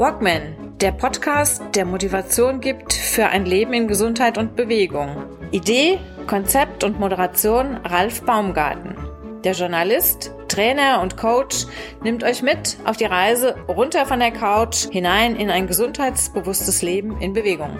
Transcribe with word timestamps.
Walkman, 0.00 0.78
der 0.80 0.92
Podcast, 0.92 1.62
der 1.74 1.84
Motivation 1.84 2.62
gibt 2.62 2.94
für 2.94 3.26
ein 3.26 3.44
Leben 3.44 3.74
in 3.74 3.86
Gesundheit 3.86 4.38
und 4.38 4.56
Bewegung. 4.56 5.14
Idee, 5.50 5.98
Konzept 6.26 6.84
und 6.84 6.98
Moderation 6.98 7.76
Ralf 7.84 8.22
Baumgarten. 8.22 8.96
Der 9.44 9.52
Journalist, 9.52 10.32
Trainer 10.48 11.02
und 11.02 11.18
Coach 11.18 11.66
nimmt 12.02 12.24
euch 12.24 12.40
mit 12.40 12.78
auf 12.86 12.96
die 12.96 13.04
Reise 13.04 13.56
runter 13.68 14.06
von 14.06 14.20
der 14.20 14.30
Couch 14.30 14.88
hinein 14.90 15.36
in 15.36 15.50
ein 15.50 15.66
gesundheitsbewusstes 15.66 16.80
Leben 16.80 17.20
in 17.20 17.34
Bewegung. 17.34 17.76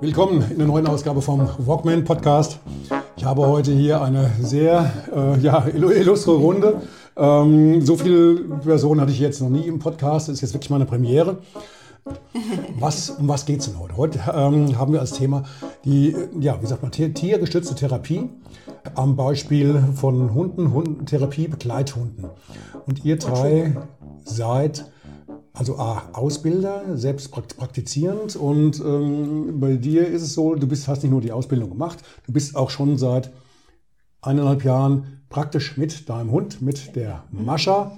Willkommen 0.00 0.48
in 0.52 0.58
der 0.58 0.68
neuen 0.68 0.86
Ausgabe 0.86 1.20
vom 1.20 1.48
Walkman 1.58 2.04
Podcast. 2.04 2.60
Ich 3.24 3.30
habe 3.30 3.46
heute 3.46 3.72
hier 3.72 4.02
eine 4.02 4.30
sehr 4.42 4.92
äh, 5.16 5.38
ja, 5.38 5.66
illustre 5.66 6.32
Runde. 6.32 6.82
Ähm, 7.16 7.80
so 7.80 7.96
viele 7.96 8.34
Personen 8.58 9.00
hatte 9.00 9.12
ich 9.12 9.18
jetzt 9.18 9.40
noch 9.40 9.48
nie 9.48 9.66
im 9.66 9.78
Podcast. 9.78 10.28
Das 10.28 10.34
ist 10.34 10.40
jetzt 10.42 10.52
wirklich 10.52 10.68
meine 10.68 10.84
Premiere. 10.84 11.38
Was, 12.78 13.08
um 13.08 13.26
was 13.26 13.46
geht 13.46 13.60
es 13.60 13.64
denn 13.64 13.80
heute? 13.80 13.96
Heute 13.96 14.18
ähm, 14.30 14.78
haben 14.78 14.92
wir 14.92 15.00
als 15.00 15.12
Thema 15.12 15.44
die, 15.86 16.14
ja, 16.38 16.60
wie 16.60 16.66
sagt 16.66 16.82
man, 16.82 16.92
tiergestützte 16.92 17.74
Therapie 17.74 18.28
am 18.94 19.16
Beispiel 19.16 19.82
von 19.94 20.34
Hunden, 20.34 20.74
Hundentherapie, 20.74 21.48
Begleithunden. 21.48 22.26
Und 22.84 23.06
ihr 23.06 23.16
drei 23.16 23.74
seid 24.26 24.92
also 25.54 25.78
A, 25.78 26.10
Ausbilder, 26.12 26.98
selbst 26.98 27.30
praktizierend 27.30 28.34
und 28.34 28.80
ähm, 28.80 29.60
bei 29.60 29.76
dir 29.76 30.06
ist 30.06 30.22
es 30.22 30.34
so, 30.34 30.56
du 30.56 30.66
bist, 30.66 30.88
hast 30.88 31.02
nicht 31.02 31.12
nur 31.12 31.20
die 31.20 31.32
Ausbildung 31.32 31.70
gemacht, 31.70 32.00
du 32.26 32.32
bist 32.32 32.56
auch 32.56 32.70
schon 32.70 32.98
seit 32.98 33.32
eineinhalb 34.20 34.64
Jahren 34.64 35.22
praktisch 35.28 35.76
mit 35.76 36.08
deinem 36.08 36.32
Hund, 36.32 36.60
mit 36.60 36.96
der 36.96 37.22
Mascha, 37.30 37.96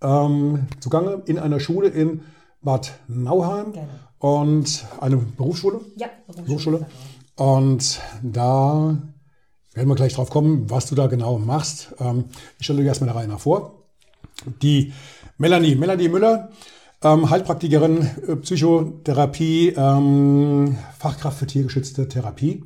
ähm, 0.00 0.66
zugange 0.80 1.22
in 1.26 1.38
einer 1.38 1.60
Schule 1.60 1.88
in 1.88 2.22
Bad 2.62 2.92
Nauheim 3.08 3.72
Gerne. 3.72 3.88
und 4.18 4.86
eine 5.00 5.18
Berufsschule. 5.18 5.80
Ja, 5.96 6.08
Berufsschule. 6.34 6.86
Und 7.36 8.00
da 8.22 8.96
werden 9.74 9.88
wir 9.88 9.94
gleich 9.94 10.14
drauf 10.14 10.30
kommen, 10.30 10.68
was 10.70 10.86
du 10.86 10.94
da 10.94 11.06
genau 11.06 11.38
machst. 11.38 11.94
Ähm, 12.00 12.24
ich 12.58 12.64
stelle 12.64 12.80
dir 12.82 12.88
erstmal 12.88 13.08
der 13.08 13.16
Reihe 13.16 13.28
nach 13.28 13.40
vor. 13.40 13.84
Die 14.62 14.92
Melanie, 15.38 15.74
Melanie 15.74 16.08
Müller, 16.08 16.50
ähm, 17.02 17.30
Heilpraktikerin, 17.30 18.08
äh, 18.26 18.36
Psychotherapie, 18.36 19.74
ähm, 19.76 20.76
Fachkraft 20.98 21.38
für 21.38 21.46
tiergeschützte 21.46 22.08
Therapie 22.08 22.64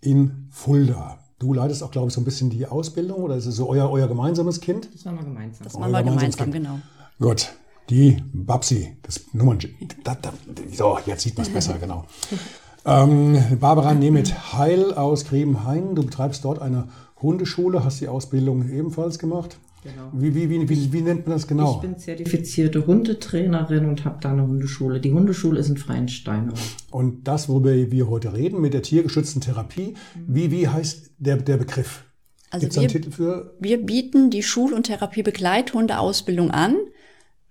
in 0.00 0.48
Fulda. 0.50 1.18
Du 1.38 1.52
leitest 1.52 1.82
auch, 1.82 1.90
glaube 1.90 2.08
ich, 2.08 2.14
so 2.14 2.20
ein 2.20 2.24
bisschen 2.24 2.48
die 2.48 2.66
Ausbildung 2.66 3.22
oder 3.22 3.36
ist 3.36 3.46
es 3.46 3.56
so 3.56 3.68
euer, 3.68 3.90
euer 3.90 4.08
gemeinsames 4.08 4.60
Kind? 4.60 4.88
Das 4.94 5.04
machen 5.04 5.18
wir 5.18 5.24
gemeinsam. 5.24 5.64
Das 5.64 5.78
machen 5.78 5.92
wir 5.92 6.02
gemeinsam, 6.02 6.50
genau. 6.50 6.78
Gut. 7.20 7.52
Die 7.90 8.20
Babsi, 8.32 8.96
das 9.02 9.20
Nummern. 9.32 9.58
Da, 10.02 10.16
da, 10.20 10.32
so, 10.72 10.98
jetzt 11.06 11.22
sieht 11.22 11.36
man 11.36 11.46
es 11.46 11.52
besser, 11.52 11.78
genau. 11.78 12.04
Ähm, 12.88 13.58
Barbara 13.58 13.94
Nemeth 13.94 14.52
Heil 14.52 14.94
aus 14.94 15.24
Grebenhain. 15.24 15.96
Du 15.96 16.04
betreibst 16.04 16.44
dort 16.44 16.62
eine 16.62 16.86
Hundeschule, 17.20 17.82
hast 17.82 18.00
die 18.00 18.06
Ausbildung 18.06 18.68
ebenfalls 18.68 19.18
gemacht. 19.18 19.58
Genau. 19.86 20.10
Wie, 20.12 20.34
wie, 20.34 20.50
wie, 20.50 20.68
wie, 20.68 20.92
wie 20.92 21.00
nennt 21.02 21.26
man 21.26 21.36
das 21.36 21.46
genau? 21.46 21.76
Ich 21.76 21.80
bin 21.80 21.98
zertifizierte 21.98 22.86
Hundetrainerin 22.86 23.86
und 23.86 24.04
habe 24.04 24.18
da 24.20 24.32
eine 24.32 24.46
Hundeschule. 24.46 25.00
Die 25.00 25.12
Hundeschule 25.12 25.58
ist 25.58 25.68
in 25.68 25.76
Freienstein. 25.76 26.52
Und 26.90 27.26
das, 27.28 27.48
worüber 27.48 27.72
wir 27.72 28.08
heute 28.08 28.34
reden, 28.34 28.60
mit 28.60 28.74
der 28.74 28.82
tiergeschützten 28.82 29.40
Therapie, 29.40 29.94
wie, 30.26 30.50
wie 30.50 30.68
heißt 30.68 31.12
der, 31.18 31.36
der 31.36 31.56
Begriff? 31.56 32.04
Also 32.50 32.80
wir, 32.80 33.52
wir 33.58 33.84
bieten 33.84 34.30
die 34.30 34.42
Schul- 34.42 34.72
und 34.72 34.84
Therapiebegleithundeausbildung 34.84 36.50
an. 36.50 36.76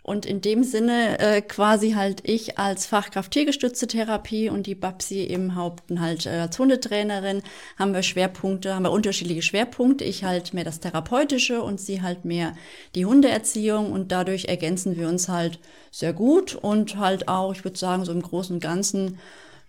Und 0.05 0.27
in 0.27 0.39
dem 0.39 0.63
Sinne 0.63 1.17
äh, 1.17 1.41
quasi 1.41 1.93
halt 1.93 2.21
ich 2.29 2.59
als 2.59 2.85
Fachkraft 2.85 3.31
tiergestützte 3.31 3.88
Therapie 3.88 4.49
und 4.49 4.67
die 4.67 4.75
Babsi 4.75 5.23
im 5.23 5.55
Haupten 5.55 5.99
halt 5.99 6.27
äh, 6.27 6.41
als 6.41 6.59
Hundetrainerin 6.59 7.41
haben 7.75 7.95
wir 7.95 8.03
Schwerpunkte, 8.03 8.75
haben 8.75 8.83
wir 8.83 8.91
unterschiedliche 8.91 9.41
Schwerpunkte. 9.41 10.03
Ich 10.03 10.23
halt 10.23 10.53
mehr 10.53 10.63
das 10.63 10.79
Therapeutische 10.79 11.63
und 11.63 11.81
sie 11.81 12.03
halt 12.03 12.23
mehr 12.23 12.53
die 12.93 13.07
Hundeerziehung 13.07 13.91
und 13.91 14.11
dadurch 14.11 14.45
ergänzen 14.45 14.95
wir 14.95 15.07
uns 15.07 15.27
halt 15.27 15.57
sehr 15.89 16.13
gut 16.13 16.53
und 16.53 16.97
halt 16.97 17.27
auch, 17.27 17.51
ich 17.53 17.63
würde 17.63 17.79
sagen, 17.79 18.05
so 18.05 18.11
im 18.11 18.22
Großen 18.22 18.57
und 18.57 18.61
Ganzen, 18.61 19.17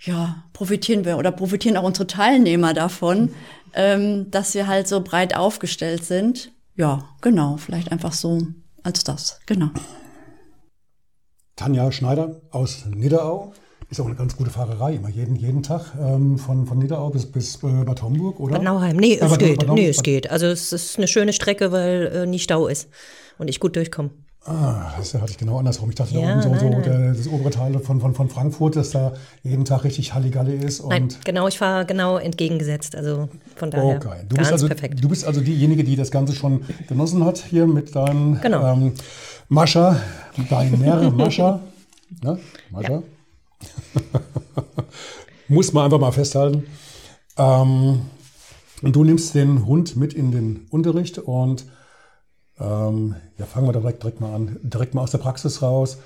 ja, 0.00 0.44
profitieren 0.52 1.06
wir 1.06 1.16
oder 1.16 1.32
profitieren 1.32 1.78
auch 1.78 1.84
unsere 1.84 2.08
Teilnehmer 2.08 2.74
davon, 2.74 3.30
ähm, 3.72 4.30
dass 4.30 4.52
wir 4.52 4.66
halt 4.66 4.86
so 4.86 5.00
breit 5.00 5.34
aufgestellt 5.34 6.04
sind. 6.04 6.52
Ja, 6.74 7.08
genau, 7.22 7.56
vielleicht 7.56 7.90
einfach 7.90 8.12
so 8.12 8.46
als 8.82 9.02
das, 9.02 9.40
genau. 9.46 9.70
Tanja 11.56 11.90
Schneider 11.90 12.36
aus 12.50 12.84
Niederau. 12.94 13.52
Ist 13.88 14.00
auch 14.00 14.06
eine 14.06 14.16
ganz 14.16 14.36
gute 14.36 14.50
Fahrerei, 14.50 14.94
immer 14.94 15.08
jeden, 15.08 15.36
jeden 15.36 15.62
Tag 15.62 15.94
ähm, 16.00 16.38
von, 16.38 16.66
von 16.66 16.78
Niederau 16.78 17.08
bis, 17.10 17.24
bis 17.24 17.56
äh, 17.62 17.84
Bad 17.84 18.02
Homburg, 18.02 18.40
oder? 18.40 18.54
Bad 18.54 18.64
Nauheim, 18.64 18.96
nee, 18.96 19.16
es 19.16 19.38
geht. 19.38 19.64
Bad 19.64 19.74
nee, 19.74 19.88
es 19.88 20.02
geht. 20.02 20.28
Also 20.30 20.46
es 20.46 20.72
ist 20.72 20.98
eine 20.98 21.06
schöne 21.06 21.32
Strecke, 21.32 21.70
weil 21.70 22.10
äh, 22.12 22.26
nie 22.26 22.40
Stau 22.40 22.66
ist 22.66 22.88
und 23.38 23.48
ich 23.48 23.60
gut 23.60 23.76
durchkomme. 23.76 24.10
Ah, 24.44 24.92
das 24.96 25.12
hatte 25.14 25.30
ich 25.30 25.38
genau 25.38 25.58
andersrum. 25.58 25.88
Ich 25.90 25.96
dachte, 25.96 26.14
ja, 26.14 26.20
da 26.20 26.32
oben 26.32 26.42
so, 26.42 26.48
nein, 26.50 26.60
so 26.60 26.68
nein. 26.68 26.82
Der, 26.82 27.12
das 27.14 27.26
obere 27.26 27.50
Teil 27.50 27.78
von, 27.80 28.00
von, 28.00 28.14
von 28.14 28.28
Frankfurt, 28.28 28.76
dass 28.76 28.90
da 28.90 29.14
jeden 29.42 29.64
Tag 29.64 29.82
richtig 29.82 30.14
Halligalle 30.14 30.54
ist. 30.54 30.80
Und 30.80 30.90
nein, 30.90 31.08
genau, 31.24 31.48
ich 31.48 31.58
fahre 31.58 31.84
genau 31.84 32.16
entgegengesetzt. 32.16 32.94
Also 32.94 33.28
von 33.56 33.72
daher 33.72 33.96
okay. 33.96 34.24
du 34.28 34.36
bist 34.36 34.52
also, 34.52 34.68
perfekt. 34.68 35.02
Du 35.02 35.08
bist 35.08 35.24
also 35.24 35.40
diejenige, 35.40 35.82
die 35.82 35.96
das 35.96 36.12
Ganze 36.12 36.32
schon 36.32 36.62
genossen 36.88 37.24
hat 37.24 37.38
hier 37.38 37.66
mit 37.66 37.96
deinem 37.96 38.40
genau. 38.40 38.72
ähm, 38.72 38.92
Mascha, 39.48 40.00
deiner 40.50 41.10
Mascha. 41.10 41.60
Ne? 42.22 42.38
Mascha? 42.70 43.02
Muss 45.48 45.72
man 45.72 45.84
einfach 45.84 46.00
mal 46.00 46.12
festhalten. 46.12 46.66
Ähm, 47.36 48.00
und 48.82 48.96
du 48.96 49.04
nimmst 49.04 49.34
den 49.34 49.64
Hund 49.66 49.96
mit 49.96 50.14
in 50.14 50.32
den 50.32 50.66
Unterricht 50.70 51.18
und 51.18 51.64
ähm, 52.58 53.14
ja, 53.38 53.46
fangen 53.46 53.68
wir 53.68 53.72
direkt, 53.72 54.02
direkt 54.02 54.20
mal 54.20 54.34
an, 54.34 54.58
direkt 54.62 54.94
mal 54.94 55.02
aus 55.02 55.12
der 55.12 55.18
Praxis 55.18 55.62
raus. 55.62 55.98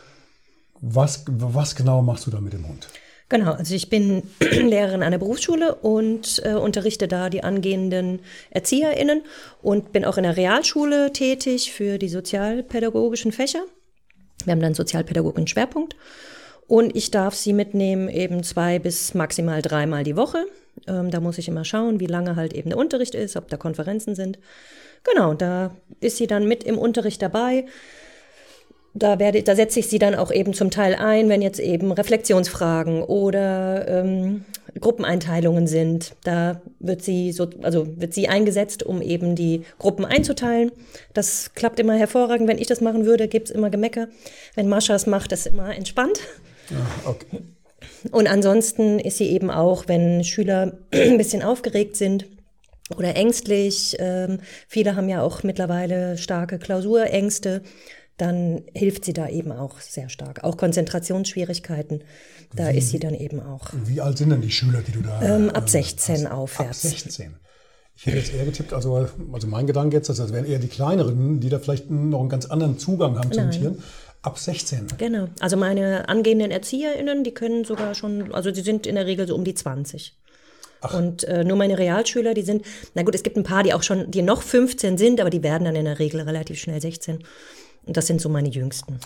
Was, 0.81 1.25
was 1.27 1.75
genau 1.77 2.03
machst 2.03 2.27
du 2.27 2.31
da 2.31 2.41
mit 2.41 2.53
dem 2.53 2.67
Hund? 2.67 2.89
Genau, 3.30 3.52
also 3.52 3.74
ich 3.76 3.88
bin 3.88 4.24
Lehrerin 4.41 5.00
der 5.00 5.18
Berufsschule 5.18 5.76
und 5.76 6.42
äh, 6.44 6.54
unterrichte 6.54 7.06
da 7.08 7.30
die 7.30 7.44
angehenden 7.44 8.18
ErzieherInnen 8.50 9.22
und 9.62 9.92
bin 9.92 10.04
auch 10.04 10.18
in 10.18 10.24
der 10.24 10.36
Realschule 10.36 11.12
tätig 11.12 11.72
für 11.72 11.96
die 11.96 12.08
sozialpädagogischen 12.08 13.30
Fächer. 13.30 13.62
Wir 14.44 14.52
haben 14.52 14.60
dann 14.60 14.74
sozialpädagogischen 14.74 15.46
Schwerpunkt. 15.46 15.96
Und 16.66 16.94
ich 16.94 17.10
darf 17.10 17.34
sie 17.34 17.52
mitnehmen 17.52 18.08
eben 18.08 18.42
zwei 18.42 18.78
bis 18.78 19.14
maximal 19.14 19.62
dreimal 19.62 20.04
die 20.04 20.16
Woche. 20.16 20.47
Ähm, 20.88 21.10
da 21.10 21.20
muss 21.20 21.38
ich 21.38 21.48
immer 21.48 21.64
schauen, 21.64 22.00
wie 22.00 22.06
lange 22.06 22.34
halt 22.36 22.52
eben 22.52 22.70
der 22.70 22.78
Unterricht 22.78 23.14
ist, 23.14 23.36
ob 23.36 23.48
da 23.48 23.56
Konferenzen 23.56 24.14
sind. 24.16 24.38
Genau, 25.04 25.34
da 25.34 25.74
ist 26.00 26.16
sie 26.16 26.26
dann 26.26 26.47
mit 26.47 26.64
im 26.64 26.78
Unterricht 26.78 27.22
dabei. 27.22 27.66
Da, 28.93 29.21
werde, 29.21 29.43
da 29.43 29.55
setze 29.55 29.78
ich 29.78 29.89
sie 29.89 30.01
dann 30.01 30.17
auch 30.17 30.33
eben 30.33 30.53
zum 30.53 30.71
Teil 30.71 30.97
ein, 30.97 31.28
wenn 31.28 31.43
jetzt 31.43 31.61
eben 31.61 31.93
Reflexionsfragen 31.93 33.03
oder 33.03 33.87
ähm, 33.87 34.45
Gruppeneinteilungen 34.81 35.69
sind. 35.69 36.15
Da 36.25 36.61
wird 36.81 37.03
sie 37.03 37.31
so, 37.31 37.49
also 37.62 37.87
wird 38.01 38.15
sie 38.15 38.28
eingesetzt, 38.28 38.83
um 38.83 39.01
eben 39.01 39.37
die 39.37 39.62
Gruppen 39.78 40.05
einzuteilen. 40.05 40.73
Das 41.15 41.55
klappt 41.55 41.78
immer 41.78 41.95
hervorragend. 41.95 42.49
Wenn 42.49 42.59
ich 42.59 42.67
das 42.67 42.81
machen 42.81 43.06
würde, 43.06 43.28
gibt's 43.28 43.53
immer 43.53 43.71
Gemecker. 43.71 44.09
Wenn 44.56 44.69
Mascha 44.69 44.95
es 44.95 45.07
macht, 45.07 45.31
ist 45.31 45.47
immer 45.47 45.75
entspannt. 45.75 46.21
Ja, 46.71 47.11
okay. 47.11 47.43
Und 48.10 48.28
ansonsten 48.28 48.98
ist 48.98 49.19
sie 49.19 49.28
eben 49.28 49.51
auch, 49.51 49.86
wenn 49.86 50.25
Schüler 50.25 50.78
ein 50.93 51.19
bisschen 51.19 51.43
aufgeregt 51.43 51.97
sind, 51.97 52.27
oder 52.97 53.16
ängstlich. 53.16 53.97
Ähm, 53.98 54.41
viele 54.66 54.97
haben 54.97 55.09
ja 55.09 55.22
auch 55.22 55.43
mittlerweile 55.43 56.19
starke 56.19 56.59
Klausurängste. 56.59 57.63
Dann 58.21 58.65
hilft 58.75 59.07
sie 59.07 59.15
da 59.15 59.31
eben 59.31 59.51
auch 59.51 59.81
sehr 59.81 60.11
stark. 60.11 60.45
Auch 60.45 60.59
Konzentrationsschwierigkeiten, 60.59 62.05
da 62.55 62.69
wie, 62.69 62.77
ist 62.77 62.91
sie 62.91 62.99
dann 62.99 63.15
eben 63.15 63.41
auch. 63.41 63.69
Wie 63.87 64.03
alt 64.03 64.19
sind 64.19 64.28
denn 64.28 64.43
die 64.43 64.51
Schüler, 64.51 64.83
die 64.87 64.93
du 64.93 65.01
da 65.01 65.22
ähm, 65.22 65.49
Ab 65.49 65.71
16 65.71 66.27
hast? 66.27 66.31
aufwärts. 66.31 66.84
Ab 66.84 66.91
16. 66.91 67.34
Ich 67.97 68.05
hätte 68.05 68.19
jetzt 68.19 68.34
eher 68.34 68.45
getippt, 68.45 68.75
also, 68.75 69.09
also 69.33 69.47
mein 69.47 69.67
Gedanke 69.67 69.97
jetzt, 69.97 70.11
das 70.11 70.33
wären 70.34 70.45
eher 70.45 70.59
die 70.59 70.69
kleineren, 70.69 71.41
die 71.41 71.49
da 71.49 71.59
vielleicht 71.59 71.91
noch 71.91 72.21
einen 72.21 72.28
ganz 72.28 72.45
anderen 72.45 72.78
Zugang 72.78 73.19
haben 73.19 73.33
zum 73.33 73.51
Tieren. 73.51 73.83
Ab 74.21 74.39
16. 74.39 74.89
Genau. 74.99 75.28
Also 75.41 75.57
meine 75.57 76.11
angehenden 76.11 76.51
ErzieherInnen, 76.51 77.25
die 77.25 77.33
können 77.33 77.65
sogar 77.65 77.95
schon, 77.95 78.34
also 78.34 78.51
die 78.51 78.61
sind 78.61 78.87
in 78.87 78.97
der 78.97 79.07
Regel 79.07 79.27
so 79.27 79.34
um 79.34 79.45
die 79.45 79.55
20. 79.55 80.15
Ach. 80.83 80.95
Und 80.95 81.25
äh, 81.25 81.45
nur 81.45 81.57
meine 81.57 81.78
Realschüler, 81.78 82.34
die 82.34 82.43
sind, 82.43 82.67
na 82.95 83.03
gut, 83.03 83.15
es 83.15 83.22
gibt 83.22 83.39
ein 83.39 83.45
paar, 83.45 83.63
die 83.63 83.72
auch 83.72 83.83
schon, 83.83 84.11
die 84.11 84.22
noch 84.22 84.43
15 84.43 84.99
sind, 84.99 85.21
aber 85.21 85.31
die 85.31 85.43
werden 85.43 85.65
dann 85.65 85.77
in 85.77 85.87
der 85.87 85.99
Regel 85.99 86.21
relativ 86.21 86.59
schnell 86.59 86.81
16. 86.81 87.25
Und 87.84 87.97
das 87.97 88.06
sind 88.06 88.21
so 88.21 88.28
meine 88.28 88.48
jüngsten. 88.48 88.98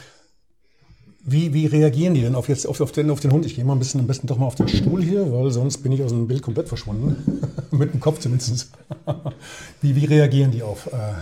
Wie, 1.26 1.54
wie 1.54 1.66
reagieren 1.66 2.14
die 2.14 2.20
denn 2.20 2.34
auf, 2.34 2.50
jetzt, 2.50 2.66
auf, 2.66 2.80
auf, 2.80 2.92
den, 2.92 3.10
auf 3.10 3.20
den 3.20 3.32
Hund? 3.32 3.46
Ich 3.46 3.54
gehe 3.54 3.64
mal 3.64 3.72
ein 3.72 3.78
bisschen 3.78 4.00
am 4.00 4.06
besten 4.06 4.26
doch 4.26 4.36
mal 4.36 4.46
auf 4.46 4.56
den 4.56 4.68
Stuhl 4.68 5.02
hier, 5.02 5.32
weil 5.32 5.50
sonst 5.50 5.78
bin 5.78 5.90
ich 5.92 6.02
aus 6.02 6.10
dem 6.10 6.28
Bild 6.28 6.42
komplett 6.42 6.68
verschwunden. 6.68 7.40
Mit 7.70 7.94
dem 7.94 8.00
Kopf 8.00 8.18
zumindest. 8.18 8.70
wie, 9.80 9.96
wie 9.96 10.04
reagieren 10.04 10.50
die 10.50 10.62
auf? 10.62 10.86
Äh, 10.88 11.14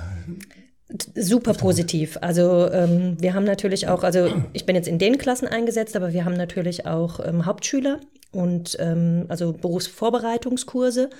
Super 1.15 1.55
positiv. 1.55 2.19
Also 2.21 2.69
ähm, 2.71 3.17
wir 3.21 3.35
haben 3.35 3.45
natürlich 3.45 3.89
auch, 3.89 4.03
also 4.03 4.29
ich 4.53 4.67
bin 4.67 4.77
jetzt 4.77 4.89
in 4.89 4.99
den 4.99 5.19
Klassen 5.19 5.47
eingesetzt, 5.47 5.97
aber 5.97 6.13
wir 6.13 6.25
haben 6.25 6.37
natürlich 6.37 6.87
auch 6.87 7.21
ähm, 7.25 7.47
Hauptschüler 7.47 8.01
und 8.33 8.77
ähm, 8.81 9.27
also 9.29 9.53
Berufsvorbereitungskurse. 9.53 11.11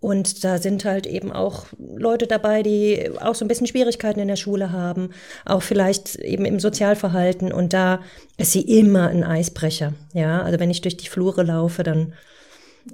Und 0.00 0.44
da 0.44 0.58
sind 0.58 0.84
halt 0.84 1.06
eben 1.06 1.32
auch 1.32 1.66
Leute 1.78 2.26
dabei, 2.26 2.62
die 2.62 3.10
auch 3.20 3.34
so 3.34 3.44
ein 3.44 3.48
bisschen 3.48 3.66
Schwierigkeiten 3.66 4.20
in 4.20 4.28
der 4.28 4.36
Schule 4.36 4.72
haben, 4.72 5.10
auch 5.44 5.62
vielleicht 5.62 6.16
eben 6.16 6.44
im 6.44 6.60
Sozialverhalten. 6.60 7.52
Und 7.52 7.72
da 7.72 8.00
ist 8.36 8.52
sie 8.52 8.60
immer 8.62 9.08
ein 9.08 9.24
Eisbrecher. 9.24 9.94
Ja, 10.12 10.42
also 10.42 10.60
wenn 10.60 10.70
ich 10.70 10.82
durch 10.82 10.96
die 10.96 11.08
Flure 11.08 11.42
laufe, 11.42 11.82
dann 11.82 12.12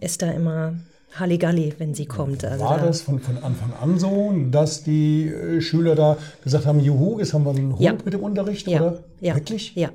ist 0.01 0.23
da 0.23 0.31
immer 0.31 0.75
Halligalli, 1.15 1.75
wenn 1.79 1.95
sie 1.95 2.07
kommt. 2.07 2.45
Also 2.45 2.65
War 2.65 2.79
da 2.79 2.87
das 2.87 3.03
von, 3.03 3.19
von 3.19 3.37
Anfang 3.39 3.73
an 3.81 3.99
so, 3.99 4.33
dass 4.51 4.83
die 4.83 5.29
äh, 5.29 5.61
Schüler 5.61 5.95
da 5.95 6.17
gesagt 6.43 6.67
haben, 6.67 6.81
juhu, 6.81 7.19
jetzt 7.19 7.35
haben 7.35 7.45
wir 7.45 7.51
einen 7.51 7.73
Hund 7.73 7.83
ja. 7.83 7.93
mit 7.93 8.15
dem 8.15 8.23
Unterricht? 8.23 8.67
Ja. 8.67 8.81
Oder? 8.81 9.05
Ja. 9.21 9.35
Wirklich? 9.35 9.75
Ja. 9.75 9.91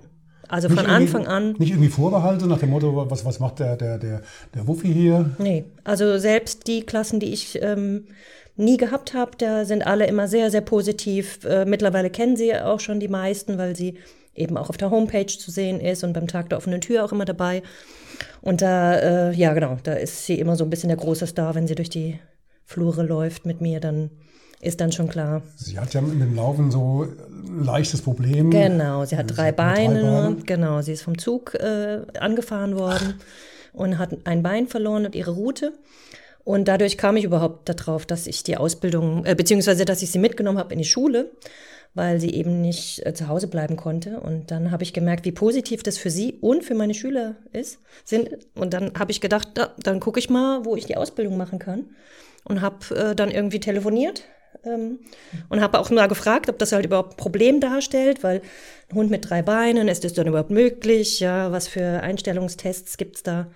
Also 0.48 0.68
nicht 0.68 0.80
von 0.80 0.90
Anfang 0.90 1.28
an. 1.28 1.56
Nicht 1.58 1.72
irgendwie 1.72 1.90
Vorbehalte 1.90 2.48
nach 2.48 2.60
dem 2.60 2.70
Motto, 2.70 3.10
was, 3.10 3.26
was 3.26 3.40
macht 3.40 3.60
der, 3.60 3.76
der, 3.76 3.98
der, 3.98 4.22
der 4.54 4.68
Wuffi 4.68 4.94
hier? 4.94 5.32
Nee, 5.38 5.66
also 5.84 6.18
selbst 6.18 6.68
die 6.68 6.82
Klassen, 6.82 7.20
die 7.20 7.34
ich 7.34 7.62
ähm, 7.62 8.06
nie 8.56 8.78
gehabt 8.78 9.14
habe, 9.14 9.32
da 9.38 9.66
sind 9.66 9.86
alle 9.86 10.08
immer 10.08 10.28
sehr, 10.28 10.52
sehr 10.52 10.62
positiv. 10.62 11.44
Äh, 11.46 11.66
mittlerweile 11.66 12.10
kennen 12.10 12.36
sie 12.36 12.56
auch 12.56 12.80
schon 12.80 13.00
die 13.00 13.08
meisten, 13.08 13.58
weil 13.58 13.76
sie 13.76 13.98
eben 14.36 14.58
auch 14.58 14.70
auf 14.70 14.78
der 14.78 14.92
Homepage 14.92 15.28
zu 15.28 15.52
sehen 15.52 15.80
ist 15.80 16.04
und 16.04 16.14
beim 16.14 16.28
Tag 16.28 16.50
der 16.50 16.58
offenen 16.58 16.82
Tür 16.82 17.04
auch 17.04 17.12
immer 17.12 17.26
dabei. 17.26 17.64
Und 18.42 18.62
da, 18.62 19.30
äh, 19.30 19.34
ja 19.34 19.54
genau, 19.54 19.78
da 19.84 19.94
ist 19.94 20.26
sie 20.26 20.40
immer 20.40 20.56
so 20.56 20.64
ein 20.64 20.70
bisschen 20.70 20.90
der 20.90 20.98
große 20.98 21.28
Star, 21.28 21.56
wenn 21.56 21.68
sie 21.68 21.76
durch 21.76 21.90
die 21.90 22.20
Flure 22.64 23.04
läuft 23.04 23.46
mit 23.46 23.62
mir, 23.62 23.80
dann 23.80 24.12
ist 24.60 24.82
dann 24.82 24.92
schon 24.92 25.08
klar. 25.08 25.44
Sie 25.56 25.80
hat 25.80 25.94
ja 25.94 26.02
mit 26.02 26.20
dem 26.20 26.36
Laufen 26.36 26.72
so 26.72 27.04
ein 27.30 27.64
leichtes 27.64 28.02
Problem. 28.02 28.50
Genau, 28.50 29.06
sie 29.06 29.18
hat, 29.18 29.30
sie 29.30 29.36
drei, 29.36 29.50
hat 29.50 29.56
Beine, 29.56 30.02
drei 30.02 30.22
Beine. 30.22 30.36
Genau, 30.46 30.82
sie 30.82 30.94
ist 30.94 31.04
vom 31.04 31.18
Zug 31.18 31.54
äh, 31.56 32.02
angefahren 32.20 32.76
worden 32.76 33.16
und 33.74 34.00
hat 34.00 34.18
ein 34.26 34.42
Bein 34.42 34.68
verloren 34.68 35.06
und 35.06 35.16
ihre 35.16 35.32
Route. 35.32 35.74
Und 36.44 36.68
dadurch 36.68 36.98
kam 36.98 37.18
ich 37.18 37.26
überhaupt 37.26 37.70
darauf, 37.70 38.06
dass 38.06 38.26
ich 38.26 38.42
die 38.44 38.58
Ausbildung, 38.58 39.26
äh, 39.26 39.36
beziehungsweise 39.36 39.86
dass 39.86 40.02
ich 40.02 40.12
sie 40.12 40.20
mitgenommen 40.20 40.58
habe 40.58 40.74
in 40.74 40.80
die 40.80 40.86
Schule, 40.86 41.30
weil 41.94 42.20
sie 42.20 42.34
eben 42.34 42.62
nicht 42.62 43.06
äh, 43.06 43.14
zu 43.14 43.28
Hause 43.28 43.48
bleiben 43.48 43.76
konnte. 43.76 44.20
Und 44.22 44.50
dann 44.50 44.72
habe 44.72 44.84
ich 44.84 44.94
gemerkt, 44.94 45.26
wie 45.26 45.32
positiv 45.32 45.84
das 45.84 45.98
für 45.98 46.10
sie 46.10 46.34
und 46.42 46.64
für 46.64 46.74
meine 46.74 46.94
Schüler 46.94 47.36
ist. 47.52 47.80
Sind. 48.06 48.30
Und 48.56 48.74
dann 48.74 48.94
habe 48.98 49.12
ich 49.12 49.22
gedacht, 49.22 49.50
da, 49.54 49.74
dann 49.78 50.00
gucke 50.00 50.20
ich 50.20 50.30
mal, 50.30 50.66
wo 50.66 50.76
ich 50.76 50.86
die 50.86 50.98
Ausbildung 50.98 51.38
machen 51.38 51.60
kann. 51.60 51.90
Und 52.44 52.62
habe 52.62 52.96
äh, 52.96 53.14
dann 53.14 53.30
irgendwie 53.30 53.60
telefoniert 53.60 54.24
ähm, 54.66 55.00
und 55.50 55.62
habe 55.62 55.80
auch 55.80 55.90
mal 55.90 56.08
gefragt, 56.08 56.50
ob 56.50 56.58
das 56.60 56.72
halt 56.72 56.86
überhaupt 56.86 57.14
ein 57.14 57.18
Problem 57.18 57.60
darstellt, 57.60 58.24
weil 58.24 58.42
ein 58.90 58.96
Hund 58.96 59.10
mit 59.12 59.30
drei 59.30 59.42
Beinen, 59.42 59.88
ist 59.88 60.04
das 60.04 60.14
dann 60.14 60.28
überhaupt 60.28 60.50
möglich? 60.50 61.20
Ja, 61.20 61.52
was 61.52 61.68
für 61.68 62.02
Einstellungstests 62.02 62.98
gibt's 62.98 63.24
da? 63.24 63.48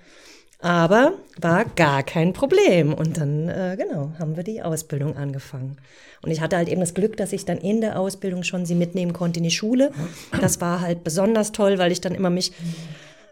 Aber 0.62 1.14
war 1.40 1.66
gar 1.66 2.04
kein 2.04 2.34
Problem. 2.34 2.94
Und 2.94 3.18
dann, 3.18 3.50
äh, 3.50 3.76
genau, 3.78 4.14
haben 4.20 4.36
wir 4.36 4.44
die 4.44 4.62
Ausbildung 4.62 5.18
angefangen. 5.18 5.78
Und 6.22 6.30
ich 6.30 6.40
hatte 6.40 6.56
halt 6.56 6.70
eben 6.70 6.82
das 6.82 6.94
Glück, 6.94 7.18
dass 7.18 7.34
ich 7.34 7.46
dann 7.46 7.58
in 7.58 7.82
der 7.82 8.00
Ausbildung 8.00 8.44
schon 8.44 8.66
sie 8.66 8.76
mitnehmen 8.76 9.12
konnte 9.12 9.40
in 9.40 9.44
die 9.44 9.52
Schule. 9.52 9.92
Das 10.40 10.62
war 10.62 10.82
halt 10.82 11.04
besonders 11.04 11.52
toll, 11.52 11.80
weil 11.80 11.92
ich 11.92 12.00
dann 12.00 12.14
immer 12.14 12.30
mich 12.30 12.52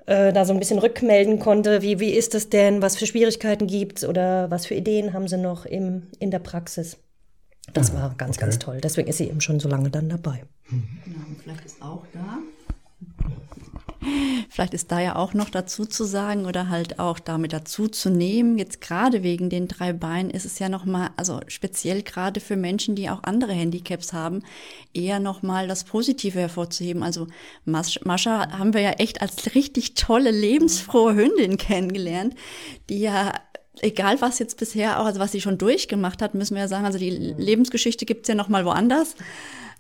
äh, 0.08 0.34
da 0.34 0.44
so 0.44 0.54
ein 0.54 0.60
bisschen 0.60 0.80
rückmelden 0.80 1.38
konnte, 1.38 1.84
wie, 1.84 2.00
wie 2.00 2.10
ist 2.10 2.34
das 2.34 2.50
denn, 2.50 2.82
was 2.82 2.98
für 2.98 3.06
Schwierigkeiten 3.06 3.68
gibt's 3.68 4.04
oder 4.04 4.50
was 4.50 4.66
für 4.66 4.74
Ideen 4.74 5.14
haben 5.14 5.28
sie 5.28 5.38
noch 5.38 5.68
im, 5.68 6.08
in 6.18 6.32
der 6.32 6.40
Praxis. 6.40 6.98
Das 7.74 7.94
war 7.94 8.14
ganz, 8.18 8.38
okay. 8.38 8.46
ganz 8.46 8.60
toll. 8.60 8.80
Deswegen 8.82 9.08
ist 9.08 9.18
sie 9.18 9.28
eben 9.28 9.42
schon 9.42 9.60
so 9.60 9.70
lange 9.70 9.90
dann 9.90 10.10
dabei. 10.10 10.44
Genau, 10.70 11.26
und 11.28 11.42
vielleicht 11.42 11.66
ist 11.66 11.82
auch 11.82 12.06
da. 12.14 12.40
Vielleicht 14.50 14.74
ist 14.74 14.92
da 14.92 15.00
ja 15.02 15.16
auch 15.16 15.34
noch 15.34 15.50
dazu 15.50 15.86
zu 15.86 16.06
sagen 16.06 16.46
oder 16.46 16.70
halt 16.70 17.00
auch 17.00 17.20
damit 17.20 17.52
dazu 17.52 17.88
zu 17.90 18.10
nehmen. 18.10 18.58
Jetzt 18.58 18.80
gerade 18.80 19.24
wegen 19.24 19.50
den 19.50 19.68
drei 19.68 19.92
Beinen 19.92 20.32
ist 20.32 20.46
es 20.46 20.58
ja 20.58 20.70
nochmal, 20.70 21.10
also 21.18 21.42
speziell 21.48 22.02
gerade 22.02 22.40
für 22.40 22.56
Menschen, 22.56 22.96
die 22.96 23.10
auch 23.10 23.24
andere 23.24 23.52
Handicaps 23.52 24.14
haben, 24.14 24.44
eher 24.94 25.20
nochmal 25.20 25.68
das 25.68 25.84
Positive 25.84 26.40
hervorzuheben. 26.40 27.04
Also 27.04 27.28
Mascha 27.66 28.58
haben 28.58 28.74
wir 28.74 28.82
ja 28.82 28.92
echt 28.92 29.22
als 29.22 29.54
richtig 29.54 29.96
tolle, 29.96 30.32
lebensfrohe 30.32 31.16
Hündin 31.16 31.58
kennengelernt, 31.58 32.36
die 32.90 33.00
ja 33.00 33.34
egal 33.82 34.22
was 34.22 34.40
jetzt 34.40 34.58
bisher 34.58 35.00
auch, 35.00 35.06
also 35.06 35.20
was 35.20 35.32
sie 35.32 35.42
schon 35.42 35.58
durchgemacht 35.58 36.22
hat, 36.22 36.34
müssen 36.34 36.56
wir 36.56 36.64
ja 36.64 36.68
sagen, 36.68 36.86
also 36.86 37.00
die 37.00 37.10
Lebensgeschichte 37.10 38.06
gibt's 38.06 38.28
ja 38.28 38.36
noch 38.36 38.50
mal 38.50 38.66
woanders, 38.66 39.16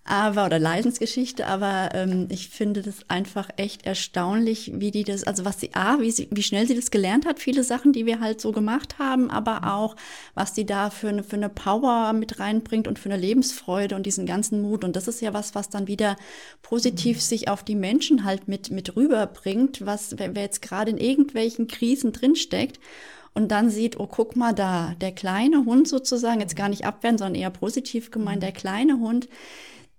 aber 0.09 0.47
oder 0.47 0.57
Leidensgeschichte, 0.57 1.45
aber 1.45 1.89
ähm, 1.93 2.27
ich 2.31 2.49
finde 2.49 2.81
das 2.81 3.07
einfach 3.09 3.47
echt 3.57 3.85
erstaunlich, 3.85 4.71
wie 4.73 4.89
die 4.89 5.03
das, 5.03 5.23
also 5.23 5.45
was 5.45 5.59
sie, 5.59 5.69
a, 5.73 5.99
wie, 5.99 6.09
sie, 6.09 6.27
wie 6.31 6.41
schnell 6.41 6.67
sie 6.67 6.75
das 6.75 6.89
gelernt 6.89 7.27
hat, 7.27 7.39
viele 7.39 7.63
Sachen, 7.63 7.93
die 7.93 8.07
wir 8.07 8.19
halt 8.19 8.41
so 8.41 8.51
gemacht 8.51 8.97
haben, 8.97 9.29
aber 9.29 9.71
auch, 9.71 9.95
was 10.33 10.55
sie 10.55 10.65
da 10.65 10.89
für 10.89 11.09
eine, 11.09 11.21
für 11.21 11.35
eine 11.35 11.49
Power 11.49 12.13
mit 12.13 12.39
reinbringt 12.39 12.87
und 12.87 12.97
für 12.97 13.09
eine 13.09 13.21
Lebensfreude 13.21 13.95
und 13.95 14.05
diesen 14.05 14.25
ganzen 14.25 14.63
Mut. 14.63 14.83
Und 14.83 14.95
das 14.95 15.07
ist 15.07 15.21
ja 15.21 15.33
was, 15.33 15.53
was 15.53 15.69
dann 15.69 15.87
wieder 15.87 16.15
positiv 16.63 17.17
mhm. 17.17 17.21
sich 17.21 17.47
auf 17.49 17.63
die 17.63 17.75
Menschen 17.75 18.23
halt 18.23 18.47
mit, 18.47 18.71
mit 18.71 18.95
rüberbringt, 18.95 19.85
was, 19.85 20.17
wer 20.17 20.33
jetzt 20.33 20.63
gerade 20.63 20.89
in 20.89 20.97
irgendwelchen 20.97 21.67
Krisen 21.67 22.13
drinsteckt 22.13 22.79
und 23.33 23.49
dann 23.49 23.69
sieht, 23.69 23.99
oh, 23.99 24.07
guck 24.07 24.35
mal 24.35 24.53
da, 24.53 24.95
der 25.01 25.11
kleine 25.11 25.65
Hund 25.65 25.87
sozusagen, 25.87 26.39
jetzt 26.39 26.55
gar 26.55 26.69
nicht 26.69 26.85
abwehren, 26.85 27.17
sondern 27.17 27.39
eher 27.39 27.49
positiv 27.49 28.11
gemeint, 28.11 28.43
der 28.43 28.51
kleine 28.51 28.99
Hund, 28.99 29.29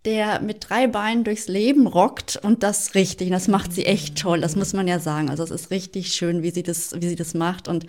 der 0.04 0.40
mit 0.40 0.68
drei 0.68 0.86
Beinen 0.86 1.24
durchs 1.24 1.48
Leben 1.48 1.86
rockt 1.86 2.38
und 2.42 2.62
das 2.62 2.94
richtig. 2.94 3.28
Und 3.28 3.32
das 3.32 3.48
macht 3.48 3.72
sie 3.72 3.84
echt 3.86 4.18
toll, 4.18 4.40
das 4.40 4.56
muss 4.56 4.72
man 4.72 4.88
ja 4.88 4.98
sagen. 4.98 5.28
Also 5.30 5.42
es 5.44 5.50
ist 5.50 5.70
richtig 5.70 6.12
schön, 6.12 6.42
wie 6.42 6.50
sie 6.50 6.62
das, 6.62 7.00
wie 7.00 7.08
sie 7.08 7.16
das 7.16 7.34
macht. 7.34 7.68
Und 7.68 7.86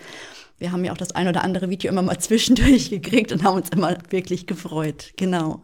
wir 0.58 0.72
haben 0.72 0.84
ja 0.84 0.92
auch 0.92 0.98
das 0.98 1.12
ein 1.12 1.28
oder 1.28 1.42
andere 1.42 1.70
Video 1.70 1.90
immer 1.90 2.02
mal 2.02 2.18
zwischendurch 2.20 2.90
gekriegt 2.90 3.32
und 3.32 3.42
haben 3.42 3.56
uns 3.56 3.70
immer 3.70 3.96
wirklich 4.10 4.46
gefreut. 4.46 5.12
Genau. 5.16 5.62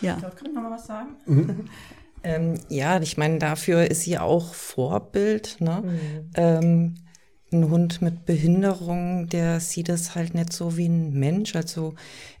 Ja. 0.00 0.16
Kann 0.16 0.32
ich 0.46 0.52
noch 0.52 0.62
mal 0.62 0.70
was 0.70 0.86
sagen? 0.86 1.16
Mhm. 1.26 1.64
ähm, 2.24 2.60
ja, 2.68 3.00
ich 3.00 3.16
meine, 3.16 3.38
dafür 3.38 3.90
ist 3.90 4.02
sie 4.02 4.18
auch 4.18 4.54
Vorbild. 4.54 5.56
Ne? 5.60 5.82
Mhm. 5.84 6.30
Ähm, 6.34 6.94
ein 7.52 7.70
Hund 7.70 8.02
mit 8.02 8.26
Behinderung, 8.26 9.28
der 9.28 9.60
sieht 9.60 9.88
es 9.88 10.14
halt 10.14 10.34
nicht 10.34 10.52
so 10.52 10.76
wie 10.76 10.88
ein 10.88 11.12
Mensch. 11.12 11.54
Also 11.56 11.94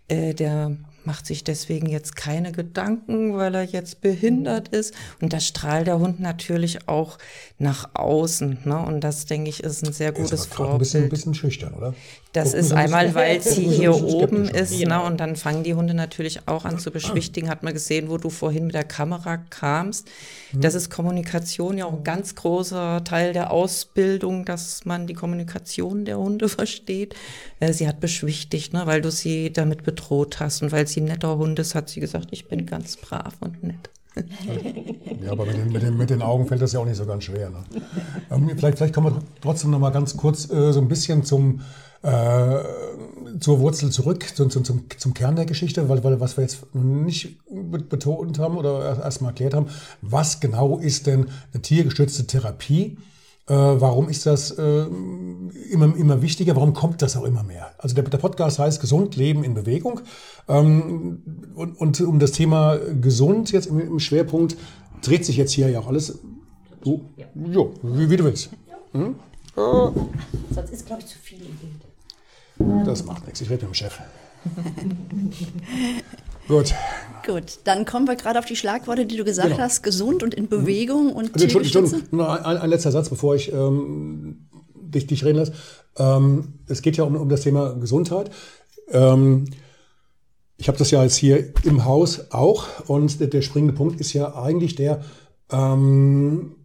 äh, 0.08 0.34
der 0.34 0.76
macht 1.06 1.26
sich 1.26 1.44
deswegen 1.44 1.88
jetzt 1.88 2.16
keine 2.16 2.52
Gedanken, 2.52 3.36
weil 3.36 3.54
er 3.54 3.64
jetzt 3.64 4.00
behindert 4.00 4.68
ist. 4.68 4.94
Und 5.20 5.32
das 5.32 5.46
strahlt 5.46 5.86
der 5.86 5.98
Hund 5.98 6.20
natürlich 6.20 6.88
auch 6.88 7.18
nach 7.58 7.90
außen. 7.94 8.58
Ne? 8.64 8.78
Und 8.78 9.00
das, 9.00 9.26
denke 9.26 9.50
ich, 9.50 9.62
ist 9.62 9.84
ein 9.84 9.92
sehr 9.92 10.12
gutes 10.12 10.32
ist 10.32 10.54
Vorbild. 10.54 10.74
Ein 10.74 10.78
bisschen, 10.78 11.02
ein 11.04 11.08
bisschen 11.08 11.34
schüchtern, 11.34 11.74
oder? 11.74 11.94
Das 12.32 12.46
Gucken 12.52 12.60
ist 12.60 12.72
einmal, 12.72 13.14
weil 13.14 13.40
sie 13.42 13.64
hier 13.68 13.94
oben 13.94 14.48
ist. 14.48 14.78
Ne? 14.78 15.02
Und 15.02 15.20
dann 15.20 15.36
fangen 15.36 15.62
die 15.64 15.74
Hunde 15.74 15.94
natürlich 15.94 16.48
auch 16.48 16.64
an 16.64 16.78
zu 16.78 16.90
beschwichtigen. 16.90 17.48
Hat 17.48 17.62
man 17.62 17.74
gesehen, 17.74 18.08
wo 18.08 18.16
du 18.16 18.30
vorhin 18.30 18.66
mit 18.66 18.74
der 18.74 18.84
Kamera 18.84 19.36
kamst. 19.36 20.08
Das 20.54 20.74
ist 20.74 20.90
Kommunikation 20.90 21.78
ja 21.78 21.86
auch 21.86 21.94
ein 21.94 22.04
ganz 22.04 22.34
großer 22.34 23.04
Teil 23.04 23.32
der 23.32 23.50
Ausbildung, 23.50 24.44
dass 24.44 24.84
man 24.84 25.06
die 25.06 25.14
Kommunikation 25.14 26.04
der 26.04 26.18
Hunde 26.18 26.48
versteht. 26.48 27.14
Äh, 27.60 27.72
sie 27.72 27.88
hat 27.88 28.00
beschwichtigt, 28.00 28.72
ne? 28.72 28.82
weil 28.86 29.00
du 29.00 29.10
sie 29.10 29.52
damit 29.52 29.82
bedroht 29.82 30.40
hast. 30.40 30.62
Und 30.62 30.72
weil 30.72 30.86
sie 30.92 31.00
netter 31.00 31.36
Hund 31.36 31.58
ist, 31.58 31.74
hat 31.74 31.88
sie 31.88 32.00
gesagt, 32.00 32.28
ich 32.30 32.48
bin 32.48 32.66
ganz 32.66 32.96
brav 32.96 33.34
und 33.40 33.62
nett. 33.62 33.90
Ja, 35.22 35.32
aber 35.32 35.46
mit 35.46 35.56
den, 35.56 35.72
mit, 35.72 35.82
den, 35.82 35.96
mit 35.96 36.10
den, 36.10 36.22
Augen 36.22 36.46
fällt 36.46 36.60
das 36.60 36.72
ja 36.72 36.80
auch 36.80 36.84
nicht 36.84 36.96
so 36.96 37.06
ganz 37.06 37.24
schwer. 37.24 37.50
Ne? 37.50 37.64
Ähm, 38.30 38.50
vielleicht, 38.56 38.76
vielleicht 38.76 38.94
kommen 38.94 39.14
wir 39.14 39.22
trotzdem 39.40 39.70
noch 39.70 39.78
mal 39.78 39.90
ganz 39.90 40.16
kurz 40.16 40.50
äh, 40.50 40.72
so 40.72 40.80
ein 40.80 40.88
bisschen 40.88 41.24
zum, 41.24 41.60
äh, 42.02 42.58
zur 43.40 43.60
Wurzel 43.60 43.90
zurück, 43.90 44.26
zum, 44.34 44.50
zum, 44.50 44.64
zum, 44.64 44.84
zum 44.98 45.14
Kern 45.14 45.36
der 45.36 45.46
Geschichte, 45.46 45.88
weil, 45.88 46.04
weil 46.04 46.20
was 46.20 46.36
wir 46.36 46.42
jetzt 46.42 46.74
nicht 46.74 47.38
betont 47.50 48.38
haben 48.38 48.58
oder 48.58 49.00
erst 49.02 49.22
mal 49.22 49.28
erklärt 49.28 49.54
haben, 49.54 49.68
was 50.02 50.40
genau 50.40 50.78
ist 50.78 51.06
denn 51.06 51.28
eine 51.52 51.62
tiergestützte 51.62 52.26
Therapie? 52.26 52.98
Äh, 53.48 53.54
warum 53.54 54.08
ist 54.08 54.24
das 54.24 54.52
äh, 54.52 54.86
immer, 55.70 55.96
immer 55.96 56.22
wichtiger? 56.22 56.54
Warum 56.54 56.74
kommt 56.74 57.02
das 57.02 57.16
auch 57.16 57.24
immer 57.24 57.42
mehr? 57.42 57.72
Also 57.78 57.94
der, 57.94 58.04
der 58.04 58.18
Podcast 58.18 58.60
heißt 58.60 58.80
Gesund 58.80 59.16
Leben 59.16 59.42
in 59.42 59.54
Bewegung. 59.54 60.00
Ähm, 60.48 61.22
und, 61.54 61.74
und, 61.80 62.00
um 62.02 62.20
das 62.20 62.32
Thema 62.32 62.78
gesund 63.00 63.50
jetzt 63.50 63.66
im, 63.66 63.80
im, 63.80 63.98
Schwerpunkt 63.98 64.56
dreht 65.02 65.24
sich 65.24 65.36
jetzt 65.36 65.52
hier 65.52 65.68
ja 65.68 65.80
auch 65.80 65.88
alles. 65.88 66.20
So, 66.84 67.00
jo, 67.34 67.74
wie, 67.82 68.10
wie, 68.10 68.16
du 68.16 68.24
willst. 68.24 68.50
Hm? 68.92 69.16
Äh, 69.56 69.60
Sonst 70.54 70.72
ist, 70.72 70.86
glaube 70.86 71.02
ich, 71.02 71.08
zu 71.08 71.18
viel 71.18 71.40
im 71.40 71.56
Bild. 71.56 72.86
Das 72.86 73.04
macht 73.04 73.26
nichts. 73.26 73.40
Ich 73.40 73.50
rede 73.50 73.66
mit 73.66 73.72
dem 73.72 73.74
Chef. 73.74 73.98
Gut. 76.52 76.74
Gut, 77.24 77.60
dann 77.64 77.86
kommen 77.86 78.06
wir 78.06 78.16
gerade 78.16 78.38
auf 78.38 78.44
die 78.44 78.56
Schlagworte, 78.56 79.06
die 79.06 79.16
du 79.16 79.24
gesagt 79.24 79.48
genau. 79.48 79.62
hast, 79.62 79.82
gesund 79.82 80.22
und 80.22 80.34
in 80.34 80.48
Bewegung 80.48 81.12
und 81.12 81.32
also, 81.32 81.44
Entschuldigung, 81.44 81.84
Entschuldigung, 81.84 82.20
ein, 82.20 82.58
ein, 82.58 82.68
letzter 82.68 82.90
Satz, 82.92 83.08
bevor 83.08 83.36
ich 83.36 83.50
ähm, 83.52 84.48
dich, 84.74 85.06
dich 85.06 85.24
reden 85.24 85.38
lasse. 85.38 85.54
Ähm, 85.96 86.58
es 86.66 86.82
geht 86.82 86.98
ja 86.98 87.04
um, 87.04 87.16
um 87.16 87.30
das 87.30 87.40
Thema 87.40 87.74
Gesundheit. 87.74 88.30
Ähm, 88.90 89.46
ich 90.58 90.68
habe 90.68 90.76
das 90.76 90.90
ja 90.90 91.02
jetzt 91.02 91.16
hier 91.16 91.54
im 91.64 91.86
Haus 91.86 92.32
auch 92.32 92.66
und 92.86 93.18
der, 93.18 93.28
der 93.28 93.40
springende 93.40 93.72
Punkt 93.72 93.98
ist 93.98 94.12
ja 94.12 94.34
eigentlich 94.34 94.74
der, 94.74 95.02
ähm, 95.50 96.56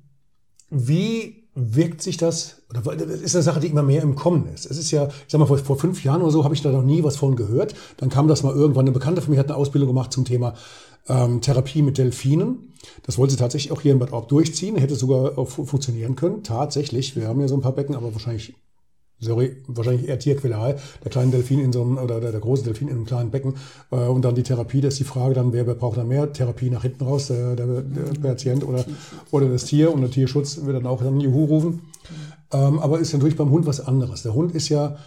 wie 0.70 1.47
wirkt 1.60 2.04
sich 2.04 2.18
das, 2.18 2.62
oder 2.70 2.94
ist 2.94 3.36
eine 3.36 3.44
Sache, 3.44 3.60
die 3.60 3.68
immer 3.68 3.82
mehr 3.82 4.04
im 4.04 4.16
Kommen 4.16 4.48
ist. 4.54 4.70
Es 4.70 4.78
ist 4.78 4.92
ja, 4.92 5.08
ich 5.08 5.26
sag 5.28 5.40
mal, 5.40 5.48
vor, 5.48 5.58
vor 5.58 5.78
fünf 5.78 6.04
Jahren 6.04 6.22
oder 6.22 6.32
so 6.32 6.44
habe 6.44 6.54
ich 6.54 6.62
da 6.62 6.72
noch 6.72 6.84
nie 6.84 7.04
was 7.04 7.18
von 7.18 7.36
gehört. 7.36 7.74
Dann 7.98 8.10
kam 8.10 8.28
das 8.28 8.44
mal 8.44 8.54
irgendwann, 8.54 8.86
eine 8.86 8.92
Bekannte 8.92 9.22
von 9.24 9.34
mir 9.34 9.40
hat 9.40 9.48
eine 9.48 9.56
Ausbildung 9.56 9.90
gemacht 9.90 10.14
zum 10.14 10.24
Thema 10.24 10.54
ähm, 11.10 11.42
Therapie 11.42 11.82
mit 11.82 11.98
Delfinen. 11.98 12.74
Das 13.04 13.18
wollte 13.18 13.32
sie 13.32 13.40
tatsächlich 13.40 13.72
auch 13.72 13.82
hier 13.82 13.92
in 13.92 14.00
Bad 14.00 14.14
Orb 14.14 14.28
durchziehen, 14.28 14.78
hätte 14.78 14.96
sogar 14.96 15.38
auch 15.38 15.50
funktionieren 15.50 16.16
können. 16.16 16.44
Tatsächlich, 16.44 17.16
wir 17.16 17.28
haben 17.28 17.42
ja 17.42 17.48
so 17.48 17.56
ein 17.56 17.62
paar 17.62 17.74
Becken, 17.74 17.96
aber 17.96 18.14
wahrscheinlich 18.14 18.54
sorry, 19.20 19.58
wahrscheinlich 19.68 20.08
eher 20.08 20.20
Tierquälerei, 20.20 20.76
der 21.04 21.12
kleine 21.12 21.32
Delfin 21.32 21.60
in 21.60 21.74
so 21.74 21.82
einem, 21.82 21.98
oder 21.98 22.20
der, 22.20 22.32
der 22.32 22.40
große 22.40 22.64
Delfin 22.64 22.88
in 22.88 22.96
einem 22.96 23.06
kleinen 23.06 23.32
Becken. 23.32 23.56
Äh, 23.92 24.08
und 24.08 24.24
dann 24.24 24.36
die 24.36 24.44
Therapie, 24.44 24.82
da 24.82 24.90
ist 24.90 25.00
die 25.00 25.04
Frage 25.04 25.34
dann, 25.34 25.54
wer, 25.54 25.66
wer 25.68 25.76
braucht 25.76 25.98
da 25.98 26.04
mehr 26.04 26.32
Therapie 26.32 26.70
nach 26.70 26.84
hinten 26.84 27.04
raus, 27.04 27.28
der, 27.28 27.56
der, 27.56 27.82
der 27.82 28.20
Patient 28.22 28.64
oder, 28.64 28.86
oder 29.32 29.50
das 29.50 29.66
Tier 29.66 29.94
und 29.94 30.02
der 30.02 30.12
Tierschutz 30.12 30.64
wird 30.64 30.76
dann 30.76 30.86
auch 30.86 31.02
dann 31.02 31.20
Juhu 31.20 31.46
rufen. 31.46 31.82
Ähm, 32.52 32.80
aber 32.80 33.00
ist 33.00 33.14
natürlich 33.14 33.36
beim 33.36 33.50
Hund 33.50 33.66
was 33.66 33.86
anderes. 33.86 34.24
Der 34.24 34.34
Hund 34.34 34.56
ist 34.56 34.70
ja 34.70 34.98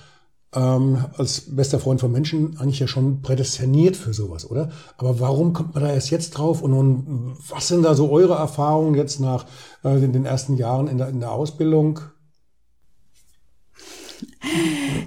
ähm, 0.55 1.05
als 1.17 1.55
bester 1.55 1.79
Freund 1.79 2.01
von 2.01 2.11
Menschen 2.11 2.59
eigentlich 2.59 2.81
ja 2.81 2.89
schon 2.89 3.23
prädestiniert 3.23 3.97
für 3.97 4.13
sowas, 4.13 4.51
oder? 4.51 4.71
Aber 4.99 5.21
warum 5.21 5.53
kommt 5.53 5.75
man 5.75 5.85
da 5.85 5.93
erst 5.93 6.11
jetzt 6.11 6.31
drauf? 6.31 6.61
Und 6.63 6.73
nun, 6.73 7.37
was 7.49 7.69
sind 7.69 7.85
da 7.85 7.95
so 7.95 8.11
eure 8.11 8.35
Erfahrungen 8.35 8.95
jetzt 8.95 9.21
nach 9.21 9.47
äh, 9.85 9.99
den, 10.01 10.13
den 10.13 10.25
ersten 10.25 10.57
Jahren 10.57 10.89
in 10.89 10.99
der, 10.99 11.09
in 11.09 11.21
der 11.21 11.31
Ausbildung? 11.31 12.01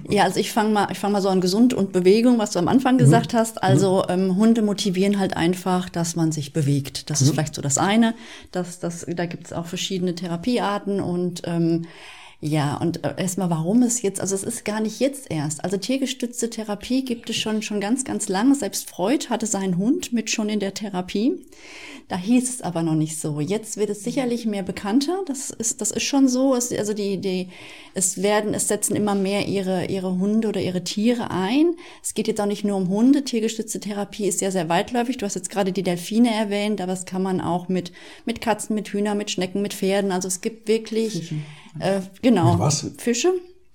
Ja, 0.08 0.24
also 0.24 0.38
ich 0.38 0.52
fange 0.52 0.70
mal, 0.70 0.88
ich 0.92 0.98
fange 0.98 1.14
mal 1.14 1.22
so 1.22 1.28
an 1.28 1.40
Gesund 1.40 1.74
und 1.74 1.92
Bewegung, 1.92 2.38
was 2.38 2.50
du 2.50 2.58
am 2.58 2.68
Anfang 2.68 2.98
gesagt 2.98 3.32
mhm. 3.32 3.38
hast. 3.38 3.62
Also 3.62 4.04
mhm. 4.08 4.12
ähm, 4.12 4.36
Hunde 4.36 4.62
motivieren 4.62 5.18
halt 5.18 5.36
einfach, 5.36 5.88
dass 5.88 6.16
man 6.16 6.32
sich 6.32 6.52
bewegt. 6.52 7.10
Das 7.10 7.20
mhm. 7.20 7.26
ist 7.26 7.32
vielleicht 7.32 7.54
so 7.54 7.62
das 7.62 7.78
eine. 7.78 8.14
Das, 8.52 8.78
das, 8.78 9.06
da 9.08 9.26
gibt 9.26 9.46
es 9.46 9.52
auch 9.52 9.66
verschiedene 9.66 10.14
Therapiearten 10.14 11.00
und 11.00 11.42
ähm, 11.46 11.86
ja, 12.46 12.76
und 12.76 13.02
äh, 13.04 13.14
erstmal, 13.16 13.48
warum 13.48 13.82
es 13.82 14.02
jetzt, 14.02 14.20
also 14.20 14.34
es 14.34 14.42
ist 14.42 14.66
gar 14.66 14.80
nicht 14.80 15.00
jetzt 15.00 15.30
erst. 15.30 15.64
Also 15.64 15.78
tiergestützte 15.78 16.50
Therapie 16.50 17.02
gibt 17.02 17.30
es 17.30 17.36
schon, 17.36 17.62
schon 17.62 17.80
ganz, 17.80 18.04
ganz 18.04 18.28
lange. 18.28 18.54
Selbst 18.54 18.90
Freud 18.90 19.30
hatte 19.30 19.46
seinen 19.46 19.78
Hund 19.78 20.12
mit 20.12 20.28
schon 20.28 20.50
in 20.50 20.60
der 20.60 20.74
Therapie. 20.74 21.40
Da 22.08 22.18
hieß 22.18 22.50
es 22.50 22.60
aber 22.60 22.82
noch 22.82 22.94
nicht 22.94 23.18
so. 23.18 23.40
Jetzt 23.40 23.78
wird 23.78 23.88
es 23.88 24.04
sicherlich 24.04 24.44
mehr 24.44 24.62
bekannter. 24.62 25.22
Das 25.26 25.48
ist, 25.50 25.80
das 25.80 25.90
ist 25.90 26.02
schon 26.02 26.28
so. 26.28 26.54
Es, 26.54 26.70
also 26.70 26.92
die, 26.92 27.18
die, 27.18 27.48
es 27.94 28.22
werden, 28.22 28.52
es 28.52 28.68
setzen 28.68 28.94
immer 28.94 29.14
mehr 29.14 29.48
ihre, 29.48 29.86
ihre 29.86 30.18
Hunde 30.18 30.48
oder 30.48 30.60
ihre 30.60 30.84
Tiere 30.84 31.30
ein. 31.30 31.76
Es 32.02 32.12
geht 32.12 32.28
jetzt 32.28 32.40
auch 32.42 32.46
nicht 32.46 32.62
nur 32.62 32.76
um 32.76 32.88
Hunde. 32.88 33.24
Tiergestützte 33.24 33.80
Therapie 33.80 34.26
ist 34.26 34.40
sehr, 34.40 34.52
sehr 34.52 34.68
weitläufig. 34.68 35.16
Du 35.16 35.24
hast 35.24 35.34
jetzt 35.34 35.48
gerade 35.48 35.72
die 35.72 35.82
Delfine 35.82 36.30
erwähnt, 36.30 36.82
aber 36.82 36.92
das 36.92 37.06
kann 37.06 37.22
man 37.22 37.40
auch 37.40 37.68
mit, 37.68 37.90
mit 38.26 38.42
Katzen, 38.42 38.74
mit 38.74 38.88
Hühnern, 38.88 39.16
mit 39.16 39.30
Schnecken, 39.30 39.62
mit 39.62 39.72
Pferden. 39.72 40.12
Also 40.12 40.28
es 40.28 40.42
gibt 40.42 40.68
wirklich, 40.68 41.32
äh, 41.78 42.00
genau. 42.20 42.58
Was? 42.58 42.86
Fische. 42.98 43.32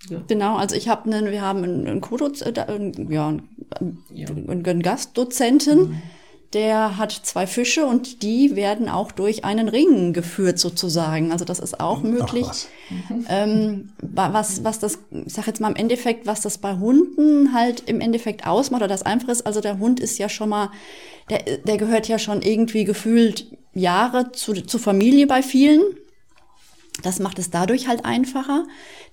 Ja. 0.07 0.21
Genau, 0.27 0.55
also 0.55 0.75
ich 0.75 0.87
habe 0.87 1.11
einen, 1.11 1.31
wir 1.31 1.41
haben 1.41 1.63
einen, 1.63 1.87
einen 1.87 2.01
Co-Doz, 2.01 2.41
äh, 2.41 2.53
ja, 2.55 2.65
einen, 2.67 4.03
ja. 4.13 4.27
einen 4.29 4.81
Gastdozenten, 4.83 5.89
mhm 5.89 6.01
der 6.53 6.97
hat 6.97 7.11
zwei 7.11 7.45
Fische 7.45 7.85
und 7.85 8.23
die 8.23 8.55
werden 8.55 8.89
auch 8.89 9.11
durch 9.11 9.45
einen 9.45 9.69
Ring 9.69 10.13
geführt 10.13 10.57
sozusagen. 10.57 11.31
Also 11.31 11.45
das 11.45 11.59
ist 11.59 11.79
auch 11.79 12.01
möglich. 12.01 12.47
Was. 12.47 12.67
Ähm, 13.29 13.89
was, 14.01 14.63
was 14.63 14.79
das, 14.79 14.97
ich 15.11 15.31
sag 15.31 15.45
jetzt 15.45 15.61
mal 15.61 15.69
im 15.69 15.75
Endeffekt, 15.75 16.25
was 16.25 16.41
das 16.41 16.57
bei 16.57 16.73
Hunden 16.73 17.53
halt 17.53 17.83
im 17.87 18.01
Endeffekt 18.01 18.47
ausmacht 18.47 18.81
oder 18.81 18.87
das 18.87 19.03
einfach 19.03 19.29
ist, 19.29 19.45
also 19.45 19.61
der 19.61 19.77
Hund 19.77 19.99
ist 19.99 20.17
ja 20.17 20.27
schon 20.27 20.49
mal, 20.49 20.71
der, 21.29 21.57
der 21.57 21.77
gehört 21.77 22.07
ja 22.07 22.17
schon 22.17 22.41
irgendwie 22.41 22.83
gefühlt 22.83 23.45
Jahre 23.75 24.31
zu, 24.31 24.53
zur 24.53 24.79
Familie 24.79 25.27
bei 25.27 25.43
vielen. 25.43 25.83
Das 27.03 27.19
macht 27.19 27.37
es 27.37 27.51
dadurch 27.51 27.87
halt 27.87 28.05
einfacher, 28.05 28.65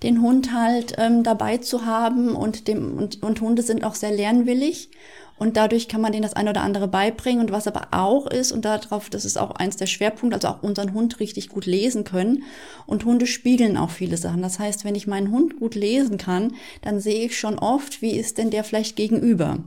den 0.02 0.22
Hund 0.22 0.52
halt 0.52 0.94
ähm, 0.96 1.22
dabei 1.22 1.58
zu 1.58 1.84
haben 1.84 2.34
und 2.34 2.66
dem 2.66 2.96
und, 2.96 3.22
und 3.22 3.40
Hunde 3.42 3.62
sind 3.62 3.84
auch 3.84 3.94
sehr 3.94 4.10
lernwillig 4.10 4.90
und 5.38 5.56
dadurch 5.56 5.88
kann 5.88 6.00
man 6.00 6.12
denen 6.12 6.22
das 6.22 6.32
eine 6.32 6.50
oder 6.50 6.62
andere 6.62 6.88
beibringen. 6.88 7.40
Und 7.40 7.52
was 7.52 7.66
aber 7.66 7.88
auch 7.90 8.26
ist, 8.26 8.52
und 8.52 8.64
darauf, 8.64 9.10
das 9.10 9.24
ist 9.26 9.36
auch 9.36 9.50
eins 9.50 9.76
der 9.76 9.86
Schwerpunkte, 9.86 10.36
also 10.36 10.48
auch 10.48 10.62
unseren 10.62 10.94
Hund 10.94 11.20
richtig 11.20 11.50
gut 11.50 11.66
lesen 11.66 12.04
können. 12.04 12.44
Und 12.86 13.04
Hunde 13.04 13.26
spiegeln 13.26 13.76
auch 13.76 13.90
viele 13.90 14.16
Sachen. 14.16 14.40
Das 14.40 14.58
heißt, 14.58 14.84
wenn 14.84 14.94
ich 14.94 15.06
meinen 15.06 15.30
Hund 15.30 15.58
gut 15.58 15.74
lesen 15.74 16.16
kann, 16.16 16.54
dann 16.80 17.00
sehe 17.00 17.26
ich 17.26 17.38
schon 17.38 17.58
oft, 17.58 18.00
wie 18.00 18.16
ist 18.16 18.38
denn 18.38 18.50
der 18.50 18.64
vielleicht 18.64 18.96
gegenüber? 18.96 19.58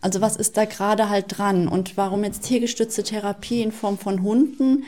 Also 0.00 0.20
was 0.20 0.36
ist 0.36 0.56
da 0.56 0.64
gerade 0.64 1.08
halt 1.08 1.26
dran? 1.28 1.66
Und 1.66 1.96
warum 1.96 2.22
jetzt 2.22 2.44
tiergestützte 2.44 3.02
Therapie 3.02 3.62
in 3.62 3.72
Form 3.72 3.98
von 3.98 4.22
Hunden? 4.22 4.84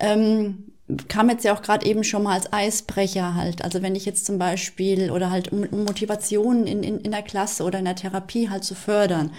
Ähm, 0.00 0.72
kam 1.08 1.28
jetzt 1.30 1.44
ja 1.44 1.54
auch 1.54 1.62
gerade 1.62 1.84
eben 1.84 2.04
schon 2.04 2.22
mal 2.22 2.34
als 2.34 2.52
Eisbrecher 2.52 3.34
halt. 3.34 3.62
Also 3.62 3.82
wenn 3.82 3.94
ich 3.94 4.06
jetzt 4.06 4.24
zum 4.24 4.38
Beispiel 4.38 5.10
oder 5.10 5.30
halt 5.30 5.52
um, 5.52 5.66
Motivationen 5.84 6.66
in, 6.66 6.82
in, 6.82 7.00
in 7.00 7.10
der 7.10 7.22
Klasse 7.22 7.64
oder 7.64 7.78
in 7.78 7.84
der 7.84 7.96
Therapie 7.96 8.48
halt 8.48 8.64
zu 8.64 8.74
fördern. 8.74 9.32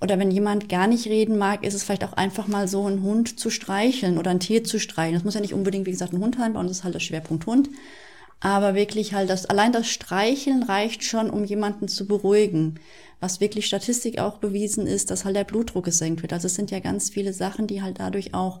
Oder 0.00 0.18
wenn 0.18 0.30
jemand 0.30 0.68
gar 0.68 0.86
nicht 0.86 1.06
reden 1.06 1.38
mag, 1.38 1.64
ist 1.64 1.74
es 1.74 1.82
vielleicht 1.82 2.04
auch 2.04 2.12
einfach 2.12 2.46
mal 2.46 2.68
so, 2.68 2.86
einen 2.86 3.02
Hund 3.02 3.38
zu 3.38 3.50
streicheln 3.50 4.18
oder 4.18 4.30
ein 4.30 4.40
Tier 4.40 4.64
zu 4.64 4.78
streicheln. 4.78 5.14
Das 5.14 5.24
muss 5.24 5.34
ja 5.34 5.40
nicht 5.40 5.54
unbedingt, 5.54 5.86
wie 5.86 5.92
gesagt, 5.92 6.12
ein 6.12 6.20
Hund 6.20 6.36
sein, 6.36 6.52
bei 6.52 6.60
uns 6.60 6.70
ist 6.70 6.84
halt 6.84 6.94
der 6.94 7.00
Schwerpunkt 7.00 7.46
Hund. 7.46 7.70
Aber 8.40 8.74
wirklich 8.74 9.14
halt 9.14 9.30
das, 9.30 9.46
allein 9.46 9.72
das 9.72 9.88
Streicheln 9.88 10.64
reicht 10.64 11.02
schon, 11.02 11.30
um 11.30 11.44
jemanden 11.44 11.88
zu 11.88 12.06
beruhigen. 12.06 12.78
Was 13.20 13.40
wirklich 13.40 13.64
Statistik 13.66 14.18
auch 14.18 14.36
bewiesen 14.36 14.86
ist, 14.86 15.10
dass 15.10 15.24
halt 15.24 15.36
der 15.36 15.44
Blutdruck 15.44 15.86
gesenkt 15.86 16.20
wird. 16.20 16.34
Also 16.34 16.46
es 16.46 16.54
sind 16.54 16.70
ja 16.70 16.80
ganz 16.80 17.08
viele 17.08 17.32
Sachen, 17.32 17.66
die 17.66 17.80
halt 17.80 18.00
dadurch 18.00 18.34
auch 18.34 18.60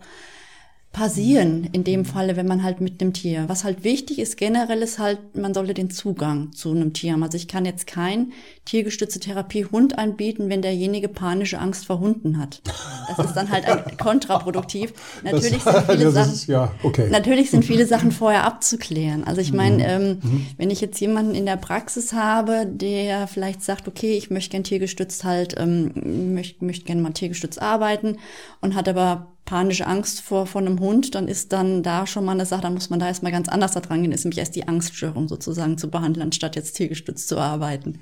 passieren, 0.94 1.68
in 1.72 1.82
dem 1.82 2.04
Falle, 2.04 2.36
wenn 2.36 2.46
man 2.46 2.62
halt 2.62 2.80
mit 2.80 3.02
einem 3.02 3.12
Tier. 3.12 3.44
Was 3.48 3.64
halt 3.64 3.82
wichtig 3.82 4.20
ist 4.20 4.36
generell 4.36 4.80
ist 4.80 5.00
halt, 5.00 5.36
man 5.36 5.52
sollte 5.52 5.74
den 5.74 5.90
Zugang 5.90 6.52
zu 6.52 6.70
einem 6.70 6.92
Tier 6.92 7.12
haben. 7.12 7.22
Also 7.22 7.36
ich 7.36 7.48
kann 7.48 7.66
jetzt 7.66 7.88
kein 7.88 8.32
tiergestützte 8.64 9.18
Therapie 9.18 9.66
Hund 9.66 9.98
anbieten, 9.98 10.48
wenn 10.48 10.62
derjenige 10.62 11.08
panische 11.08 11.58
Angst 11.58 11.84
vor 11.84 11.98
Hunden 11.98 12.38
hat. 12.38 12.62
Das 13.08 13.26
ist 13.26 13.34
dann 13.34 13.50
halt 13.50 13.98
kontraproduktiv. 13.98 14.94
Natürlich 15.24 15.64
das, 15.64 15.74
sind 15.86 15.98
viele 15.98 16.10
Sachen, 16.12 16.32
ist, 16.32 16.46
ja, 16.46 16.72
okay. 16.84 17.08
natürlich 17.10 17.50
sind 17.50 17.64
viele 17.64 17.86
Sachen 17.86 18.12
vorher 18.12 18.44
abzuklären. 18.44 19.24
Also 19.24 19.40
ich 19.40 19.52
meine, 19.52 19.76
mhm. 19.76 19.82
ähm, 19.82 20.18
mhm. 20.22 20.46
wenn 20.58 20.70
ich 20.70 20.80
jetzt 20.80 21.00
jemanden 21.00 21.34
in 21.34 21.44
der 21.44 21.56
Praxis 21.56 22.12
habe, 22.12 22.66
der 22.66 23.26
vielleicht 23.26 23.64
sagt, 23.64 23.88
okay, 23.88 24.16
ich 24.16 24.30
möchte 24.30 24.52
gern 24.52 24.62
tiergestützt 24.62 25.24
halt, 25.24 25.56
ähm, 25.58 26.34
möchte, 26.34 26.64
möchte 26.64 26.84
gerne 26.84 27.02
mal 27.02 27.10
tiergestützt 27.10 27.60
arbeiten 27.60 28.18
und 28.60 28.76
hat 28.76 28.88
aber 28.88 29.33
panische 29.44 29.86
Angst 29.86 30.20
vor, 30.20 30.46
vor 30.46 30.60
einem 30.60 30.80
Hund, 30.80 31.14
dann 31.14 31.28
ist 31.28 31.52
dann 31.52 31.82
da 31.82 32.06
schon 32.06 32.24
mal 32.24 32.32
eine 32.32 32.46
Sache, 32.46 32.62
dann 32.62 32.74
muss 32.74 32.90
man 32.90 32.98
da 32.98 33.06
erstmal 33.06 33.32
ganz 33.32 33.48
anders 33.48 33.72
da 33.72 33.80
dran 33.80 34.02
gehen, 34.02 34.12
ist 34.12 34.24
nämlich 34.24 34.38
erst 34.38 34.56
die 34.56 34.66
Angststörung 34.66 35.28
sozusagen 35.28 35.76
zu 35.76 35.90
behandeln, 35.90 36.24
anstatt 36.24 36.56
jetzt 36.56 36.76
tiergestützt 36.76 37.28
zu 37.28 37.38
arbeiten. 37.38 38.00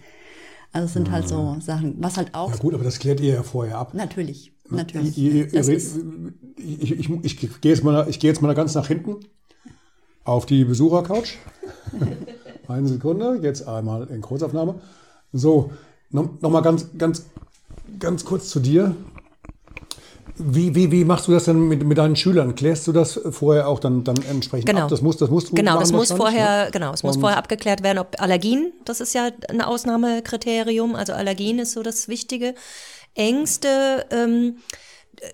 Also 0.73 0.87
es 0.87 0.93
sind 0.95 1.11
halt 1.11 1.29
so 1.29 1.37
ah. 1.37 1.61
Sachen, 1.61 1.97
was 1.99 2.17
halt 2.17 2.35
auch. 2.35 2.51
Ja 2.51 2.57
gut, 2.57 2.75
aber 2.75 2.85
das 2.85 2.99
klärt 2.99 3.21
ihr 3.21 3.35
ja 3.35 3.43
vorher 3.43 3.77
ab. 3.79 3.93
Natürlich, 3.93 4.53
natürlich. 4.71 5.19
Ihr 5.19 5.53
red, 5.53 5.83
ich, 6.57 6.93
ich, 6.93 7.11
ich, 7.11 7.43
ich 7.43 7.61
gehe 7.61 7.73
jetzt, 7.73 7.85
mal, 7.85 8.07
ich 8.09 8.19
geh 8.21 8.29
jetzt 8.29 8.41
mal 8.41 8.55
ganz 8.55 8.75
nach 8.75 8.87
hinten 8.87 9.17
auf 10.25 10.47
die 10.47 10.65
Besuchercouch. 10.65 11.37
Eine 12.69 12.89
Sekunde, 12.89 13.41
jetzt 13.43 13.67
einmal 13.69 14.07
in 14.09 14.23
Kurzaufnahme. 14.23 14.77
So, 15.33 15.73
noch, 16.11 16.41
noch 16.41 16.51
mal 16.51 16.61
ganz, 16.61 16.87
ganz, 16.97 17.27
ganz 17.99 18.25
kurz 18.25 18.49
zu 18.49 18.61
dir. 18.61 18.95
Wie, 20.39 20.75
wie, 20.75 20.91
wie 20.91 21.05
machst 21.05 21.29
du 21.29 21.33
das 21.33 21.45
denn 21.45 21.69
mit, 21.69 21.85
mit 21.85 21.99
deinen 21.99 22.17
Schülern? 22.17 22.55
Klärst 22.55 22.87
du 22.87 22.93
das 22.93 23.21
vorher 23.31 23.69
auch 23.69 23.81
dann, 23.81 24.03
dann 24.03 24.17
entsprechend 24.29 24.67
genau. 24.67 24.83
ab? 24.83 24.89
Das 24.89 25.03
muss, 25.03 25.17
das 25.19 25.31
musst 25.31 25.51
du 25.51 25.55
genau, 25.55 25.79
das 25.79 25.93
muss 25.93 26.11
vorher, 26.11 26.67
ne? 26.67 26.71
genau, 26.71 26.93
es 26.93 27.03
muss 27.03 27.17
vorher 27.17 27.39
abgeklärt 27.39 27.83
werden, 27.83 27.99
ob 27.99 28.21
Allergien, 28.21 28.73
das 28.85 29.01
ist 29.01 29.15
ja 29.15 29.31
ein 29.49 29.61
Ausnahmekriterium, 29.61 30.95
also 30.95 31.13
Allergien 31.13 31.59
ist 31.59 31.73
so 31.73 31.83
das 31.83 32.09
Wichtige. 32.09 32.55
Ängste 33.15 34.07
ähm, 34.11 34.57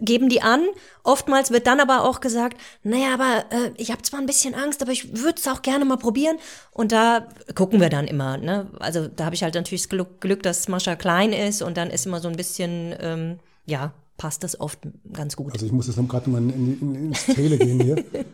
geben 0.00 0.28
die 0.28 0.42
an. 0.42 0.66
Oftmals 1.04 1.50
wird 1.50 1.66
dann 1.66 1.80
aber 1.80 2.04
auch 2.04 2.20
gesagt, 2.20 2.60
naja, 2.82 3.14
aber 3.14 3.44
äh, 3.50 3.70
ich 3.76 3.90
habe 3.90 4.02
zwar 4.02 4.20
ein 4.20 4.26
bisschen 4.26 4.54
Angst, 4.54 4.82
aber 4.82 4.92
ich 4.92 5.16
würde 5.22 5.38
es 5.38 5.48
auch 5.48 5.62
gerne 5.62 5.84
mal 5.84 5.96
probieren. 5.96 6.36
Und 6.72 6.92
da 6.92 7.28
gucken 7.54 7.80
wir 7.80 7.88
dann 7.88 8.06
immer. 8.06 8.36
Ne? 8.36 8.66
Also 8.78 9.08
da 9.08 9.24
habe 9.24 9.34
ich 9.34 9.42
halt 9.42 9.54
natürlich 9.54 9.82
das 9.82 9.88
Glück, 9.88 10.20
Glück, 10.20 10.42
dass 10.42 10.68
Mascha 10.68 10.96
klein 10.96 11.32
ist 11.32 11.62
und 11.62 11.76
dann 11.76 11.90
ist 11.90 12.06
immer 12.06 12.20
so 12.20 12.28
ein 12.28 12.36
bisschen, 12.36 12.94
ähm, 13.00 13.38
ja, 13.64 13.92
passt 14.18 14.44
das 14.44 14.60
oft 14.60 14.80
ganz 15.12 15.36
gut. 15.36 15.52
Also 15.52 15.64
ich 15.64 15.72
muss 15.72 15.86
jetzt 15.86 15.96
noch 15.96 16.06
gerade 16.06 16.28
mal 16.28 16.38
in, 16.38 16.50
in, 16.80 16.94
ins 17.06 17.24
Tele 17.24 17.56
gehen 17.56 17.80
hier. 17.80 18.04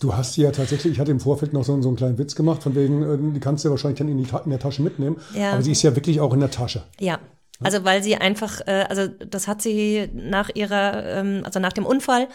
Du 0.00 0.14
hast 0.14 0.36
ja 0.36 0.52
tatsächlich, 0.52 0.92
ich 0.92 1.00
hatte 1.00 1.10
im 1.10 1.18
Vorfeld 1.18 1.52
noch 1.52 1.64
so, 1.64 1.82
so 1.82 1.88
einen 1.88 1.96
kleinen 1.96 2.18
Witz 2.18 2.36
gemacht, 2.36 2.62
von 2.62 2.76
wegen, 2.76 3.02
äh, 3.02 3.32
die 3.34 3.40
kannst 3.40 3.64
du 3.64 3.68
ja 3.68 3.70
wahrscheinlich 3.72 3.98
dann 3.98 4.08
in, 4.08 4.18
die, 4.18 4.28
in 4.44 4.50
der 4.50 4.60
Tasche 4.60 4.80
mitnehmen. 4.80 5.16
Ja. 5.34 5.54
Aber 5.54 5.62
sie 5.62 5.72
ist 5.72 5.82
ja 5.82 5.96
wirklich 5.96 6.20
auch 6.20 6.32
in 6.32 6.38
der 6.38 6.52
Tasche. 6.52 6.84
Ja, 7.00 7.18
Also 7.60 7.82
weil 7.82 8.00
sie 8.04 8.14
einfach, 8.14 8.60
äh, 8.68 8.86
also 8.88 9.08
das 9.08 9.48
hat 9.48 9.60
sie 9.60 10.08
nach 10.14 10.50
ihrer, 10.54 11.04
ähm, 11.04 11.42
also 11.44 11.58
nach 11.58 11.72
dem 11.72 11.84
Unfall 11.84 12.28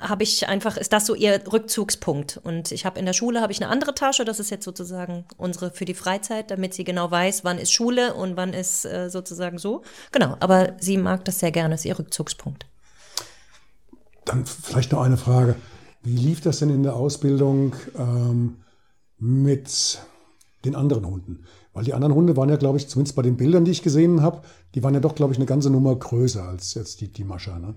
habe 0.00 0.22
ich 0.22 0.48
einfach, 0.48 0.76
ist 0.76 0.92
das 0.92 1.06
so 1.06 1.14
ihr 1.14 1.40
Rückzugspunkt. 1.52 2.40
Und 2.42 2.72
ich 2.72 2.86
habe 2.86 2.98
in 2.98 3.06
der 3.06 3.12
Schule 3.12 3.40
habe 3.40 3.52
ich 3.52 3.62
eine 3.62 3.70
andere 3.70 3.94
Tasche, 3.94 4.24
das 4.24 4.40
ist 4.40 4.50
jetzt 4.50 4.64
sozusagen 4.64 5.24
unsere 5.36 5.70
für 5.70 5.84
die 5.84 5.94
Freizeit, 5.94 6.50
damit 6.50 6.74
sie 6.74 6.84
genau 6.84 7.10
weiß, 7.10 7.44
wann 7.44 7.58
ist 7.58 7.72
Schule 7.72 8.14
und 8.14 8.36
wann 8.36 8.52
ist 8.52 8.84
äh, 8.84 9.08
sozusagen 9.10 9.58
so. 9.58 9.82
Genau, 10.12 10.36
aber 10.40 10.74
sie 10.78 10.96
mag 10.96 11.24
das 11.24 11.40
sehr 11.40 11.50
gerne, 11.50 11.74
ist 11.74 11.84
ihr 11.84 11.98
Rückzugspunkt. 11.98 12.66
Dann 14.24 14.44
vielleicht 14.44 14.92
noch 14.92 15.02
eine 15.02 15.16
Frage. 15.16 15.56
Wie 16.02 16.16
lief 16.16 16.40
das 16.40 16.58
denn 16.58 16.70
in 16.70 16.82
der 16.82 16.94
Ausbildung 16.94 17.74
ähm, 17.96 18.58
mit 19.18 19.98
den 20.64 20.74
anderen 20.74 21.06
Hunden? 21.06 21.44
Weil 21.72 21.84
die 21.84 21.94
anderen 21.94 22.14
Hunde 22.14 22.36
waren 22.36 22.48
ja, 22.48 22.56
glaube 22.56 22.78
ich, 22.78 22.88
zumindest 22.88 23.16
bei 23.16 23.22
den 23.22 23.36
Bildern, 23.36 23.64
die 23.64 23.70
ich 23.70 23.82
gesehen 23.82 24.22
habe, 24.22 24.42
die 24.74 24.82
waren 24.82 24.94
ja 24.94 25.00
doch, 25.00 25.14
glaube 25.14 25.32
ich, 25.32 25.38
eine 25.38 25.46
ganze 25.46 25.70
Nummer 25.70 25.94
größer 25.94 26.42
als 26.42 26.74
jetzt 26.74 27.00
die, 27.00 27.08
die 27.08 27.24
Mascha. 27.24 27.58
Ne? 27.58 27.74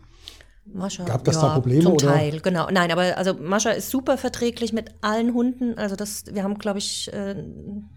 Mascha, 0.74 1.04
Gab 1.04 1.24
das 1.24 1.36
ja, 1.36 1.42
da 1.42 1.54
Probleme? 1.54 1.84
Zum 1.84 1.94
oder? 1.94 2.08
Teil, 2.08 2.40
genau. 2.40 2.68
Nein, 2.72 2.92
aber 2.92 3.18
also 3.18 3.34
Mascha 3.34 3.72
ist 3.72 3.90
super 3.90 4.18
verträglich 4.18 4.74
mit 4.74 4.92
allen 5.02 5.34
Hunden. 5.34 5.78
Also 5.78 5.96
das, 5.96 6.26
wir 6.32 6.44
haben, 6.44 6.58
glaube 6.58 6.80
ich, 6.80 7.12
äh, 7.14 7.36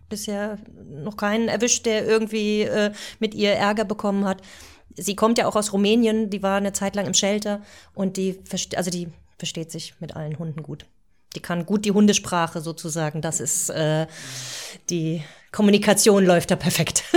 bisher 0.08 0.58
noch 0.88 1.16
keinen 1.16 1.48
erwischt, 1.48 1.86
der 1.86 2.06
irgendwie 2.06 2.62
äh, 2.62 2.92
mit 3.18 3.34
ihr 3.34 3.52
Ärger 3.52 3.84
bekommen 3.84 4.24
hat. 4.24 4.42
Sie 4.96 5.16
kommt 5.16 5.38
ja 5.38 5.46
auch 5.46 5.56
aus 5.56 5.72
Rumänien, 5.72 6.30
die 6.30 6.42
war 6.42 6.56
eine 6.56 6.72
Zeit 6.72 6.94
lang 6.94 7.06
im 7.06 7.14
Shelter 7.14 7.62
und 7.94 8.16
die, 8.16 8.40
also 8.76 8.90
die 8.90 9.08
versteht 9.38 9.70
sich 9.70 9.94
mit 10.00 10.14
allen 10.14 10.38
Hunden 10.38 10.62
gut. 10.62 10.86
Die 11.34 11.40
kann 11.40 11.66
gut 11.66 11.84
die 11.84 11.92
Hundesprache 11.92 12.60
sozusagen. 12.60 13.20
Das 13.20 13.40
ist 13.40 13.70
äh, 13.70 14.06
die 14.90 15.22
Kommunikation 15.52 16.24
läuft 16.24 16.50
da 16.50 16.56
perfekt. 16.56 17.04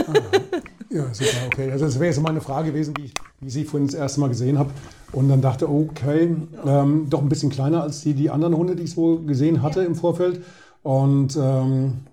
Ah, 0.89 0.95
ja, 0.95 1.13
super, 1.13 1.47
okay. 1.47 1.69
Also 1.69 1.83
das 1.83 1.95
wäre 1.95 2.05
jetzt 2.05 2.21
meine 2.21 2.39
Frage 2.39 2.71
gewesen, 2.71 2.93
wie 2.97 3.05
ich, 3.05 3.13
wie 3.41 3.47
ich 3.47 3.53
sie 3.53 3.65
vorhin 3.65 3.87
das 3.87 3.95
erste 3.95 4.21
Mal 4.21 4.29
gesehen 4.29 4.57
habe. 4.57 4.71
Und 5.11 5.27
dann 5.27 5.41
dachte, 5.41 5.69
okay, 5.69 6.33
ähm, 6.65 7.07
doch 7.09 7.21
ein 7.21 7.27
bisschen 7.27 7.49
kleiner 7.49 7.83
als 7.83 8.01
die, 8.01 8.13
die 8.13 8.29
anderen 8.29 8.55
Hunde, 8.55 8.73
die 8.73 8.83
ich 8.83 8.93
so 8.93 9.19
gesehen 9.19 9.61
hatte 9.61 9.81
im 9.83 9.95
Vorfeld. 9.95 10.45
Und 10.83 11.35
ähm, 11.35 12.05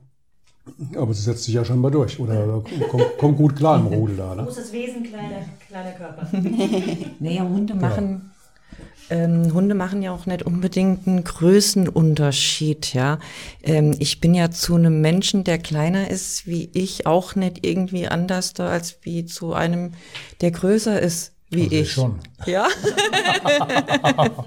aber 0.96 1.12
sie 1.14 1.23
setzt 1.23 1.44
sich 1.44 1.54
ja 1.54 1.64
scheinbar 1.64 1.90
durch. 1.90 2.18
Oder 2.18 2.62
kommt, 2.90 3.18
kommt 3.18 3.37
gut 3.37 3.54
klar 3.54 3.78
im 3.78 3.87
Rudel 3.87 4.16
da. 4.16 4.34
Ne? 4.34 4.42
Großes 4.42 4.73
Wesen, 4.73 5.04
kleiner, 5.04 5.44
kleiner 5.68 5.92
Körper. 5.92 6.26
naja, 7.20 7.42
Hunde 7.42 7.75
machen. 7.75 8.32
Ähm, 9.11 9.52
Hunde 9.52 9.75
machen 9.75 10.02
ja 10.02 10.12
auch 10.12 10.26
nicht 10.26 10.44
unbedingt 10.44 11.06
einen 11.06 11.25
Größenunterschied, 11.25 12.94
ja. 12.94 13.18
Ähm, 13.62 13.94
ich 13.99 14.20
bin 14.20 14.34
ja 14.34 14.50
zu 14.50 14.76
einem 14.76 15.00
Menschen, 15.00 15.44
der 15.44 15.58
kleiner 15.58 16.11
ist 16.11 16.46
wie 16.46 16.70
ich, 16.73 17.06
auch 17.06 17.34
nicht 17.34 17.66
irgendwie 17.66 18.08
anders 18.08 18.54
da 18.54 18.68
als 18.68 18.99
wie 19.02 19.25
zu 19.26 19.52
einem, 19.52 19.92
der 20.40 20.52
größer 20.52 21.00
ist 21.00 21.32
wie 21.50 21.64
Also 21.64 21.76
ich. 21.76 21.92
schon. 21.92 22.20
Ja. 22.46 22.66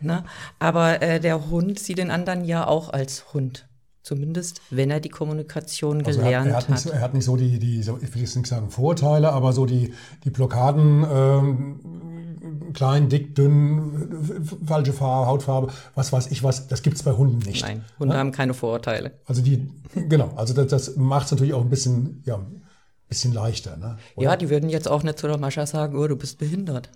Na, 0.00 0.24
aber 0.58 1.00
äh, 1.00 1.20
der 1.20 1.48
Hund 1.48 1.78
sieht 1.78 1.98
den 1.98 2.10
anderen 2.10 2.44
ja 2.44 2.66
auch 2.66 2.90
als 2.90 3.32
Hund. 3.32 3.68
Zumindest, 4.02 4.60
wenn 4.70 4.90
er 4.90 4.98
die 5.00 5.08
Kommunikation 5.10 6.04
Also 6.04 6.18
gelernt 6.20 6.48
er, 6.48 6.56
hat, 6.56 6.68
er, 6.68 6.68
hat 6.68 6.68
nicht, 6.70 6.76
hat. 6.78 6.82
so- 6.82 6.90
er 6.90 7.00
hat 7.00 7.14
nicht 7.14 7.24
so 7.24 7.36
die, 7.36 7.58
die 7.58 7.82
so, 7.82 7.98
ich 8.02 8.12
will 8.14 8.22
jetzt 8.22 8.34
nicht 8.36 8.48
sagen 8.48 8.68
Vorurteile, 8.70 9.32
aber 9.32 9.52
so 9.52 9.64
die, 9.64 9.94
die 10.24 10.30
Blockaden, 10.30 11.06
ähm, 11.08 12.72
klein, 12.74 13.08
dick, 13.08 13.34
dünn, 13.36 14.44
falsche 14.66 14.92
Farbe, 14.92 15.26
Hautfarbe, 15.28 15.72
was 15.94 16.12
weiß 16.12 16.32
ich 16.32 16.42
was, 16.42 16.66
das 16.66 16.82
gibt's 16.82 17.02
bei 17.04 17.12
Hunden 17.12 17.38
nicht. 17.48 17.62
Nein, 17.62 17.84
Hunde 18.00 18.16
haben 18.16 18.32
keine 18.32 18.54
Vorurteile. 18.54 19.12
Also 19.26 19.40
die, 19.42 19.68
genau, 19.94 20.32
also 20.36 20.52
das, 20.52 20.66
das 20.66 20.96
macht 20.96 21.26
es 21.26 21.30
natürlich 21.32 21.54
auch 21.54 21.62
ein 21.62 21.70
bisschen, 21.70 22.22
ja, 22.26 22.36
ein 22.38 22.62
bisschen 23.08 23.32
leichter. 23.32 23.76
Ne? 23.76 23.98
Oder? 24.16 24.30
Ja, 24.30 24.36
die 24.36 24.50
würden 24.50 24.68
jetzt 24.68 24.88
auch 24.88 25.04
nicht 25.04 25.18
zu 25.18 25.28
der 25.28 25.38
Mascha 25.38 25.64
sagen, 25.66 25.96
oh, 25.96 26.08
du 26.08 26.16
bist 26.16 26.38
behindert. 26.38 26.90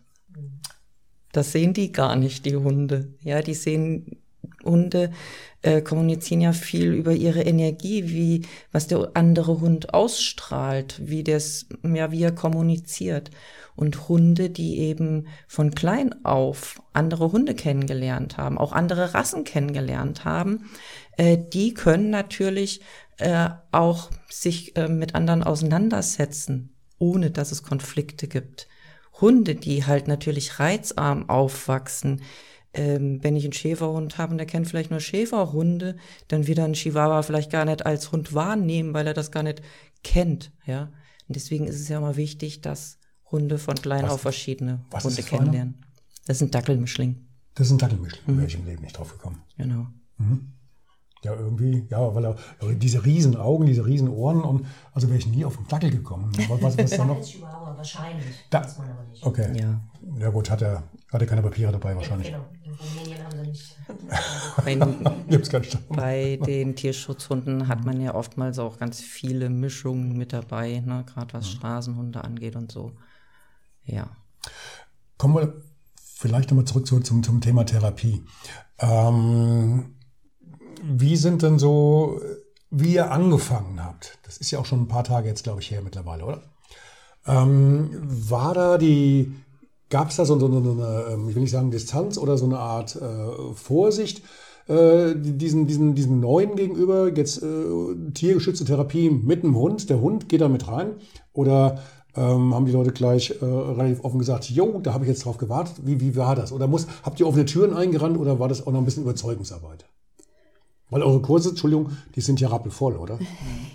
Das 1.32 1.52
sehen 1.52 1.72
die 1.75 1.92
gar 1.92 2.16
nicht, 2.16 2.46
die 2.46 2.56
Hunde. 2.56 3.14
Ja, 3.20 3.42
die 3.42 3.54
sehen, 3.54 4.16
Hunde 4.65 5.11
äh, 5.62 5.83
kommunizieren 5.83 6.41
ja 6.41 6.53
viel 6.53 6.93
über 6.93 7.12
ihre 7.12 7.43
Energie, 7.43 8.09
wie, 8.09 8.47
was 8.73 8.87
der 8.87 9.11
andere 9.15 9.61
Hund 9.61 9.95
ausstrahlt, 9.95 11.00
wie 11.04 11.25
das, 11.25 11.67
ja, 11.82 12.13
wie 12.13 12.23
er 12.23 12.32
kommuniziert. 12.32 13.30
Und 13.75 14.09
Hunde, 14.09 14.49
die 14.49 14.78
eben 14.78 15.26
von 15.49 15.75
klein 15.75 16.25
auf 16.25 16.80
andere 16.93 17.32
Hunde 17.32 17.54
kennengelernt 17.54 18.39
haben, 18.39 18.59
auch 18.59 18.73
andere 18.73 19.13
Rassen 19.13 19.45
kennengelernt 19.45 20.25
haben, 20.25 20.71
äh, 21.17 21.37
die 21.37 21.75
können 21.75 22.11
natürlich 22.11 22.80
äh, 23.19 23.49
auch 23.73 24.11
sich 24.30 24.76
äh, 24.76 24.89
mit 24.89 25.15
anderen 25.15 25.43
auseinandersetzen, 25.43 26.75
ohne 26.99 27.30
dass 27.30 27.52
es 27.52 27.63
Konflikte 27.63 28.28
gibt. 28.28 28.69
Hunde, 29.21 29.54
die 29.54 29.87
halt 29.87 30.09
natürlich 30.09 30.61
reizarm 30.61 31.28
aufwachsen, 31.28 32.23
ähm, 32.76 33.23
wenn 33.25 33.34
ich 33.36 33.45
einen 33.45 33.52
Schäferhund 33.52 34.19
habe 34.19 34.32
und 34.32 34.39
der 34.39 34.47
kennt 34.47 34.69
vielleicht 34.69 34.91
nur 34.91 35.00
Schäferhunde, 35.00 35.97
dann 36.28 36.47
wird 36.47 36.58
er 36.58 36.65
einen 36.67 36.75
Chihuahua 36.75 37.23
vielleicht 37.23 37.50
gar 37.50 37.65
nicht 37.65 37.84
als 37.86 38.12
Hund 38.12 38.34
wahrnehmen, 38.34 38.95
weil 38.95 39.06
er 39.06 39.15
das 39.15 39.30
gar 39.32 39.43
nicht 39.43 39.62
kennt, 40.04 40.52
ja. 40.67 40.93
Und 41.28 41.34
deswegen 41.36 41.67
ist 41.67 41.80
es 41.80 41.89
ja 41.89 41.99
immer 41.99 42.17
wichtig, 42.17 42.60
dass 42.60 42.99
Hunde 43.32 43.58
von 43.58 43.75
klein 43.75 44.04
Was- 44.04 44.12
auf 44.12 44.21
verschiedene 44.21 44.84
Hunde 45.02 45.23
kennenlernen. 45.23 45.84
Das 46.26 46.36
ist 46.36 46.43
ein 46.43 46.50
Dackelmischling, 46.52 47.17
Das 47.54 47.67
ist 47.69 47.73
ein 47.73 47.78
Dackelmischling, 47.78 48.23
da 48.26 48.36
wäre 48.36 48.47
ich 48.47 48.54
im 48.54 48.67
Leben 48.67 48.82
nicht 48.82 48.97
drauf 48.99 49.10
gekommen. 49.12 49.43
genau. 49.56 49.86
Ja, 51.26 51.34
irgendwie, 51.34 51.84
ja, 51.91 52.15
weil 52.15 52.25
er 52.25 52.36
diese 52.76 53.04
riesen 53.04 53.36
Augen, 53.36 53.67
diese 53.67 53.84
riesen 53.84 54.08
Ohren 54.08 54.45
und 54.45 54.65
also 54.93 55.08
wäre 55.08 55.19
ich 55.19 55.26
nie 55.26 55.45
auf 55.45 55.56
den 55.56 55.67
Dackel 55.67 55.91
gekommen. 55.91 56.30
Was, 56.49 56.62
was, 56.62 56.78
was 56.78 56.91
da 56.93 57.04
noch? 57.04 57.21
Chihuahua, 57.21 57.76
wahrscheinlich. 57.76 58.47
Da- 58.49 58.60
Weiß 58.62 58.78
man 58.78 58.91
aber 58.91 59.02
nicht. 59.06 59.26
Okay. 59.26 59.58
Ja. 59.60 59.80
Ja 60.21 60.30
gut, 60.30 60.50
hat 60.50 60.62
er, 60.62 60.84
hat 61.12 61.21
er 61.21 61.26
keine 61.26 61.43
Papiere 61.43 61.73
dabei 61.73 61.97
wahrscheinlich. 61.97 62.28
Genau, 62.28 62.49
in 62.65 62.73
Rumänien 62.75 63.25
haben 63.25 63.36
sie 63.36 63.49
nicht. 63.50 63.76
Bei, 65.89 66.36
den 66.47 66.76
Tierschutzhunden 66.76 67.67
hat 67.67 67.84
man 67.84 68.00
ja 68.00 68.15
oftmals 68.15 68.60
auch 68.60 68.78
ganz 68.78 69.00
viele 69.00 69.50
Mischungen 69.50 70.17
mit 70.17 70.32
dabei, 70.32 70.78
ne? 70.78 71.04
gerade 71.12 71.34
was 71.34 71.50
Straßenhunde 71.50 72.23
angeht 72.23 72.54
und 72.54 72.71
so. 72.71 72.93
Ja. 73.84 74.10
Kommen 75.19 75.34
wir 75.34 75.60
vielleicht 76.04 76.50
nochmal 76.50 76.67
zurück 76.67 76.86
zu, 76.86 77.00
zum, 77.00 77.25
zum 77.25 77.41
Thema 77.41 77.65
Therapie. 77.67 78.25
Ähm, 78.78 79.96
wie 80.82 81.17
sind 81.17 81.43
denn 81.43 81.58
so, 81.58 82.21
wie 82.71 82.95
ihr 82.95 83.10
angefangen 83.10 83.84
habt? 83.84 84.19
Das 84.25 84.39
ist 84.39 84.50
ja 84.50 84.58
auch 84.58 84.67
schon 84.67 84.82
ein 84.82 84.89
paar 84.89 85.04
Tage 85.04 85.28
jetzt, 85.28 85.45
glaube 85.45 85.60
ich, 85.60 85.71
her 85.71 85.82
mittlerweile, 85.82 86.25
oder? 86.25 86.43
Ähm, 87.26 87.91
war 88.02 88.54
da 88.54 88.78
die, 88.78 89.32
gab 89.91 90.10
es 90.10 90.17
da 90.17 90.25
so, 90.25 90.39
so, 90.39 90.49
so 90.49 90.71
eine, 90.73 91.04
ähm, 91.12 91.28
ich 91.28 91.34
will 91.34 91.43
nicht 91.43 91.50
sagen 91.50 91.71
Distanz 91.71 92.19
oder 92.19 92.39
so 92.39 92.45
eine 92.45 92.58
Art 92.58 92.97
äh, 92.97 93.54
Vorsicht 93.54 94.23
äh, 94.69 95.15
diesen, 95.17 95.67
diesen, 95.67 95.95
diesen 95.95 96.21
neuen 96.21 96.56
gegenüber, 96.56 97.12
jetzt 97.15 97.43
äh, 97.43 98.10
tiergeschützte 98.15 98.65
Therapie 98.65 99.10
mit 99.10 99.43
dem 99.43 99.56
Hund, 99.56 99.89
der 99.91 100.00
Hund 100.00 100.28
geht 100.28 100.41
da 100.41 100.49
mit 100.49 100.67
rein? 100.69 100.97
Oder 101.32 101.78
ähm, 102.17 102.54
haben 102.54 102.67
die 102.67 102.73
Leute 102.73 102.93
gleich 102.93 103.30
äh, 103.41 103.45
relativ 103.45 104.02
offen 104.04 104.19
gesagt, 104.19 104.50
jo, 104.50 104.80
da 104.80 104.93
habe 104.93 105.04
ich 105.04 105.08
jetzt 105.08 105.25
drauf 105.25 105.39
gewartet. 105.39 105.76
Wie, 105.84 106.00
wie 106.00 106.17
war 106.17 106.34
das? 106.34 106.52
Oder 106.52 106.67
muss, 106.67 106.86
habt 107.02 107.21
ihr 107.21 107.28
offene 107.28 107.45
Türen 107.45 107.75
eingerannt 107.75 108.19
oder 108.19 108.39
war 108.41 108.49
das 108.49 108.67
auch 108.67 108.73
noch 108.73 108.80
ein 108.80 108.84
bisschen 108.84 109.04
Überzeugungsarbeit? 109.04 109.84
Weil 110.90 111.02
eure 111.02 111.20
Kurse, 111.20 111.50
Entschuldigung, 111.50 111.90
die 112.14 112.20
sind 112.20 112.40
ja 112.40 112.49
rappelvoll, 112.49 112.96
oder? 112.96 113.18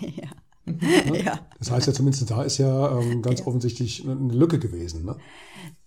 ja. 1.24 1.40
Das 1.58 1.70
heißt 1.70 1.86
ja 1.86 1.92
zumindest, 1.92 2.30
da 2.30 2.42
ist 2.42 2.58
ja 2.58 2.98
ähm, 2.98 3.22
ganz 3.22 3.46
offensichtlich 3.46 4.06
eine 4.08 4.32
Lücke 4.32 4.58
gewesen. 4.58 5.04
Ne? 5.04 5.16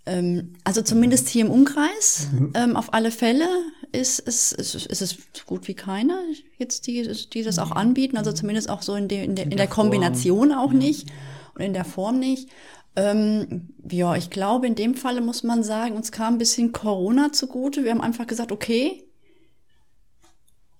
Ähm, 0.05 0.53
also 0.63 0.81
zumindest 0.81 1.29
hier 1.29 1.45
im 1.45 1.51
Umkreis, 1.51 2.27
ähm, 2.53 2.75
auf 2.75 2.93
alle 2.93 3.11
Fälle 3.11 3.47
ist, 3.91 4.19
ist, 4.19 4.51
ist, 4.51 4.75
ist 4.75 5.01
es 5.01 5.11
so 5.11 5.43
gut 5.45 5.67
wie 5.67 5.73
keiner 5.73 6.21
jetzt, 6.57 6.87
die, 6.87 7.09
die 7.33 7.43
das 7.43 7.57
auch 7.57 7.71
anbieten. 7.71 8.17
Also 8.17 8.31
zumindest 8.31 8.69
auch 8.69 8.81
so 8.81 8.95
in, 8.95 9.07
der 9.07 9.23
in, 9.23 9.35
der, 9.35 9.45
in 9.45 9.57
der 9.57 9.67
Kombination 9.67 10.51
auch 10.51 10.71
nicht 10.71 11.09
und 11.55 11.61
in 11.61 11.73
der 11.73 11.85
Form 11.85 12.19
nicht. 12.19 12.49
Ähm, 12.95 13.69
ja, 13.89 14.15
ich 14.15 14.29
glaube, 14.29 14.67
in 14.67 14.75
dem 14.75 14.95
Falle 14.95 15.21
muss 15.21 15.43
man 15.43 15.63
sagen, 15.63 15.95
uns 15.95 16.11
kam 16.11 16.35
ein 16.35 16.37
bisschen 16.37 16.71
Corona 16.71 17.31
zugute. 17.33 17.83
Wir 17.83 17.91
haben 17.91 18.01
einfach 18.01 18.27
gesagt, 18.27 18.51
okay, 18.51 19.03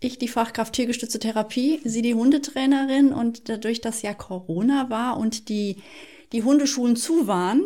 ich 0.08 0.18
die 0.18 0.28
Fachkraft 0.28 0.74
tiergestützte 0.74 1.20
Therapie, 1.20 1.80
sie 1.84 2.02
die 2.02 2.14
Hundetrainerin 2.16 3.14
und 3.14 3.50
dadurch, 3.50 3.82
dass 3.82 4.02
ja 4.02 4.14
Corona 4.14 4.90
war 4.90 5.18
und 5.18 5.50
die, 5.50 5.78
die 6.32 6.44
Hundeschulen 6.44 6.96
zu 6.96 7.28
waren, 7.28 7.64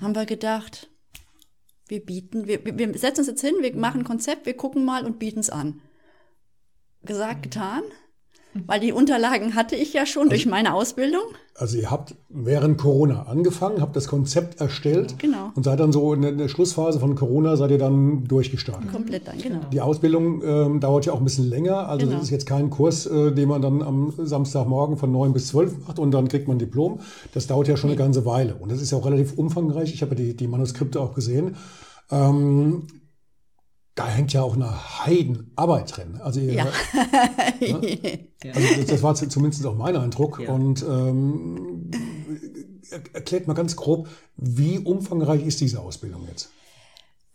haben 0.00 0.14
wir 0.14 0.26
gedacht, 0.26 0.88
wir 1.88 2.04
bieten, 2.04 2.46
wir, 2.46 2.64
wir- 2.64 2.78
wir 2.78 2.98
setzen 2.98 3.20
uns 3.20 3.28
jetzt 3.28 3.40
hin, 3.40 3.54
wir 3.60 3.74
machen 3.76 4.00
ein 4.02 4.04
Konzept, 4.04 4.46
wir 4.46 4.54
gucken 4.56 4.84
mal 4.84 5.04
und 5.04 5.18
bieten 5.18 5.40
es 5.40 5.50
an. 5.50 5.80
Gesagt, 7.02 7.42
getan. 7.42 7.82
Weil 8.54 8.80
die 8.80 8.92
Unterlagen 8.92 9.54
hatte 9.54 9.76
ich 9.76 9.92
ja 9.92 10.06
schon 10.06 10.28
durch 10.28 10.46
meine 10.46 10.74
Ausbildung. 10.74 11.22
Also 11.54 11.76
ihr 11.76 11.90
habt 11.90 12.14
während 12.28 12.78
Corona 12.78 13.24
angefangen, 13.24 13.80
habt 13.80 13.94
das 13.94 14.08
Konzept 14.08 14.60
erstellt 14.60 15.18
genau. 15.18 15.52
und 15.54 15.62
seid 15.62 15.78
dann 15.78 15.92
so 15.92 16.14
in 16.14 16.38
der 16.38 16.48
Schlussphase 16.48 16.98
von 17.00 17.14
Corona 17.14 17.56
seid 17.56 17.70
ihr 17.70 17.78
dann 17.78 18.24
durchgestartet. 18.24 18.90
Komplett 18.90 19.28
dann, 19.28 19.38
genau. 19.38 19.60
Die 19.70 19.80
Ausbildung 19.80 20.42
ähm, 20.42 20.80
dauert 20.80 21.06
ja 21.06 21.12
auch 21.12 21.18
ein 21.18 21.24
bisschen 21.24 21.48
länger, 21.48 21.88
also 21.88 22.06
genau. 22.06 22.16
das 22.16 22.24
ist 22.24 22.30
jetzt 22.30 22.46
kein 22.46 22.70
Kurs, 22.70 23.06
äh, 23.06 23.32
den 23.32 23.48
man 23.48 23.60
dann 23.60 23.82
am 23.82 24.12
Samstagmorgen 24.16 24.96
von 24.96 25.12
9 25.12 25.32
bis 25.32 25.48
12 25.48 25.86
macht 25.86 25.98
und 25.98 26.12
dann 26.12 26.28
kriegt 26.28 26.48
man 26.48 26.56
ein 26.56 26.60
Diplom. 26.60 27.00
Das 27.34 27.46
dauert 27.46 27.68
ja 27.68 27.76
schon 27.76 27.90
eine 27.90 27.98
ganze 27.98 28.24
Weile 28.24 28.54
und 28.54 28.72
das 28.72 28.80
ist 28.80 28.90
ja 28.90 28.98
auch 28.98 29.04
relativ 29.04 29.36
umfangreich. 29.36 29.92
Ich 29.92 30.02
habe 30.02 30.14
ja 30.14 30.22
die, 30.22 30.36
die 30.36 30.48
Manuskripte 30.48 31.00
auch 31.00 31.14
gesehen. 31.14 31.56
Ähm, 32.10 32.86
da 34.00 34.08
hängt 34.08 34.32
ja 34.32 34.42
auch 34.42 34.54
eine 34.54 35.04
Heidenarbeit 35.04 35.96
drin. 35.96 36.20
Also, 36.22 36.40
ja. 36.40 36.64
ne? 37.60 38.28
also 38.54 38.68
das, 38.76 38.86
das, 38.86 39.02
war 39.02 39.14
zumindest 39.14 39.64
auch 39.66 39.76
mein 39.76 39.96
Eindruck. 39.96 40.40
Ja. 40.40 40.52
Und 40.52 40.82
ähm, 40.82 41.90
erklärt 43.12 43.46
mal 43.46 43.54
ganz 43.54 43.76
grob, 43.76 44.08
wie 44.36 44.78
umfangreich 44.78 45.44
ist 45.46 45.60
diese 45.60 45.80
Ausbildung 45.80 46.26
jetzt? 46.28 46.50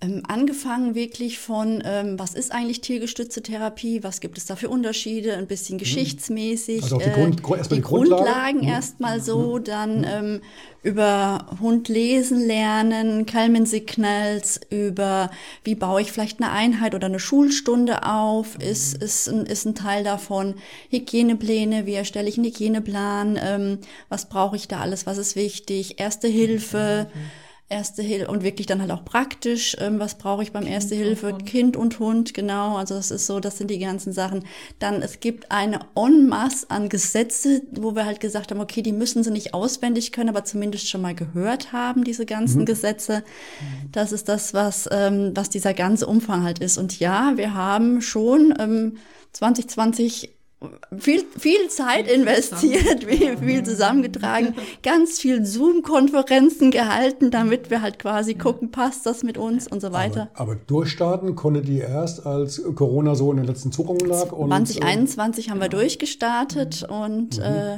Ähm, 0.01 0.23
angefangen 0.27 0.93
wirklich 0.93 1.39
von, 1.39 1.81
ähm, 1.85 2.19
was 2.19 2.33
ist 2.33 2.51
eigentlich 2.51 2.81
tiergestützte 2.81 3.41
Therapie, 3.41 4.03
was 4.03 4.19
gibt 4.19 4.37
es 4.37 4.45
da 4.45 4.57
für 4.57 4.67
Unterschiede, 4.67 5.37
ein 5.37 5.47
bisschen 5.47 5.75
mhm. 5.75 5.79
geschichtsmäßig. 5.79 6.83
Also 6.83 6.97
die, 6.97 7.09
Grund, 7.11 7.39
äh, 7.39 7.57
erstmal 7.57 7.63
die, 7.63 7.75
die 7.75 7.81
Grundlagen 7.81 8.57
mhm. 8.59 8.67
erstmal 8.67 9.21
so, 9.21 9.57
mhm. 9.57 9.63
dann 9.63 9.97
mhm. 9.99 10.05
ähm, 10.05 10.41
über 10.83 11.45
Hund 11.61 11.87
lesen 11.87 12.45
lernen, 12.45 13.25
Kalmen 13.25 13.65
Signals, 13.65 14.59
über 14.69 15.31
wie 15.63 15.75
baue 15.75 16.01
ich 16.01 16.11
vielleicht 16.11 16.41
eine 16.41 16.51
Einheit 16.51 16.93
oder 16.93 17.07
eine 17.07 17.19
Schulstunde 17.19 18.05
auf, 18.05 18.59
ist, 18.59 19.01
ist, 19.01 19.29
ein, 19.29 19.45
ist 19.45 19.65
ein 19.65 19.75
Teil 19.75 20.03
davon. 20.03 20.55
Hygienepläne, 20.89 21.85
wie 21.85 21.93
erstelle 21.93 22.27
ich 22.27 22.37
einen 22.37 22.47
Hygieneplan, 22.47 23.39
ähm, 23.41 23.77
was 24.09 24.27
brauche 24.27 24.57
ich 24.57 24.67
da 24.67 24.81
alles, 24.81 25.05
was 25.05 25.17
ist 25.17 25.37
wichtig, 25.37 26.01
Erste 26.01 26.27
Hilfe. 26.27 27.07
Mhm 27.13 27.44
Erste 27.67 28.03
Hilfe 28.03 28.27
und 28.27 28.43
wirklich 28.43 28.67
dann 28.67 28.79
halt 28.79 28.91
auch 28.91 29.03
praktisch, 29.03 29.75
ähm, 29.79 29.99
was 29.99 30.19
brauche 30.19 30.43
ich 30.43 30.51
beim 30.51 30.65
kind 30.65 30.73
Erste 30.75 30.93
Hilfe, 30.93 31.33
und 31.33 31.45
Kind 31.47 31.75
und 31.75 31.97
Hund, 31.97 32.35
genau, 32.35 32.77
also 32.77 32.93
das 32.93 33.09
ist 33.09 33.25
so, 33.25 33.39
das 33.39 33.57
sind 33.57 33.71
die 33.71 33.79
ganzen 33.79 34.13
Sachen. 34.13 34.45
Dann, 34.77 35.01
es 35.01 35.19
gibt 35.19 35.51
eine 35.51 35.79
en 35.95 36.27
masse 36.27 36.69
an 36.69 36.89
Gesetze, 36.89 37.63
wo 37.71 37.95
wir 37.95 38.05
halt 38.05 38.19
gesagt 38.19 38.51
haben, 38.51 38.59
okay, 38.59 38.83
die 38.83 38.91
müssen 38.91 39.23
sie 39.23 39.31
nicht 39.31 39.55
auswendig 39.55 40.11
können, 40.11 40.29
aber 40.29 40.43
zumindest 40.43 40.87
schon 40.87 41.01
mal 41.01 41.15
gehört 41.15 41.73
haben, 41.73 42.03
diese 42.03 42.27
ganzen 42.27 42.61
mhm. 42.61 42.65
Gesetze. 42.65 43.23
Das 43.91 44.11
ist 44.11 44.29
das, 44.29 44.53
was, 44.53 44.87
ähm, 44.91 45.31
was 45.33 45.49
dieser 45.49 45.73
ganze 45.73 46.05
Umfang 46.05 46.43
halt 46.43 46.59
ist. 46.59 46.77
Und 46.77 46.99
ja, 46.99 47.33
wir 47.35 47.55
haben 47.55 48.01
schon 48.01 48.53
ähm, 48.59 48.97
2020 49.33 50.34
viel, 50.97 51.23
viel 51.37 51.67
Zeit 51.69 52.09
investiert, 52.09 53.03
viel, 53.05 53.37
viel 53.37 53.63
zusammengetragen, 53.63 54.55
ganz 54.83 55.19
viel 55.19 55.45
Zoom-Konferenzen 55.45 56.71
gehalten, 56.71 57.31
damit 57.31 57.69
wir 57.69 57.81
halt 57.81 57.99
quasi 57.99 58.35
gucken, 58.35 58.71
passt 58.71 59.05
das 59.05 59.23
mit 59.23 59.37
uns 59.37 59.67
und 59.67 59.81
so 59.81 59.91
weiter. 59.91 60.29
Aber, 60.33 60.51
aber 60.51 60.55
durchstarten 60.55 61.35
konntet 61.35 61.67
ihr 61.69 61.87
erst, 61.87 62.25
als 62.25 62.61
Corona 62.75 63.15
so 63.15 63.31
in 63.31 63.37
den 63.37 63.45
letzten 63.45 63.71
Zuckungen 63.71 64.05
lag? 64.07 64.29
2021 64.29 65.47
äh, 65.47 65.51
haben 65.51 65.61
wir 65.61 65.69
durchgestartet 65.69 66.85
und 66.89 67.37
mhm. 67.37 67.43
äh, 67.43 67.77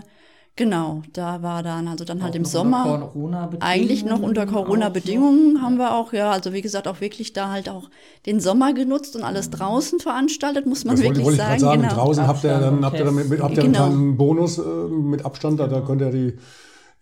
Genau, 0.57 1.03
da 1.13 1.43
war 1.43 1.61
dann, 1.61 1.87
also 1.87 2.03
dann 2.03 2.17
halt 2.17 2.31
auch 2.31 2.33
halt 2.33 2.35
im 2.35 2.45
Sommer, 2.45 3.11
eigentlich 3.59 4.03
noch 4.03 4.19
unter 4.19 4.47
Corona-Bedingungen 4.47 5.61
haben 5.61 5.77
wir 5.77 5.93
auch, 5.93 6.13
ja, 6.13 6.31
also 6.31 6.51
wie 6.51 6.63
gesagt, 6.63 6.87
auch 6.87 6.99
wirklich 6.99 7.31
da 7.31 7.51
halt 7.51 7.69
auch 7.69 7.91
den 8.25 8.39
Sommer 8.39 8.73
genutzt 8.73 9.15
und 9.15 9.23
alles 9.23 9.51
draußen 9.51 9.99
veranstaltet, 9.99 10.65
muss 10.65 10.83
man 10.83 10.95
das 10.95 11.03
wirklich 11.03 11.23
wollte, 11.23 11.37
wollte 11.43 11.43
sagen. 11.43 11.55
Ich 11.57 11.61
sagen. 11.61 11.81
Genau. 11.83 11.93
Draußen 11.93 12.27
habt 12.27 12.43
ihr 12.43 12.57
dann, 12.57 12.83
habt 12.83 12.97
ihr 12.97 13.05
dann 13.05 13.15
mit, 13.15 13.39
habt 13.39 13.55
ihr 13.55 13.63
genau. 13.63 13.85
einen 13.85 14.17
Bonus 14.17 14.57
äh, 14.57 14.63
mit 14.63 15.23
Abstand, 15.23 15.59
da, 15.59 15.67
da 15.67 15.81
könnt 15.81 16.01
ihr 16.01 16.09
die 16.09 16.33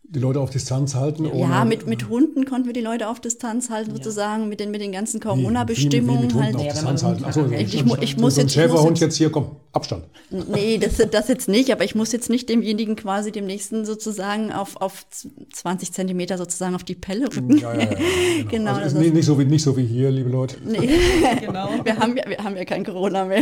die 0.07 0.19
Leute 0.19 0.39
auf 0.39 0.49
Distanz 0.49 0.95
halten? 0.95 1.25
Ja, 1.35 1.65
mit, 1.65 1.87
mit 1.87 2.09
Hunden 2.09 2.45
konnten 2.45 2.67
wir 2.67 2.73
die 2.73 2.81
Leute 2.81 3.07
auf 3.09 3.19
Distanz 3.19 3.69
halten, 3.69 3.91
ja. 3.91 3.97
sozusagen, 3.97 4.49
mit 4.49 4.59
den, 4.59 4.71
mit 4.71 4.81
den 4.81 4.91
ganzen 4.91 5.19
Corona-Bestimmungen. 5.19 6.33
Halt. 6.35 6.55
Auf 6.55 6.67
Distanz 6.67 7.03
halten. 7.03 7.25
Achso, 7.25 7.45
ich, 7.45 7.73
ich, 7.73 7.85
ich, 7.85 8.01
ich 8.01 8.17
muss 8.17 8.35
so 8.35 8.41
jetzt. 8.41 8.53
Schäferhund 8.53 8.99
jetzt 8.99 9.17
hier, 9.17 9.31
komm, 9.31 9.57
Abstand. 9.75 10.05
Nee, 10.29 10.77
das, 10.77 10.97
das 11.11 11.27
jetzt 11.27 11.49
nicht, 11.49 11.69
aber 11.69 11.83
ich 11.83 11.95
muss 11.95 12.13
jetzt 12.13 12.29
nicht 12.29 12.47
demjenigen 12.47 12.95
quasi 12.95 13.33
dem 13.33 13.45
nächsten 13.45 13.85
sozusagen 13.85 14.53
auf, 14.53 14.77
auf 14.77 15.05
20 15.53 15.91
Zentimeter 15.91 16.37
sozusagen 16.37 16.75
auf 16.75 16.85
die 16.85 16.95
Pelle 16.95 17.25
rücken. 17.25 17.57
Ja, 17.57 17.73
ja, 17.73 17.81
ja, 17.81 17.89
genau. 17.89 18.49
genau 18.49 18.73
also 18.75 18.97
ist 18.97 19.13
nicht, 19.13 19.25
so 19.25 19.37
wie, 19.37 19.43
nicht 19.43 19.63
so 19.63 19.75
wie 19.75 19.85
hier, 19.85 20.11
liebe 20.11 20.29
Leute. 20.29 20.55
Nee, 20.63 20.89
genau. 21.41 21.69
wir, 21.83 21.97
haben, 21.97 22.15
wir 22.15 22.37
haben 22.37 22.55
ja 22.55 22.63
kein 22.63 22.85
Corona 22.85 23.25
mehr. 23.25 23.41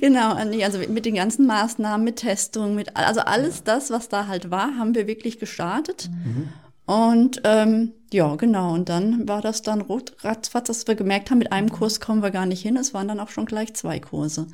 genau, 0.00 0.42
nee, 0.44 0.64
also 0.64 0.78
mit 0.88 1.04
den 1.04 1.16
ganzen 1.16 1.46
Maßnahmen, 1.46 2.02
mit 2.02 2.16
Testung, 2.16 2.74
mit, 2.74 2.96
also 2.96 3.20
alles 3.20 3.64
das, 3.64 3.90
was 3.90 4.08
da 4.08 4.26
halt 4.26 4.50
war, 4.50 4.78
haben 4.78 4.91
wir 4.94 5.06
wirklich 5.06 5.38
gestartet. 5.38 6.10
Mhm. 6.10 6.48
Und 6.84 7.42
ähm, 7.44 7.92
ja, 8.12 8.34
genau. 8.36 8.74
Und 8.74 8.88
dann 8.88 9.28
war 9.28 9.40
das 9.40 9.62
dann 9.62 9.84
ratzfatz, 10.22 10.66
dass 10.66 10.86
wir 10.86 10.94
gemerkt 10.94 11.30
haben, 11.30 11.38
mit 11.38 11.52
einem 11.52 11.70
Kurs 11.70 12.00
kommen 12.00 12.22
wir 12.22 12.30
gar 12.30 12.46
nicht 12.46 12.62
hin. 12.62 12.76
Es 12.76 12.92
waren 12.92 13.08
dann 13.08 13.20
auch 13.20 13.28
schon 13.28 13.46
gleich 13.46 13.74
zwei 13.74 13.98
Kurse. 14.00 14.48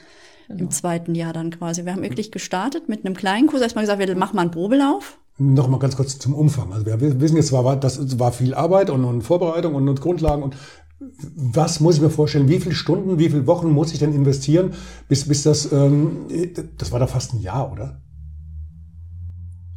Genau. 0.47 0.61
Im 0.61 0.71
zweiten 0.71 1.15
Jahr 1.15 1.33
dann 1.33 1.51
quasi. 1.51 1.85
Wir 1.85 1.93
haben 1.93 2.03
wirklich 2.03 2.31
gestartet 2.31 2.89
mit 2.89 3.05
einem 3.05 3.15
kleinen 3.15 3.49
Kurs. 3.49 3.63
Erstmal 3.63 3.85
gesagt, 3.85 3.99
wir 3.99 4.17
machen 4.17 4.37
mal 4.37 4.43
einen 4.43 4.51
Probelauf. 4.51 5.19
Noch 5.39 5.69
mal 5.69 5.79
ganz 5.79 5.97
kurz 5.97 6.19
zum 6.19 6.35
Umfang. 6.35 6.73
Also 6.73 6.85
wir 6.85 7.21
wissen 7.21 7.37
jetzt, 7.37 7.53
war, 7.53 7.77
das 7.77 8.19
war 8.19 8.33
viel 8.33 8.55
Arbeit 8.55 8.91
und, 8.91 9.05
und 9.05 9.23
Vorbereitung 9.23 9.75
und, 9.75 9.89
und 9.89 10.01
Grundlagen 10.01 10.43
und 10.43 10.57
was 11.37 11.79
muss 11.79 11.97
ich 11.97 12.01
mir 12.01 12.11
vorstellen? 12.11 12.49
Wie 12.49 12.59
viele 12.59 12.75
Stunden, 12.75 13.19
wie 13.19 13.29
viele 13.29 13.47
Wochen 13.47 13.71
muss 13.71 13.93
ich 13.93 14.01
denn 14.01 14.13
investieren, 14.13 14.75
bis, 15.09 15.29
bis 15.29 15.45
das, 15.45 15.71
ähm, 15.71 16.27
das 16.77 16.91
war 16.91 16.99
da 16.99 17.07
fast 17.07 17.35
ein 17.35 17.41
Jahr, 17.41 17.71
oder? 17.71 18.01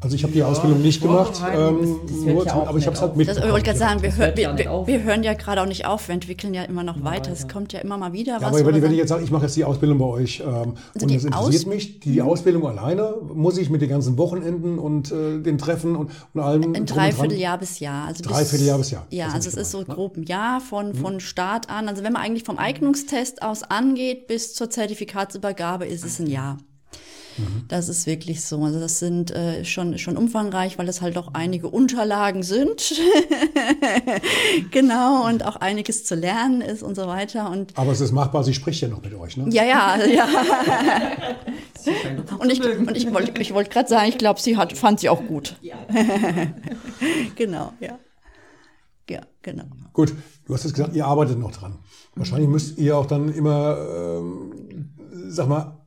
Also 0.03 0.15
ich 0.15 0.23
habe 0.23 0.33
die 0.33 0.39
ja, 0.39 0.47
Ausbildung 0.47 0.81
nicht 0.81 0.99
gemacht, 0.99 1.39
ähm, 1.53 1.99
nur, 2.25 2.43
ja 2.43 2.53
aber 2.53 2.79
ich 2.79 2.87
habe 2.87 2.95
es 2.95 3.01
halt 3.03 3.15
mitbekommen. 3.15 3.27
Das, 3.27 3.45
ich 3.45 3.51
wollte 3.51 3.65
gerade 3.65 3.77
sagen, 3.77 4.01
wir, 4.01 4.15
hör, 4.15 4.35
wir, 4.35 4.57
wir, 4.57 4.87
wir, 4.87 5.03
hören 5.03 5.21
ja 5.21 5.35
gerade 5.35 5.61
auch 5.61 5.67
nicht 5.67 5.85
auf, 5.85 6.07
wir 6.07 6.15
entwickeln 6.15 6.55
ja 6.55 6.63
immer 6.63 6.81
noch 6.83 6.97
ja, 6.97 7.03
weiter. 7.03 7.31
Es 7.31 7.47
kommt 7.47 7.71
ja 7.71 7.81
immer 7.81 7.99
mal 7.99 8.11
wieder 8.11 8.33
ja, 8.33 8.41
was. 8.41 8.47
Aber 8.47 8.65
wenn, 8.65 8.81
wenn 8.81 8.91
ich 8.93 8.97
jetzt 8.97 9.09
sage, 9.09 9.23
ich 9.23 9.29
mache 9.29 9.43
jetzt 9.43 9.55
die 9.55 9.63
Ausbildung 9.63 9.99
bei 9.99 10.05
euch 10.05 10.39
ähm, 10.39 10.47
also 10.47 11.05
und 11.05 11.11
es 11.11 11.23
interessiert 11.23 11.33
Aus 11.35 11.65
mich, 11.67 11.99
die, 11.99 12.13
die, 12.13 12.21
Ausbildung 12.23 12.65
alleine, 12.65 13.13
muss 13.31 13.59
ich 13.59 13.69
mit 13.69 13.83
den 13.83 13.89
ganzen 13.89 14.17
Wochenenden 14.17 14.79
und 14.79 15.11
äh, 15.11 15.39
den 15.39 15.59
Treffen 15.59 15.95
und, 15.95 16.09
und 16.33 16.41
allem. 16.41 16.73
Ein 16.73 16.87
Dreivierteljahr 16.87 17.59
bis 17.59 17.79
Jahr. 17.79 18.07
Also 18.07 18.23
Dreivierteljahr 18.23 18.79
bis 18.79 18.89
Jahr. 18.89 19.05
Ja, 19.11 19.27
also 19.27 19.49
es 19.49 19.55
ist 19.55 19.69
so 19.69 19.83
grob 19.83 20.17
ein 20.17 20.23
Jahr 20.23 20.61
von, 20.61 20.95
von 20.95 21.19
Start 21.19 21.69
an. 21.69 21.87
Also 21.87 22.03
wenn 22.03 22.13
man 22.13 22.23
eigentlich 22.23 22.43
vom 22.43 22.57
Eignungstest 22.57 23.43
aus 23.43 23.61
angeht 23.61 24.25
bis 24.25 24.55
zur 24.55 24.71
Zertifikatsübergabe, 24.71 25.85
ist 25.85 26.03
es 26.03 26.17
ein 26.19 26.25
Jahr. 26.25 26.57
Mhm. 27.41 27.63
Das 27.67 27.89
ist 27.89 28.05
wirklich 28.05 28.43
so. 28.43 28.63
Also 28.63 28.79
das 28.79 28.99
sind 28.99 29.31
äh, 29.31 29.65
schon, 29.65 29.97
schon 29.97 30.17
umfangreich, 30.17 30.77
weil 30.77 30.87
es 30.87 31.01
halt 31.01 31.17
auch 31.17 31.33
einige 31.33 31.67
Unterlagen 31.67 32.43
sind. 32.43 32.93
genau, 34.71 35.27
und 35.27 35.45
auch 35.45 35.57
einiges 35.57 36.05
zu 36.05 36.15
lernen 36.15 36.61
ist 36.61 36.83
und 36.83 36.95
so 36.95 37.07
weiter. 37.07 37.49
Und 37.49 37.77
Aber 37.77 37.91
es 37.91 38.01
ist 38.01 38.11
machbar, 38.11 38.43
sie 38.43 38.53
spricht 38.53 38.81
ja 38.81 38.87
noch 38.87 39.01
mit 39.01 39.13
euch, 39.13 39.37
ne? 39.37 39.45
Ja, 39.49 39.63
ja, 39.63 39.97
ja. 40.05 40.27
und 42.39 42.51
ich, 42.51 42.63
und 42.63 42.95
ich 42.95 43.13
wollte 43.13 43.41
ich 43.41 43.53
wollt 43.53 43.71
gerade 43.71 43.89
sagen, 43.89 44.09
ich 44.09 44.17
glaube, 44.17 44.39
sie 44.39 44.57
hat, 44.57 44.77
fand 44.77 44.99
sie 44.99 45.09
auch 45.09 45.25
gut. 45.25 45.55
Ja. 45.61 45.75
genau, 47.35 47.73
ja. 47.79 47.97
Ja, 49.09 49.21
genau. 49.41 49.65
Gut, 49.91 50.13
du 50.45 50.53
hast 50.53 50.63
jetzt 50.63 50.73
gesagt, 50.73 50.95
ihr 50.95 51.05
arbeitet 51.05 51.37
noch 51.37 51.51
dran. 51.51 51.79
Wahrscheinlich 52.15 52.47
müsst 52.47 52.77
ihr 52.77 52.97
auch 52.97 53.05
dann 53.05 53.33
immer, 53.33 53.77
ähm, 53.77 54.89
sag 55.27 55.49
mal, 55.49 55.80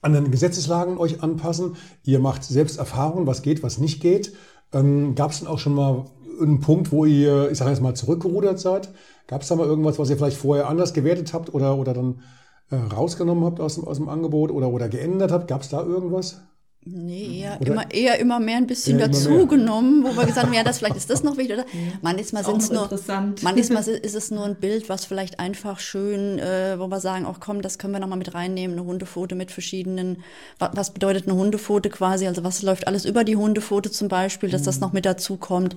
an 0.00 0.12
den 0.12 0.30
Gesetzeslagen 0.30 0.98
euch 0.98 1.22
anpassen. 1.22 1.76
Ihr 2.04 2.20
macht 2.20 2.44
selbst 2.44 2.78
Erfahrungen, 2.78 3.26
was 3.26 3.42
geht, 3.42 3.62
was 3.62 3.78
nicht 3.78 4.00
geht. 4.00 4.32
Ähm, 4.72 5.14
Gab 5.14 5.30
es 5.30 5.40
denn 5.40 5.48
auch 5.48 5.58
schon 5.58 5.74
mal 5.74 6.04
einen 6.40 6.60
Punkt, 6.60 6.92
wo 6.92 7.04
ihr, 7.04 7.50
ich 7.50 7.58
sage 7.58 7.70
jetzt 7.70 7.82
mal, 7.82 7.94
zurückgerudert 7.94 8.60
seid? 8.60 8.90
Gab 9.26 9.42
es 9.42 9.48
da 9.48 9.56
mal 9.56 9.66
irgendwas, 9.66 9.98
was 9.98 10.10
ihr 10.10 10.16
vielleicht 10.16 10.36
vorher 10.36 10.68
anders 10.68 10.94
gewertet 10.94 11.32
habt 11.34 11.52
oder, 11.52 11.76
oder 11.76 11.94
dann 11.94 12.22
äh, 12.70 12.76
rausgenommen 12.76 13.44
habt 13.44 13.60
aus 13.60 13.74
dem, 13.74 13.84
aus 13.84 13.96
dem 13.96 14.08
Angebot 14.08 14.50
oder, 14.50 14.68
oder 14.68 14.88
geändert 14.88 15.32
habt? 15.32 15.48
Gab 15.48 15.62
es 15.62 15.68
da 15.68 15.82
irgendwas? 15.82 16.42
Nee, 16.84 17.40
eher 17.40 17.60
immer, 17.60 17.90
eher 17.90 18.18
immer 18.18 18.40
mehr 18.40 18.56
ein 18.56 18.66
bisschen 18.66 18.98
dazugenommen, 18.98 20.04
wo 20.04 20.16
wir 20.16 20.24
gesagt 20.24 20.46
haben, 20.46 20.54
ja, 20.54 20.62
das 20.62 20.78
vielleicht 20.78 20.96
ist 20.96 21.10
das 21.10 21.22
noch 21.22 21.36
wichtig. 21.36 21.56
Oder? 21.56 21.66
Manchmal 22.00 22.44
sind 22.44 22.62
es 22.62 22.70
nur, 22.70 22.88
manchmal 23.42 23.86
ist 23.86 24.14
es 24.14 24.30
nur 24.30 24.44
ein 24.44 24.54
Bild, 24.54 24.88
was 24.88 25.04
vielleicht 25.04 25.38
einfach 25.38 25.80
schön, 25.80 26.38
äh, 26.38 26.78
wo 26.78 26.86
wir 26.86 27.00
sagen, 27.00 27.26
auch 27.26 27.40
komm, 27.40 27.60
das 27.60 27.78
können 27.78 27.92
wir 27.92 28.00
nochmal 28.00 28.16
mit 28.16 28.32
reinnehmen, 28.32 28.78
eine 28.78 28.86
Hundefoto 28.86 29.34
mit 29.34 29.50
verschiedenen, 29.50 30.22
was, 30.58 30.70
was 30.74 30.94
bedeutet 30.94 31.28
eine 31.28 31.36
Hundefoto 31.36 31.90
quasi, 31.90 32.26
also 32.26 32.42
was 32.42 32.62
läuft 32.62 32.86
alles 32.86 33.04
über 33.04 33.24
die 33.24 33.36
Hundefoto 33.36 33.90
zum 33.90 34.08
Beispiel, 34.08 34.48
dass 34.48 34.62
mhm. 34.62 34.66
das 34.66 34.80
noch 34.80 34.92
mit 34.92 35.04
dazu 35.04 35.36
kommt. 35.36 35.76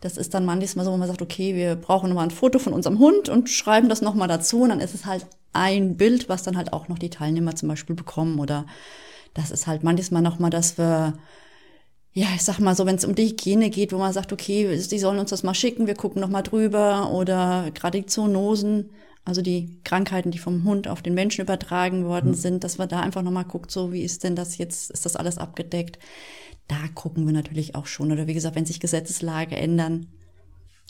Das 0.00 0.16
ist 0.16 0.34
dann 0.34 0.44
manchmal 0.44 0.84
so, 0.84 0.92
wo 0.92 0.96
man 0.96 1.08
sagt, 1.08 1.22
okay, 1.22 1.54
wir 1.54 1.76
brauchen 1.76 2.08
nochmal 2.08 2.26
ein 2.26 2.32
Foto 2.32 2.58
von 2.58 2.72
unserem 2.72 2.98
Hund 2.98 3.28
und 3.28 3.48
schreiben 3.48 3.88
das 3.88 4.02
nochmal 4.02 4.28
dazu 4.28 4.62
und 4.62 4.70
dann 4.70 4.80
ist 4.80 4.94
es 4.94 5.06
halt 5.06 5.26
ein 5.52 5.96
Bild, 5.96 6.28
was 6.28 6.42
dann 6.42 6.56
halt 6.56 6.72
auch 6.72 6.88
noch 6.88 6.98
die 6.98 7.10
Teilnehmer 7.10 7.54
zum 7.54 7.68
Beispiel 7.68 7.94
bekommen 7.94 8.40
oder 8.40 8.66
das 9.34 9.50
ist 9.50 9.66
halt 9.66 9.84
manchmal 9.84 10.22
nochmal, 10.22 10.50
dass 10.50 10.78
wir, 10.78 11.18
ja, 12.12 12.26
ich 12.34 12.42
sag 12.42 12.58
mal 12.58 12.74
so, 12.74 12.86
wenn 12.86 12.96
es 12.96 13.04
um 13.04 13.14
die 13.14 13.28
Hygiene 13.28 13.70
geht, 13.70 13.92
wo 13.92 13.98
man 13.98 14.12
sagt, 14.12 14.32
okay, 14.32 14.80
die 14.90 14.98
sollen 14.98 15.18
uns 15.18 15.30
das 15.30 15.42
mal 15.42 15.54
schicken, 15.54 15.86
wir 15.86 15.94
gucken 15.94 16.20
nochmal 16.20 16.42
drüber 16.42 17.12
oder 17.12 17.70
gerade 17.74 18.00
die 18.00 18.06
Zoonosen. 18.06 18.90
also 19.24 19.42
die 19.42 19.78
Krankheiten, 19.84 20.30
die 20.30 20.38
vom 20.38 20.64
Hund 20.64 20.88
auf 20.88 21.02
den 21.02 21.14
Menschen 21.14 21.42
übertragen 21.42 22.06
worden 22.06 22.30
mhm. 22.30 22.34
sind, 22.34 22.64
dass 22.64 22.78
wir 22.78 22.86
da 22.86 23.00
einfach 23.00 23.22
nochmal 23.22 23.44
guckt, 23.44 23.70
so 23.70 23.92
wie 23.92 24.02
ist 24.02 24.24
denn 24.24 24.34
das 24.36 24.56
jetzt, 24.56 24.90
ist 24.90 25.04
das 25.04 25.16
alles 25.16 25.36
abgedeckt? 25.38 25.98
Da 26.66 26.76
gucken 26.94 27.26
wir 27.26 27.34
natürlich 27.34 27.74
auch 27.74 27.86
schon. 27.86 28.10
Oder 28.10 28.26
wie 28.26 28.34
gesagt, 28.34 28.56
wenn 28.56 28.66
sich 28.66 28.80
Gesetzeslage 28.80 29.56
ändern, 29.56 30.06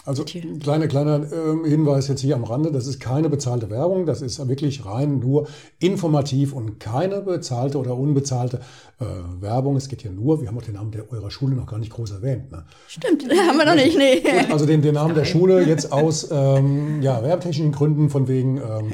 also 0.04 0.24
kleiner, 0.24 0.86
kleiner 0.86 1.20
äh, 1.22 1.68
Hinweis 1.68 2.08
jetzt 2.08 2.20
hier 2.20 2.34
am 2.34 2.44
Rande, 2.44 2.72
das 2.72 2.86
ist 2.86 2.98
keine 2.98 3.28
bezahlte 3.28 3.68
Werbung, 3.68 4.06
das 4.06 4.22
ist 4.22 4.46
wirklich 4.48 4.86
rein 4.86 5.18
nur 5.18 5.48
informativ 5.80 6.54
und 6.54 6.80
keine 6.80 7.20
bezahlte 7.20 7.78
oder 7.78 7.96
unbezahlte 7.96 8.60
äh, 9.00 9.04
Werbung. 9.40 9.76
Es 9.76 9.88
geht 9.88 10.02
hier 10.02 10.10
nur, 10.10 10.40
wir 10.40 10.48
haben 10.48 10.56
auch 10.56 10.62
den 10.62 10.74
Namen 10.74 10.92
der, 10.92 11.12
eurer 11.12 11.30
Schule 11.30 11.54
noch 11.54 11.66
gar 11.66 11.78
nicht 11.78 11.92
groß 11.92 12.12
erwähnt. 12.12 12.50
Ne? 12.50 12.64
Stimmt, 12.86 13.24
haben 13.48 13.58
wir 13.58 13.66
noch 13.66 13.74
nicht, 13.74 13.98
nee. 13.98 14.20
Gut, 14.20 14.50
also 14.50 14.64
den, 14.64 14.80
den 14.80 14.94
Namen 14.94 15.14
der 15.14 15.26
Schule 15.26 15.66
jetzt 15.66 15.92
aus 15.92 16.28
ähm, 16.30 17.02
ja, 17.02 17.22
werbetechnischen 17.22 17.72
Gründen 17.72 18.08
von 18.08 18.28
wegen 18.28 18.58
ähm, 18.58 18.92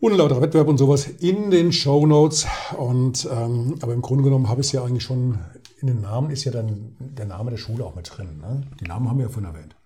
unlauterer 0.00 0.42
Wettbewerb 0.42 0.68
und 0.68 0.78
sowas 0.78 1.06
in 1.20 1.50
den 1.50 1.72
Show 1.72 2.06
Notes. 2.06 2.46
Und 2.76 3.26
ähm, 3.32 3.76
aber 3.80 3.94
im 3.94 4.02
Grunde 4.02 4.24
genommen 4.24 4.48
habe 4.48 4.60
ich 4.60 4.68
es 4.68 4.72
ja 4.72 4.84
eigentlich 4.84 5.04
schon 5.04 5.38
in 5.80 5.86
den 5.86 6.00
Namen 6.00 6.30
ist 6.30 6.44
ja 6.44 6.52
dann 6.52 6.96
der 6.98 7.26
Name 7.26 7.50
der 7.50 7.56
Schule 7.56 7.84
auch 7.84 7.94
mit 7.94 8.10
drin. 8.16 8.38
Ne? 8.40 8.62
Die 8.80 8.84
Namen 8.84 9.08
haben 9.08 9.18
wir 9.18 9.26
ja 9.26 9.30
vorhin 9.30 9.52
erwähnt. 9.52 9.76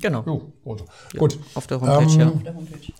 Genau. 0.00 0.22
Jo, 0.26 0.52
also. 0.64 0.84
ja, 1.12 1.18
Gut. 1.18 1.38
Auf 1.54 1.66
der 1.66 1.80
Homepage, 1.80 2.12
ähm, 2.12 2.42
ja. 2.44 2.52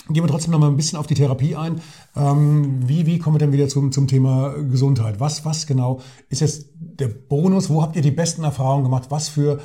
Gehen 0.08 0.24
wir 0.24 0.26
trotzdem 0.26 0.52
noch 0.52 0.58
mal 0.58 0.68
ein 0.68 0.76
bisschen 0.76 0.98
auf 0.98 1.06
die 1.06 1.14
Therapie 1.14 1.56
ein. 1.56 1.80
Ähm, 2.16 2.88
wie, 2.88 3.06
wie 3.06 3.18
kommen 3.18 3.36
wir 3.36 3.38
denn 3.38 3.52
wieder 3.52 3.68
zum, 3.68 3.92
zum 3.92 4.06
Thema 4.06 4.54
Gesundheit? 4.70 5.20
Was, 5.20 5.44
was 5.44 5.66
genau 5.66 6.00
ist 6.28 6.40
jetzt 6.40 6.70
der 6.78 7.08
Bonus? 7.08 7.70
Wo 7.70 7.82
habt 7.82 7.96
ihr 7.96 8.02
die 8.02 8.10
besten 8.10 8.44
Erfahrungen 8.44 8.84
gemacht? 8.84 9.06
Was 9.10 9.28
für 9.28 9.60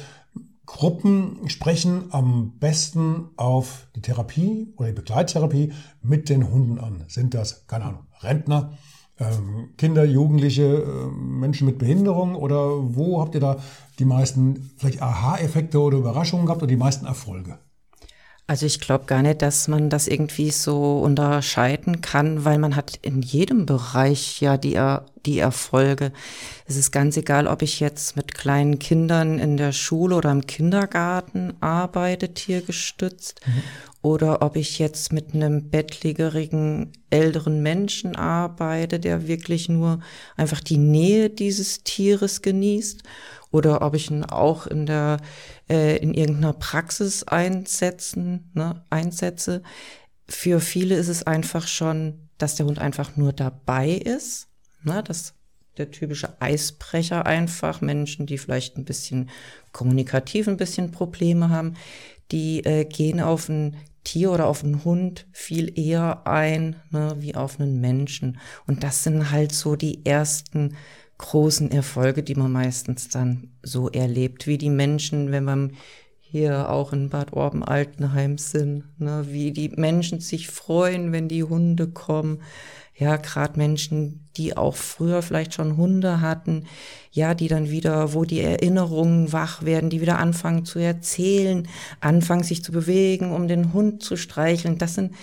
Gruppen 0.66 1.48
sprechen 1.48 2.06
am 2.12 2.54
besten 2.60 3.30
auf 3.36 3.88
die 3.96 4.02
Therapie 4.02 4.74
oder 4.78 4.90
die 4.90 4.96
Begleittherapie 4.96 5.74
mit 6.02 6.30
den 6.30 6.50
Hunden 6.52 6.80
an? 6.80 7.04
Sind 7.08 7.34
das, 7.34 7.68
keine 7.68 7.86
Ahnung, 7.86 8.06
Rentner? 8.22 8.74
Ähm, 9.32 9.70
Kinder, 9.78 10.04
Jugendliche, 10.04 10.64
äh, 10.64 11.08
Menschen 11.08 11.66
mit 11.66 11.78
Behinderung 11.78 12.36
oder 12.36 12.96
wo 12.96 13.22
habt 13.22 13.36
ihr 13.36 13.42
da 13.42 13.58
die 14.00 14.06
meisten 14.06 14.72
vielleicht 14.78 15.02
Aha-Effekte 15.02 15.80
oder 15.80 15.98
Überraschungen 15.98 16.46
gehabt 16.46 16.62
oder 16.62 16.70
die 16.70 16.78
meisten 16.78 17.06
Erfolge? 17.06 17.60
Also 18.46 18.66
ich 18.66 18.82
glaube 18.82 19.06
gar 19.06 19.22
nicht, 19.22 19.42
dass 19.42 19.70
man 19.70 19.90
das 19.90 20.08
irgendwie 20.08 20.52
so 20.52 21.00
unterscheiden 21.00 22.02
kann, 22.02 22.44
weil 22.44 22.58
man 22.60 22.76
hat 22.76 23.00
in 23.02 23.22
jedem 23.22 23.66
Bereich 23.66 24.42
ja 24.42 24.58
die, 24.58 24.78
die 25.26 25.40
Erfolge. 25.40 26.12
Es 26.66 26.76
ist 26.76 26.92
ganz 26.92 27.16
egal, 27.16 27.48
ob 27.48 27.62
ich 27.62 27.80
jetzt 27.80 28.18
mit 28.18 28.34
kleinen 28.34 28.80
Kindern 28.80 29.40
in 29.40 29.56
der 29.56 29.72
Schule 29.72 30.18
oder 30.18 30.32
im 30.32 30.46
Kindergarten 30.46 31.54
arbeite, 31.62 32.34
tiergestützt, 32.34 33.40
mhm. 33.46 33.64
Oder 34.04 34.42
ob 34.42 34.58
ich 34.58 34.80
jetzt 34.80 35.14
mit 35.14 35.34
einem 35.34 35.70
bettlägerigen 35.70 36.92
älteren 37.10 37.64
Menschen 37.64 38.18
arbeite, 38.18 39.00
der 39.00 39.28
wirklich 39.28 39.70
nur 39.70 40.02
einfach 40.36 40.60
die 40.60 40.78
Nähe 40.78 41.30
dieses 41.30 41.84
Tieres 41.84 42.42
genießt 42.42 43.02
oder 43.50 43.82
ob 43.82 43.96
ich 43.96 44.12
ihn 44.12 44.26
auch 44.26 44.68
in 44.68 44.86
der 44.86 45.18
äh, 45.70 45.98
in 45.98 46.14
irgendeiner 46.14 46.52
Praxis 46.52 47.24
einsetzen, 47.24 48.52
ne, 48.54 48.84
einsetze. 48.90 49.64
Für 50.28 50.60
viele 50.60 50.96
ist 50.96 51.08
es 51.08 51.26
einfach 51.26 51.66
schon, 51.66 52.30
dass 52.38 52.56
der 52.56 52.66
Hund 52.66 52.80
einfach 52.80 53.16
nur 53.16 53.32
dabei 53.32 53.92
ist, 53.92 54.50
ne, 54.84 55.02
dass 55.02 55.34
der 55.78 55.92
typische 55.92 56.42
Eisbrecher 56.42 57.26
einfach 57.26 57.80
Menschen, 57.80 58.26
die 58.26 58.38
vielleicht 58.38 58.78
ein 58.78 58.86
bisschen 58.86 59.30
kommunikativ 59.72 60.50
ein 60.50 60.58
bisschen 60.58 60.92
Probleme 60.92 61.50
haben, 61.50 61.76
die 62.32 62.66
äh, 62.66 62.84
gehen 62.84 63.22
auf 63.22 63.48
ein 63.48 63.78
Tier 64.04 64.32
oder 64.32 64.48
auf 64.48 64.64
einen 64.64 64.84
Hund 64.84 65.28
viel 65.32 65.78
eher 65.80 66.28
ein, 66.28 66.76
ne, 66.92 67.16
wie 67.20 67.36
auf 67.36 67.60
einen 67.60 67.80
Menschen. 67.80 68.40
Und 68.68 68.84
das 68.84 69.04
sind 69.04 69.32
halt 69.32 69.52
so 69.52 69.76
die 69.76 70.06
ersten 70.06 70.76
großen 71.18 71.72
Erfolge, 71.72 72.24
die 72.24 72.36
man 72.36 72.52
meistens 72.52 73.10
dann 73.10 73.52
so 73.62 73.90
erlebt, 73.90 74.48
wie 74.48 74.58
die 74.58 74.70
Menschen, 74.70 75.32
wenn 75.32 75.46
man 75.46 75.74
hier 76.20 76.70
auch 76.70 76.94
in 76.94 77.10
Bad 77.10 77.34
Orben-Altenheim 77.34 78.38
sind, 78.38 78.86
ne, 79.00 79.26
wie 79.30 79.52
die 79.52 79.70
Menschen 79.70 80.20
sich 80.20 80.50
freuen, 80.50 81.12
wenn 81.12 81.28
die 81.28 81.44
Hunde 81.44 81.88
kommen. 81.88 82.42
Ja, 82.96 83.18
gerade 83.18 83.58
Menschen, 83.58 84.30
die 84.38 84.56
auch 84.56 84.76
früher 84.76 85.24
vielleicht 85.24 85.56
schon 85.56 85.78
Hunde 85.78 86.22
hatten, 86.22 86.66
ja, 87.12 87.34
die 87.34 87.48
dann 87.48 87.70
wieder, 87.70 88.14
wo 88.14 88.24
die 88.24 88.42
Erinnerungen 88.42 89.34
wach 89.34 89.64
werden, 89.64 89.90
die 89.90 90.02
wieder 90.02 90.20
anfangen 90.20 90.64
zu 90.66 90.80
erzählen, 90.80 91.68
anfangen 92.02 92.44
sich 92.44 92.64
zu 92.64 92.72
bewegen, 92.72 93.32
um 93.32 93.48
den 93.48 93.74
Hund 93.74 94.04
zu 94.04 94.16
streicheln. 94.16 94.78
Das 94.78 94.94
sind, 94.96 95.16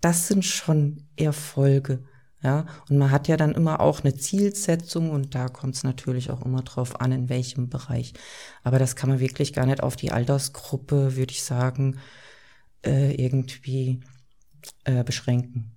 das 0.00 0.26
sind 0.28 0.44
schon 0.44 1.06
Erfolge. 1.16 2.00
Ja, 2.42 2.66
und 2.90 2.98
man 2.98 3.10
hat 3.10 3.26
ja 3.26 3.38
dann 3.38 3.54
immer 3.54 3.80
auch 3.80 4.00
eine 4.04 4.14
Zielsetzung 4.16 5.10
und 5.10 5.34
da 5.34 5.48
kommt 5.48 5.76
es 5.76 5.82
natürlich 5.82 6.30
auch 6.30 6.44
immer 6.44 6.60
drauf 6.60 7.00
an, 7.00 7.10
in 7.10 7.30
welchem 7.30 7.70
Bereich. 7.70 8.12
Aber 8.62 8.78
das 8.78 8.96
kann 8.96 9.08
man 9.08 9.18
wirklich 9.18 9.54
gar 9.54 9.64
nicht 9.64 9.82
auf 9.82 9.96
die 9.96 10.12
Altersgruppe, 10.12 11.16
würde 11.16 11.32
ich 11.32 11.42
sagen, 11.42 11.98
äh, 12.84 13.14
irgendwie 13.14 14.00
äh, 14.84 15.04
beschränken. 15.04 15.74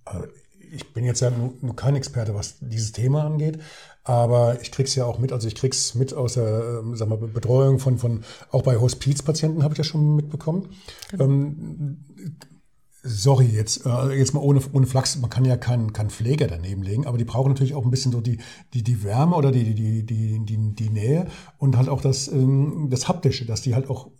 Ich 0.72 0.94
bin 0.94 1.06
jetzt 1.06 1.22
ja 1.22 1.30
nur, 1.30 1.76
kein 1.76 1.96
Experte, 1.96 2.36
was 2.36 2.58
dieses 2.60 2.92
Thema 2.92 3.24
angeht, 3.24 3.60
aber 4.04 4.62
ich 4.62 4.72
krieg's 4.72 4.96
ja 4.96 5.06
auch 5.06 5.20
mit, 5.20 5.32
also 5.32 5.48
ich 5.48 5.56
krieg's 5.56 5.96
mit 5.96 6.14
aus 6.14 6.34
der 6.34 6.84
äh, 6.84 6.96
sag 6.96 7.10
mal, 7.10 7.18
Betreuung 7.18 7.80
von, 7.80 7.98
von 7.98 8.24
auch 8.52 8.64
bei 8.64 8.78
Hospizpatienten 8.78 9.64
habe 9.64 9.74
ich 9.74 9.78
das 9.78 9.88
schon 9.88 10.16
mitbekommen. 10.16 10.70
Genau. 11.12 11.26
Ähm, 11.26 12.06
sorry, 13.04 13.46
jetzt, 13.46 13.86
äh, 13.86 14.14
jetzt 14.14 14.34
mal 14.34 14.42
ohne, 14.42 14.62
ohne 14.74 14.86
Flachs, 14.86 15.18
man 15.18 15.30
kann 15.30 15.46
ja 15.46 15.58
keinen 15.58 15.94
keinen 15.94 16.10
Pfleger 16.10 16.48
daneben 16.48 16.84
legen, 16.84 17.06
aber 17.06 17.18
die 17.18 17.26
brauchen 17.26 17.50
natürlich 17.50 17.74
auch 17.74 17.86
ein 17.86 17.92
bisschen 17.92 18.12
so 18.12 18.22
die, 18.22 18.40
die, 18.74 18.84
die 18.84 19.04
Wärme 19.04 19.36
oder 19.36 19.52
die, 19.52 19.74
die, 19.74 20.06
die, 20.06 20.46
die, 20.46 20.76
die 20.76 20.90
Nähe 20.90 21.28
und 21.58 21.78
halt 21.78 21.90
auch 21.90 22.02
das, 22.02 22.28
ähm, 22.28 22.88
das 22.90 23.08
Haptische, 23.08 23.46
dass 23.46 23.62
die 23.62 23.76
halt 23.76 23.90
auch 23.90 24.12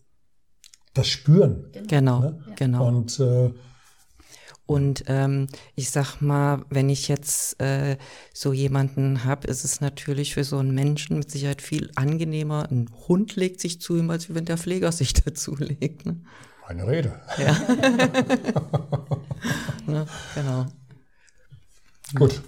das 0.94 1.08
spüren. 1.08 1.72
Genau, 1.88 2.20
ne? 2.20 2.40
genau. 2.56 2.88
Und 2.88 3.20
äh, 3.20 3.52
und 4.68 5.06
ähm, 5.08 5.48
ich 5.76 5.90
sag 5.92 6.20
mal, 6.22 6.66
wenn 6.70 6.90
ich 6.90 7.08
jetzt 7.08 7.60
äh, 7.62 7.96
so 8.34 8.52
jemanden 8.52 9.24
habe, 9.24 9.48
ist 9.48 9.64
es 9.64 9.80
natürlich 9.80 10.34
für 10.34 10.44
so 10.44 10.58
einen 10.58 10.76
Menschen 10.76 11.18
mit 11.18 11.32
Sicherheit 11.32 11.62
viel 11.62 11.90
angenehmer. 11.96 12.68
Ein 12.70 12.90
Hund 13.08 13.38
legt 13.38 13.62
sich 13.62 13.80
zu 13.80 13.96
ihm, 13.96 14.10
als 14.10 14.36
wenn 14.36 14.44
der 14.44 14.58
Pfleger 14.58 14.92
sich 14.92 15.14
dazu 15.26 15.56
legt. 15.56 16.06
Ne? 16.06 16.20
Eine 16.68 16.86
Rede. 16.86 17.18
Ja. 17.38 17.58
ne, 19.88 20.06
genau. 20.36 20.66
Gut. 22.16 22.42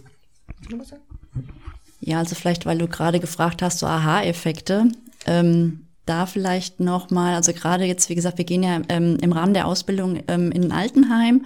Ja, 2.01 2.19
also 2.19 2.35
vielleicht, 2.35 2.65
weil 2.65 2.79
du 2.79 2.89
gerade 2.89 3.21
gefragt 3.21 3.61
hast, 3.61 3.79
so 3.79 3.87
Aha-Effekte. 3.87 4.91
Ähm, 5.25 5.85
da 6.05 6.25
vielleicht 6.25 6.81
nochmal, 6.81 7.35
also 7.35 7.53
gerade 7.53 7.85
jetzt, 7.85 8.09
wie 8.09 8.15
gesagt, 8.15 8.39
wir 8.39 8.45
gehen 8.45 8.63
ja 8.63 8.81
ähm, 8.89 9.17
im 9.21 9.31
Rahmen 9.31 9.53
der 9.53 9.67
Ausbildung 9.67 10.21
ähm, 10.27 10.51
in 10.51 10.65
ein 10.65 10.71
Altenheim 10.73 11.45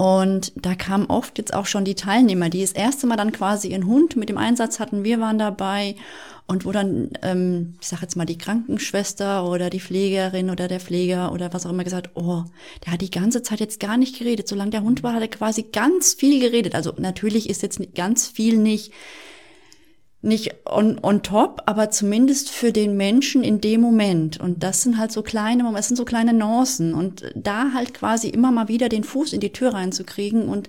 und 0.00 0.52
da 0.56 0.74
kamen 0.74 1.04
oft 1.08 1.36
jetzt 1.36 1.52
auch 1.52 1.66
schon 1.66 1.84
die 1.84 1.94
Teilnehmer, 1.94 2.48
die 2.48 2.62
das 2.62 2.72
erste 2.72 3.06
Mal 3.06 3.16
dann 3.16 3.32
quasi 3.32 3.68
ihren 3.68 3.84
Hund 3.84 4.16
mit 4.16 4.30
dem 4.30 4.38
Einsatz 4.38 4.80
hatten. 4.80 5.04
Wir 5.04 5.20
waren 5.20 5.38
dabei 5.38 5.94
und 6.46 6.64
wo 6.64 6.72
dann, 6.72 7.10
ähm, 7.20 7.74
ich 7.82 7.88
sag 7.88 8.00
jetzt 8.00 8.16
mal, 8.16 8.24
die 8.24 8.38
Krankenschwester 8.38 9.46
oder 9.46 9.68
die 9.68 9.78
Pflegerin 9.78 10.48
oder 10.48 10.68
der 10.68 10.80
Pfleger 10.80 11.32
oder 11.32 11.52
was 11.52 11.66
auch 11.66 11.70
immer 11.70 11.84
gesagt, 11.84 12.12
oh, 12.14 12.44
der 12.86 12.94
hat 12.94 13.02
die 13.02 13.10
ganze 13.10 13.42
Zeit 13.42 13.60
jetzt 13.60 13.78
gar 13.78 13.98
nicht 13.98 14.18
geredet. 14.18 14.48
Solange 14.48 14.70
der 14.70 14.84
Hund 14.84 15.02
war, 15.02 15.12
hat 15.12 15.20
er 15.20 15.28
quasi 15.28 15.64
ganz 15.64 16.14
viel 16.14 16.40
geredet. 16.40 16.74
Also 16.74 16.94
natürlich 16.96 17.50
ist 17.50 17.60
jetzt 17.60 17.94
ganz 17.94 18.26
viel 18.26 18.56
nicht 18.56 18.92
nicht 20.22 20.54
on, 20.66 20.98
on 21.02 21.22
top, 21.22 21.62
aber 21.66 21.90
zumindest 21.90 22.50
für 22.50 22.72
den 22.72 22.96
Menschen 22.96 23.42
in 23.42 23.60
dem 23.60 23.80
Moment. 23.80 24.38
Und 24.38 24.62
das 24.62 24.82
sind 24.82 24.98
halt 24.98 25.12
so 25.12 25.22
kleine, 25.22 25.70
das 25.72 25.88
sind 25.88 25.96
so 25.96 26.04
kleine 26.04 26.34
Nuancen. 26.34 26.92
Und 26.92 27.32
da 27.34 27.72
halt 27.72 27.94
quasi 27.94 28.28
immer 28.28 28.52
mal 28.52 28.68
wieder 28.68 28.88
den 28.88 29.04
Fuß 29.04 29.32
in 29.32 29.40
die 29.40 29.52
Tür 29.52 29.72
reinzukriegen 29.72 30.48
und 30.48 30.68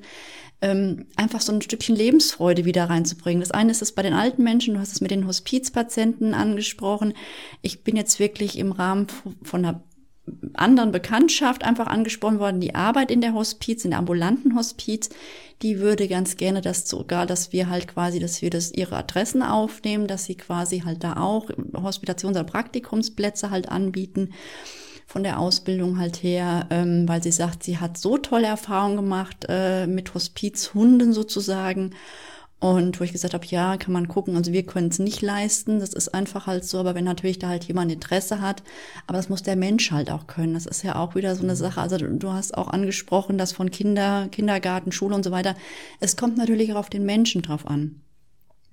ähm, 0.61 1.07
einfach 1.15 1.41
so 1.41 1.51
ein 1.51 1.61
Stückchen 1.61 1.95
Lebensfreude 1.95 2.65
wieder 2.65 2.85
reinzubringen. 2.85 3.41
Das 3.41 3.51
eine 3.51 3.71
ist 3.71 3.81
es 3.81 3.91
bei 3.91 4.03
den 4.03 4.13
alten 4.13 4.43
Menschen, 4.43 4.75
du 4.75 4.79
hast 4.79 4.93
es 4.93 5.01
mit 5.01 5.11
den 5.11 5.27
Hospizpatienten 5.27 6.33
angesprochen. 6.33 7.13
Ich 7.61 7.83
bin 7.83 7.97
jetzt 7.97 8.19
wirklich 8.19 8.57
im 8.57 8.71
Rahmen 8.71 9.07
von 9.43 9.65
einer 9.65 9.83
anderen 10.53 10.91
Bekanntschaft 10.91 11.63
einfach 11.63 11.87
angesprochen 11.87 12.39
worden, 12.39 12.61
die 12.61 12.75
Arbeit 12.75 13.11
in 13.11 13.21
der 13.21 13.33
Hospiz, 13.33 13.83
in 13.83 13.91
der 13.91 13.99
ambulanten 13.99 14.55
Hospiz, 14.55 15.09
die 15.61 15.79
würde 15.79 16.07
ganz 16.07 16.37
gerne, 16.37 16.61
dass 16.61 16.87
sogar, 16.87 17.25
dass 17.25 17.51
wir 17.51 17.69
halt 17.69 17.87
quasi, 17.87 18.19
dass 18.19 18.41
wir 18.41 18.49
das 18.49 18.71
ihre 18.71 18.97
Adressen 18.97 19.43
aufnehmen, 19.43 20.07
dass 20.07 20.25
sie 20.25 20.35
quasi 20.35 20.79
halt 20.81 21.03
da 21.03 21.17
auch 21.17 21.49
Hospitations- 21.73 22.31
oder 22.31 22.43
Praktikumsplätze 22.43 23.51
halt 23.51 23.69
anbieten 23.69 24.31
von 25.05 25.23
der 25.23 25.39
Ausbildung 25.39 25.99
halt 25.99 26.23
her, 26.23 26.67
ähm, 26.69 27.07
weil 27.07 27.21
sie 27.21 27.31
sagt, 27.31 27.63
sie 27.63 27.79
hat 27.79 27.97
so 27.97 28.17
tolle 28.17 28.47
Erfahrungen 28.47 28.95
gemacht 28.95 29.45
äh, 29.49 29.85
mit 29.85 30.13
Hospizhunden 30.13 31.13
sozusagen. 31.13 31.91
Und 32.61 32.99
wo 32.99 33.03
ich 33.03 33.11
gesagt 33.11 33.33
habe, 33.33 33.45
ja, 33.47 33.75
kann 33.75 33.91
man 33.91 34.07
gucken, 34.07 34.35
also 34.35 34.53
wir 34.53 34.63
können 34.63 34.89
es 34.89 34.99
nicht 34.99 35.23
leisten, 35.23 35.79
das 35.79 35.93
ist 35.93 36.13
einfach 36.13 36.45
halt 36.45 36.63
so, 36.63 36.77
aber 36.77 36.93
wenn 36.93 37.03
natürlich 37.03 37.39
da 37.39 37.47
halt 37.47 37.63
jemand 37.63 37.91
Interesse 37.91 38.39
hat, 38.39 38.61
aber 39.07 39.17
das 39.17 39.29
muss 39.29 39.41
der 39.41 39.55
Mensch 39.55 39.89
halt 39.89 40.11
auch 40.11 40.27
können. 40.27 40.53
Das 40.53 40.67
ist 40.67 40.83
ja 40.83 40.95
auch 40.95 41.15
wieder 41.15 41.35
so 41.35 41.41
eine 41.41 41.55
Sache. 41.55 41.81
Also 41.81 41.97
du 41.97 42.31
hast 42.31 42.55
auch 42.55 42.67
angesprochen, 42.67 43.39
dass 43.39 43.51
von 43.51 43.71
Kinder, 43.71 44.27
Kindergarten, 44.31 44.91
Schule 44.91 45.15
und 45.15 45.23
so 45.23 45.31
weiter, 45.31 45.55
es 45.99 46.15
kommt 46.15 46.37
natürlich 46.37 46.71
auch 46.71 46.77
auf 46.77 46.91
den 46.91 47.03
Menschen 47.03 47.41
drauf 47.41 47.65
an. 47.65 48.01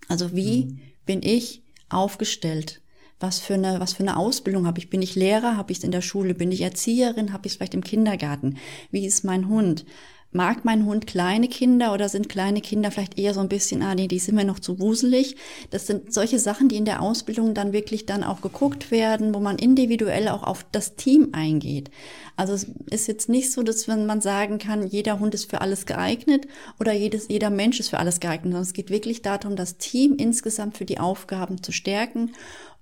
Also 0.07 0.37
wie 0.37 0.67
mhm. 0.67 0.81
bin 1.07 1.23
ich 1.23 1.63
aufgestellt? 1.89 2.83
Was 3.21 3.41
für 3.41 3.55
eine, 3.55 3.81
was 3.81 3.95
für 3.95 4.03
eine 4.03 4.19
Ausbildung 4.19 4.67
habe 4.67 4.79
ich? 4.81 4.91
Bin 4.91 5.01
ich 5.01 5.15
Lehrer? 5.15 5.57
Habe 5.57 5.73
ich 5.73 5.79
es 5.79 5.85
in 5.85 5.93
der 5.93 6.03
Schule? 6.03 6.35
Bin 6.35 6.53
ich 6.53 6.61
Erzieherin? 6.61 7.33
Habe 7.33 7.47
ich 7.47 7.53
es 7.53 7.57
vielleicht 7.57 7.75
im 7.75 7.83
Kindergarten? 7.83 8.59
Wie 8.91 9.07
ist 9.07 9.25
mein 9.25 9.49
Hund? 9.49 9.87
Mag 10.31 10.63
mein 10.67 10.85
Hund 10.85 11.07
kleine 11.07 11.49
Kinder 11.49 11.95
oder 11.95 12.11
sind 12.11 12.29
kleine 12.29 12.61
Kinder 12.61 12.91
vielleicht 12.91 13.19
eher 13.19 13.33
so 13.33 13.41
ein 13.41 13.49
bisschen, 13.49 13.83
ah 13.83 13.95
nee, 13.95 14.09
die 14.09 14.19
sind 14.19 14.35
mir 14.35 14.45
noch 14.45 14.59
zu 14.59 14.79
wuselig? 14.79 15.37
Das 15.71 15.87
sind 15.87 16.13
solche 16.13 16.39
Sachen, 16.39 16.69
die 16.69 16.77
in 16.77 16.85
der 16.85 17.01
Ausbildung 17.01 17.55
dann 17.55 17.73
wirklich 17.73 18.05
dann 18.05 18.23
auch 18.23 18.43
geguckt 18.43 18.91
werden, 18.91 19.35
wo 19.35 19.41
man 19.41 19.57
individuell 19.57 20.29
auch 20.29 20.43
auf 20.43 20.67
das 20.71 20.97
Team 20.97 21.31
eingeht. 21.33 21.91
Also 22.37 22.53
es 22.53 22.67
ist 22.91 23.09
jetzt 23.09 23.31
nicht 23.31 23.51
so, 23.51 23.63
dass 23.63 23.89
wenn 23.89 24.05
man 24.05 24.21
sagen 24.21 24.59
kann, 24.59 24.87
jeder 24.87 25.19
Hund 25.19 25.33
ist 25.33 25.49
für 25.51 25.63
alles 25.63 25.87
geeignet 25.87 26.47
oder 26.79 26.93
jedes, 26.93 27.29
jeder 27.29 27.49
Mensch 27.49 27.81
ist 27.81 27.89
für 27.89 27.99
alles 27.99 28.21
geeignet, 28.21 28.53
sondern 28.53 28.63
es 28.63 28.75
geht 28.75 28.91
wirklich 28.91 29.23
darum, 29.23 29.57
das 29.57 29.79
Team 29.79 30.15
insgesamt 30.19 30.77
für 30.77 30.85
die 30.85 31.01
Aufgaben 31.01 31.63
zu 31.63 31.73
stärken 31.73 32.33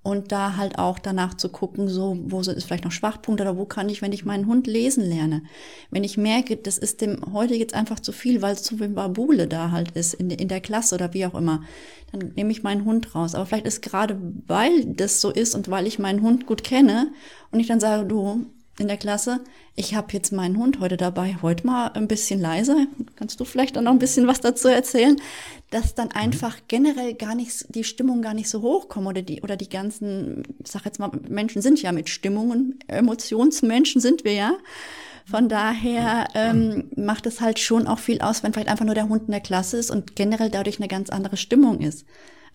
und 0.07 0.31
da 0.31 0.57
halt 0.57 0.79
auch 0.79 1.01
danach 1.01 1.35
zu 1.35 1.49
gucken, 1.49 1.89
so, 1.89 2.17
wo 2.27 2.39
ist 2.39 2.63
vielleicht 2.63 2.85
noch 2.85 2.93
Schwachpunkte 2.93 3.43
oder 3.43 3.57
wo 3.57 3.65
kann 3.65 3.89
ich, 3.89 4.03
wenn 4.03 4.13
ich 4.13 4.25
meinen 4.25 4.47
Hund 4.47 4.69
lesen 4.69 5.05
lerne. 5.05 5.43
Wenn 5.91 6.05
ich 6.05 6.17
merke, 6.17 6.57
das 6.57 6.79
ist 6.79 7.01
dem 7.01 7.33
heute 7.33 7.57
jetzt 7.57 7.75
einfach 7.75 7.99
zu 7.99 8.13
viel, 8.13 8.41
weil 8.41 8.55
es 8.55 8.63
zu 8.63 8.77
viel 8.77 8.91
Babule 8.91 9.49
da 9.49 9.73
halt 9.73 9.91
ist 9.97 10.15
in, 10.15 10.31
in 10.31 10.47
der 10.47 10.61
Klasse 10.61 10.95
oder 10.95 11.13
wie 11.13 11.27
auch 11.27 11.35
immer, 11.35 11.65
dann 12.13 12.33
nehme 12.37 12.53
ich 12.53 12.63
meinen 12.63 12.85
Hund 12.85 13.17
raus. 13.17 13.35
Aber 13.35 13.47
vielleicht 13.47 13.67
ist 13.67 13.83
gerade, 13.83 14.17
weil 14.47 14.85
das 14.85 15.21
so 15.21 15.31
ist 15.31 15.57
und 15.57 15.69
weil 15.71 15.89
ich 15.89 15.99
meinen 15.99 16.23
Hund 16.23 16.47
gut 16.47 16.63
kenne 16.63 17.13
und 17.51 17.59
ich 17.59 17.67
dann 17.67 17.81
sage, 17.81 18.07
du, 18.07 18.47
in 18.79 18.89
der 18.89 18.97
Klasse, 18.99 19.41
ich 19.75 19.95
habe 19.95 20.13
jetzt 20.13 20.33
meinen 20.33 20.59
Hund 20.59 20.81
heute 20.81 20.97
dabei, 20.97 21.39
heute 21.41 21.67
mal 21.67 21.89
ein 21.89 22.09
bisschen 22.09 22.41
leiser. 22.41 22.87
Kannst 23.17 23.41
du 23.41 23.45
vielleicht 23.45 23.77
dann 23.77 23.85
noch 23.85 23.93
ein 23.93 23.99
bisschen 23.99 24.27
was 24.27 24.41
dazu 24.41 24.69
erzählen, 24.69 25.17
dass 25.71 25.95
dann 25.95 26.09
mhm. 26.09 26.17
einfach 26.17 26.59
generell 26.69 27.15
gar 27.15 27.35
nicht 27.35 27.75
die 27.75 27.85
Stimmung 27.85 28.21
gar 28.21 28.35
nicht 28.35 28.51
so 28.51 28.63
hochkommt 28.63 29.07
oder 29.07 29.23
die 29.23 29.41
oder 29.43 29.57
die 29.57 29.69
ganzen, 29.69 30.43
ich 30.63 30.71
sag 30.71 30.85
jetzt 30.85 30.99
mal, 30.99 31.11
Menschen 31.29 31.63
sind 31.63 31.81
ja 31.81 31.93
mit 31.93 32.09
Stimmungen, 32.09 32.79
Emotionsmenschen 32.87 34.01
sind 34.01 34.25
wir 34.25 34.35
ja. 34.35 34.53
Von 35.29 35.49
daher 35.49 36.29
ähm, 36.35 36.91
macht 36.97 37.27
es 37.27 37.41
halt 37.41 37.59
schon 37.59 37.89
auch 37.89 37.99
viel 37.99 38.21
aus, 38.21 38.45
wenn 38.45 38.53
vielleicht 38.53 38.69
einfach 38.69 38.85
nur 38.85 38.95
der 38.95 39.09
Hund 39.09 39.25
in 39.27 39.33
der 39.33 39.41
Klasse 39.41 39.77
ist 39.77 39.91
und 39.91 40.15
generell 40.15 40.51
dadurch 40.51 40.79
eine 40.79 40.87
ganz 40.87 41.11
andere 41.11 41.37
Stimmung 41.37 41.81
ist. 41.81 42.05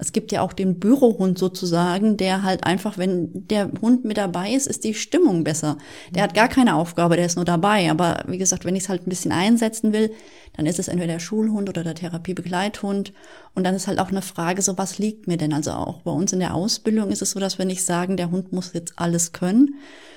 Es 0.02 0.14
gibt 0.14 0.32
ja 0.32 0.42
auch 0.42 0.52
den 0.52 0.80
Bürohund 0.80 1.38
sozusagen, 1.38 2.18
der 2.18 2.42
halt 2.42 2.64
einfach, 2.64 2.98
wenn 2.98 3.48
der 3.48 3.70
Hund 3.82 4.04
mit 4.04 4.18
dabei 4.18 4.52
ist, 4.52 4.66
ist 4.66 4.84
die 4.84 4.96
Stimmung 4.96 5.44
besser. 5.44 5.78
Der 6.10 6.24
hat 6.24 6.34
gar 6.34 6.48
keine 6.48 6.74
Aufgabe, 6.74 7.18
der 7.18 7.28
ist 7.28 7.36
nur 7.36 7.46
dabei. 7.46 7.92
Aber 7.92 8.24
wie 8.28 8.40
gesagt, 8.40 8.66
wenn 8.66 8.76
ich 8.76 8.86
es 8.86 8.90
halt 8.90 9.06
ein 9.06 9.10
bisschen 9.10 9.32
einsetzen 9.32 9.94
will, 9.94 10.12
dann 10.58 10.66
ist 10.66 10.80
es 10.80 10.88
entweder 10.88 11.14
der 11.14 11.20
Schulhund 11.20 11.70
oder 11.70 11.84
der 11.84 11.94
Therapiebegleithund. 11.94 13.14
Und 13.54 13.64
dann 13.64 13.76
ist 13.76 13.86
halt 13.86 14.00
auch 14.00 14.10
eine 14.10 14.24
Frage, 14.24 14.64
so 14.64 14.76
was 14.76 14.98
liegt 14.98 15.28
mir 15.28 15.38
denn? 15.38 15.54
Also 15.54 15.70
auch 15.70 16.02
bei 16.02 16.12
uns 16.12 16.34
in 16.34 16.40
der 16.40 16.56
Ausbildung 16.56 17.12
ist 17.12 17.22
es 17.22 17.30
so, 17.30 17.40
dass 17.40 17.60
wir 17.60 17.66
nicht 17.66 17.84
sagen, 17.84 18.18
der 18.18 18.32
Hund 18.32 18.52
muss 18.52 18.74
jetzt 18.74 18.94
alles 18.96 19.34
können, 19.34 19.76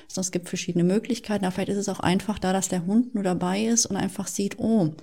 sondern 0.08 0.26
es 0.26 0.32
gibt 0.32 0.48
verschiedene 0.48 0.84
Möglichkeiten. 0.84 1.44
Aber 1.44 1.52
vielleicht 1.52 1.68
ist 1.68 1.76
es 1.76 1.90
auch 1.90 2.00
einfach 2.00 2.38
da, 2.38 2.54
dass 2.54 2.70
der 2.70 2.86
Hund 2.86 3.14
nur 3.14 3.22
dabei 3.22 3.66
ist 3.66 3.84
und 3.84 3.96
einfach 3.96 4.28
sieht, 4.28 4.58
oh, 4.58 4.94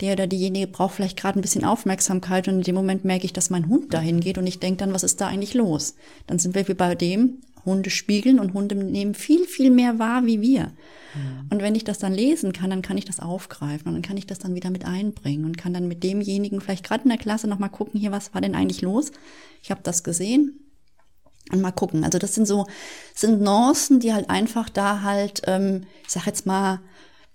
der 0.00 0.12
oder 0.12 0.26
diejenige 0.26 0.66
braucht 0.66 0.94
vielleicht 0.94 1.16
gerade 1.16 1.38
ein 1.38 1.42
bisschen 1.42 1.64
Aufmerksamkeit 1.64 2.48
und 2.48 2.56
in 2.56 2.62
dem 2.62 2.74
Moment 2.74 3.04
merke 3.04 3.24
ich, 3.24 3.32
dass 3.32 3.50
mein 3.50 3.68
Hund 3.68 3.94
dahin 3.94 4.20
geht 4.20 4.38
und 4.38 4.46
ich 4.46 4.60
denke 4.60 4.78
dann, 4.78 4.92
was 4.92 5.04
ist 5.04 5.20
da 5.20 5.28
eigentlich 5.28 5.54
los? 5.54 5.94
Dann 6.26 6.38
sind 6.38 6.54
wir 6.54 6.68
wie 6.68 6.74
bei 6.74 6.94
dem, 6.94 7.40
Hunde 7.66 7.90
spiegeln 7.90 8.38
und 8.38 8.54
Hunde 8.54 8.76
nehmen 8.76 9.14
viel, 9.14 9.44
viel 9.44 9.70
mehr 9.70 9.98
wahr 9.98 10.24
wie 10.24 10.40
wir. 10.40 10.66
Mhm. 11.14 11.48
Und 11.50 11.62
wenn 11.62 11.74
ich 11.74 11.82
das 11.82 11.98
dann 11.98 12.14
lesen 12.14 12.52
kann, 12.52 12.70
dann 12.70 12.80
kann 12.80 12.96
ich 12.96 13.04
das 13.04 13.18
aufgreifen 13.18 13.88
und 13.88 13.94
dann 13.94 14.02
kann 14.02 14.16
ich 14.16 14.26
das 14.26 14.38
dann 14.38 14.54
wieder 14.54 14.70
mit 14.70 14.84
einbringen 14.84 15.44
und 15.44 15.58
kann 15.58 15.74
dann 15.74 15.88
mit 15.88 16.04
demjenigen 16.04 16.60
vielleicht 16.60 16.84
gerade 16.84 17.02
in 17.02 17.10
der 17.10 17.18
Klasse 17.18 17.48
nochmal 17.48 17.70
gucken, 17.70 17.98
hier, 17.98 18.12
was 18.12 18.32
war 18.32 18.40
denn 18.40 18.54
eigentlich 18.54 18.82
los? 18.82 19.10
Ich 19.62 19.70
habe 19.70 19.80
das 19.82 20.04
gesehen, 20.04 20.60
und 21.52 21.60
mal 21.60 21.72
gucken. 21.72 22.02
Also 22.02 22.18
das 22.18 22.34
sind 22.34 22.46
so, 22.46 22.66
sind 23.14 23.40
Nuancen, 23.40 24.00
die 24.00 24.12
halt 24.12 24.30
einfach 24.30 24.68
da 24.68 25.02
halt, 25.02 25.42
ähm, 25.46 25.84
ich 26.04 26.12
sag 26.12 26.26
jetzt 26.26 26.44
mal, 26.44 26.80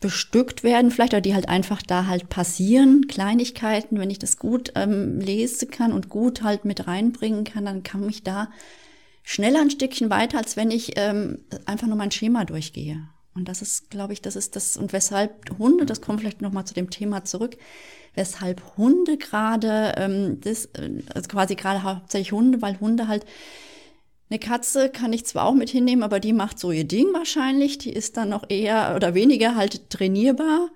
bestückt 0.01 0.63
werden, 0.63 0.91
vielleicht, 0.91 1.13
oder 1.13 1.21
die 1.21 1.35
halt 1.35 1.47
einfach 1.47 1.81
da 1.81 2.07
halt 2.07 2.27
passieren, 2.27 3.07
Kleinigkeiten, 3.07 3.99
wenn 3.99 4.09
ich 4.09 4.19
das 4.19 4.37
gut 4.37 4.73
ähm, 4.75 5.19
lesen 5.21 5.69
kann 5.69 5.93
und 5.93 6.09
gut 6.09 6.41
halt 6.43 6.65
mit 6.65 6.87
reinbringen 6.87 7.45
kann, 7.45 7.65
dann 7.65 7.83
kann 7.83 8.09
ich 8.09 8.23
da 8.23 8.49
schneller 9.23 9.61
ein 9.61 9.69
Stückchen 9.69 10.09
weiter, 10.09 10.39
als 10.39 10.57
wenn 10.57 10.71
ich 10.71 10.93
ähm, 10.97 11.39
einfach 11.65 11.87
nur 11.87 11.95
mein 11.95 12.11
Schema 12.11 12.43
durchgehe. 12.43 13.07
Und 13.33 13.47
das 13.47 13.61
ist, 13.61 13.89
glaube 13.89 14.11
ich, 14.11 14.21
das 14.21 14.35
ist 14.35 14.55
das, 14.55 14.75
und 14.75 14.91
weshalb 14.91 15.57
Hunde, 15.57 15.85
das 15.85 16.01
kommt 16.01 16.19
vielleicht 16.19 16.41
nochmal 16.41 16.65
zu 16.65 16.73
dem 16.73 16.89
Thema 16.89 17.23
zurück, 17.23 17.55
weshalb 18.15 18.61
Hunde 18.77 19.17
gerade, 19.17 19.93
ähm, 19.97 20.41
das, 20.41 20.65
äh, 20.65 21.03
also 21.13 21.29
quasi 21.29 21.55
gerade 21.55 21.83
hauptsächlich 21.83 22.31
Hunde, 22.31 22.61
weil 22.61 22.79
Hunde 22.79 23.07
halt 23.07 23.25
eine 24.31 24.39
Katze 24.39 24.89
kann 24.89 25.11
ich 25.11 25.25
zwar 25.25 25.45
auch 25.45 25.53
mit 25.53 25.69
hinnehmen, 25.69 26.03
aber 26.03 26.21
die 26.21 26.31
macht 26.31 26.57
so 26.57 26.71
ihr 26.71 26.85
Ding 26.85 27.07
wahrscheinlich. 27.13 27.77
Die 27.77 27.91
ist 27.91 28.15
dann 28.15 28.29
noch 28.29 28.49
eher 28.49 28.93
oder 28.95 29.13
weniger 29.13 29.55
halt 29.55 29.89
trainierbar. 29.89 30.69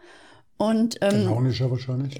Und, 0.58 0.98
ähm, 1.02 1.26
Launischer 1.26 1.72
wahrscheinlich. 1.72 2.18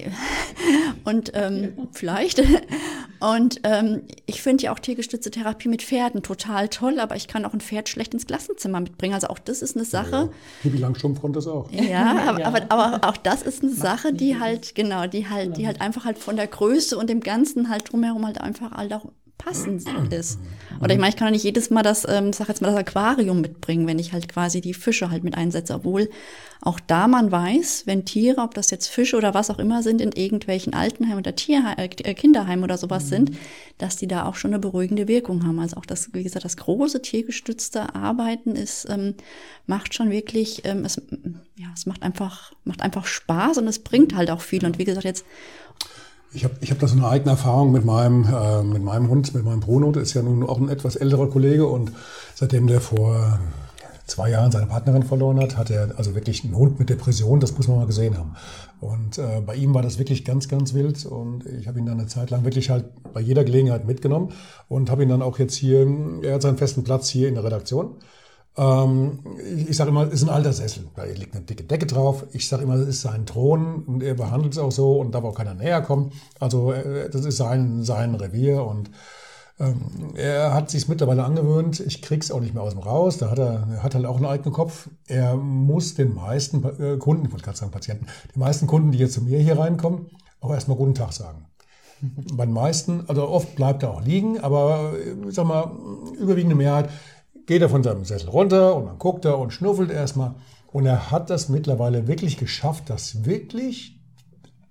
Und 1.04 1.32
ähm, 1.34 1.88
vielleicht. 1.92 2.42
Und 3.20 3.60
ähm, 3.64 4.02
ich 4.24 4.42
finde 4.42 4.64
ja 4.64 4.72
auch 4.72 4.78
tiergestützte 4.78 5.30
Therapie 5.30 5.68
mit 5.68 5.82
Pferden 5.82 6.22
total 6.22 6.68
toll, 6.68 7.00
aber 7.00 7.16
ich 7.16 7.28
kann 7.28 7.44
auch 7.44 7.52
ein 7.52 7.60
Pferd 7.60 7.88
schlecht 7.88 8.14
ins 8.14 8.26
Klassenzimmer 8.26 8.80
mitbringen. 8.80 9.14
Also 9.14 9.28
auch 9.28 9.38
das 9.38 9.60
ist 9.60 9.76
eine 9.76 9.84
Sache. 9.84 10.30
Ja, 10.64 10.70
ja. 10.70 10.78
Langstrumpf 10.78 11.20
konnte 11.20 11.38
das 11.38 11.46
auch. 11.46 11.70
Ja, 11.70 12.16
aber, 12.28 12.40
ja. 12.40 12.46
Aber, 12.46 12.62
aber 12.68 13.08
auch 13.08 13.16
das 13.18 13.42
ist 13.42 13.62
eine 13.62 13.72
Sache, 13.72 14.14
die 14.14 14.38
halt, 14.38 14.74
genau, 14.74 15.06
die 15.06 15.28
halt, 15.28 15.56
die 15.58 15.66
halt 15.66 15.82
einfach 15.82 16.06
halt 16.06 16.18
von 16.18 16.36
der 16.36 16.46
Größe 16.46 16.96
und 16.96 17.10
dem 17.10 17.20
Ganzen 17.20 17.68
halt 17.68 17.90
drumherum 17.92 18.24
halt 18.24 18.40
einfach 18.40 18.72
halt 18.72 18.92
auch 18.92 19.06
passend 19.38 19.86
ist. 20.12 20.38
Oder 20.80 20.94
ich 20.94 20.98
meine, 20.98 21.10
ich 21.10 21.16
kann 21.16 21.28
doch 21.28 21.32
nicht 21.32 21.44
jedes 21.44 21.70
Mal 21.70 21.82
das, 21.82 22.06
ähm, 22.08 22.32
sag 22.32 22.48
jetzt 22.48 22.60
mal, 22.62 22.68
das 22.68 22.78
Aquarium 22.78 23.40
mitbringen, 23.40 23.86
wenn 23.86 23.98
ich 23.98 24.12
halt 24.12 24.28
quasi 24.28 24.60
die 24.60 24.74
Fische 24.74 25.10
halt 25.10 25.24
mit 25.24 25.36
einsetze, 25.36 25.74
obwohl 25.74 26.10
auch 26.62 26.80
da 26.80 27.06
man 27.06 27.30
weiß, 27.30 27.84
wenn 27.86 28.04
Tiere, 28.04 28.40
ob 28.40 28.54
das 28.54 28.70
jetzt 28.70 28.88
Fische 28.88 29.16
oder 29.16 29.34
was 29.34 29.50
auch 29.50 29.58
immer 29.58 29.82
sind, 29.82 30.00
in 30.00 30.12
irgendwelchen 30.12 30.74
Altenheimen 30.74 31.18
oder 31.18 31.36
Tierheim, 31.36 31.76
äh, 31.78 32.14
Kinderheimen 32.14 32.64
oder 32.64 32.78
sowas 32.78 33.04
mhm. 33.04 33.08
sind, 33.08 33.30
dass 33.78 33.96
die 33.96 34.08
da 34.08 34.24
auch 34.26 34.34
schon 34.34 34.52
eine 34.52 34.58
beruhigende 34.58 35.06
Wirkung 35.06 35.46
haben. 35.46 35.60
Also 35.60 35.76
auch 35.76 35.86
das, 35.86 36.12
wie 36.12 36.22
gesagt, 36.22 36.44
das 36.44 36.56
große 36.56 37.02
tiergestützte 37.02 37.94
Arbeiten 37.94 38.56
ist, 38.56 38.88
ähm, 38.90 39.14
macht 39.66 39.94
schon 39.94 40.10
wirklich, 40.10 40.64
ähm, 40.64 40.84
es, 40.84 41.00
ja, 41.56 41.68
es 41.74 41.86
macht 41.86 42.02
einfach, 42.02 42.52
macht 42.64 42.82
einfach 42.82 43.06
Spaß 43.06 43.58
und 43.58 43.68
es 43.68 43.78
bringt 43.78 44.14
halt 44.14 44.30
auch 44.30 44.40
viel. 44.40 44.64
Und 44.64 44.78
wie 44.78 44.84
gesagt, 44.84 45.04
jetzt 45.04 45.24
ich 46.32 46.44
habe 46.44 46.54
ich 46.60 46.70
hab 46.70 46.78
da 46.78 46.86
so 46.86 46.96
eine 46.96 47.08
eigene 47.08 47.32
Erfahrung 47.32 47.72
mit 47.72 47.84
meinem, 47.84 48.24
äh, 48.24 48.62
mit 48.62 48.82
meinem 48.82 49.08
Hund, 49.08 49.34
mit 49.34 49.44
meinem 49.44 49.60
Bruno. 49.60 49.90
Der 49.92 50.02
ist 50.02 50.14
ja 50.14 50.22
nun 50.22 50.44
auch 50.44 50.58
ein 50.58 50.68
etwas 50.68 50.96
älterer 50.96 51.28
Kollege 51.28 51.66
und 51.66 51.92
seitdem 52.34 52.66
der 52.66 52.80
vor 52.80 53.38
zwei 54.06 54.30
Jahren 54.30 54.52
seine 54.52 54.66
Partnerin 54.66 55.02
verloren 55.02 55.40
hat, 55.40 55.56
hat 55.56 55.70
er 55.70 55.98
also 55.98 56.14
wirklich 56.14 56.44
einen 56.44 56.54
Hund 56.54 56.78
mit 56.78 56.88
Depression, 56.88 57.40
das 57.40 57.56
muss 57.56 57.66
man 57.66 57.78
mal 57.78 57.86
gesehen 57.86 58.16
haben. 58.16 58.36
Und 58.80 59.18
äh, 59.18 59.40
bei 59.44 59.56
ihm 59.56 59.74
war 59.74 59.82
das 59.82 59.98
wirklich 59.98 60.24
ganz, 60.24 60.48
ganz 60.48 60.74
wild 60.74 61.04
und 61.06 61.44
ich 61.46 61.66
habe 61.66 61.78
ihn 61.78 61.86
dann 61.86 61.98
eine 61.98 62.06
Zeit 62.06 62.30
lang 62.30 62.44
wirklich 62.44 62.70
halt 62.70 62.84
bei 63.12 63.20
jeder 63.20 63.42
Gelegenheit 63.42 63.84
mitgenommen 63.84 64.32
und 64.68 64.90
habe 64.90 65.02
ihn 65.02 65.08
dann 65.08 65.22
auch 65.22 65.38
jetzt 65.38 65.56
hier, 65.56 65.86
er 66.22 66.34
hat 66.34 66.42
seinen 66.42 66.58
festen 66.58 66.84
Platz 66.84 67.08
hier 67.08 67.28
in 67.28 67.34
der 67.34 67.44
Redaktion. 67.44 67.96
Ähm, 68.56 69.18
ich 69.68 69.76
sage 69.76 69.90
immer, 69.90 70.06
es 70.06 70.14
ist 70.14 70.22
ein 70.24 70.30
alter 70.30 70.52
Sessel. 70.52 70.86
Da 70.94 71.04
liegt 71.04 71.34
eine 71.34 71.44
dicke 71.44 71.64
Decke 71.64 71.86
drauf. 71.86 72.24
Ich 72.32 72.48
sage 72.48 72.62
immer, 72.62 72.76
das 72.76 72.88
ist 72.88 73.02
sein 73.02 73.26
Thron 73.26 73.82
und 73.84 74.02
er 74.02 74.14
behandelt 74.14 74.54
es 74.54 74.58
auch 74.58 74.72
so 74.72 75.00
und 75.00 75.14
darf 75.14 75.24
auch 75.24 75.34
keiner 75.34 75.54
näher 75.54 75.82
kommen. 75.82 76.12
Also 76.40 76.72
äh, 76.72 77.10
das 77.10 77.24
ist 77.24 77.36
sein, 77.36 77.82
sein 77.82 78.14
Revier 78.14 78.64
und 78.64 78.90
ähm, 79.58 80.14
er 80.14 80.52
hat 80.52 80.70
sich 80.70 80.88
mittlerweile 80.88 81.24
angewöhnt. 81.24 81.80
Ich 81.80 82.02
krieg's 82.02 82.30
auch 82.30 82.40
nicht 82.40 82.54
mehr 82.54 82.62
aus 82.62 82.72
dem 82.72 82.82
raus. 82.82 83.18
Da 83.18 83.30
hat 83.30 83.38
er, 83.38 83.66
er 83.70 83.82
hat 83.82 83.94
halt 83.94 84.06
auch 84.06 84.16
einen 84.16 84.26
eigenen 84.26 84.52
Kopf. 84.52 84.88
Er 85.06 85.36
muss 85.36 85.94
den 85.94 86.14
meisten 86.14 86.64
äh, 86.64 86.96
Kunden, 86.98 87.26
ich 87.26 87.32
wollte 87.32 87.44
gerade 87.44 87.58
sagen 87.58 87.72
Patienten, 87.72 88.06
die 88.34 88.38
meisten 88.38 88.66
Kunden, 88.66 88.92
die 88.92 88.98
jetzt 88.98 89.14
zu 89.14 89.22
mir 89.22 89.38
hier 89.38 89.58
reinkommen, 89.58 90.06
auch 90.40 90.52
erstmal 90.52 90.76
guten 90.76 90.94
Tag 90.94 91.12
sagen. 91.12 91.46
Bei 92.34 92.44
den 92.44 92.52
meisten, 92.52 93.04
also 93.08 93.26
oft 93.28 93.56
bleibt 93.56 93.82
er 93.82 93.90
auch 93.90 94.04
liegen, 94.04 94.38
aber 94.40 94.92
ich 95.26 95.34
sag 95.34 95.46
mal, 95.46 95.70
überwiegende 96.20 96.54
Mehrheit 96.54 96.90
geht 97.46 97.62
er 97.62 97.68
von 97.68 97.82
seinem 97.82 98.04
Sessel 98.04 98.28
runter 98.28 98.76
und 98.76 98.86
dann 98.86 98.98
guckt 98.98 99.24
er 99.24 99.38
und 99.38 99.52
schnuffelt 99.52 99.90
erstmal. 99.90 100.34
Und 100.72 100.84
er 100.86 101.10
hat 101.10 101.30
das 101.30 101.48
mittlerweile 101.48 102.06
wirklich 102.06 102.36
geschafft, 102.36 102.90
dass 102.90 103.24
wirklich 103.24 104.00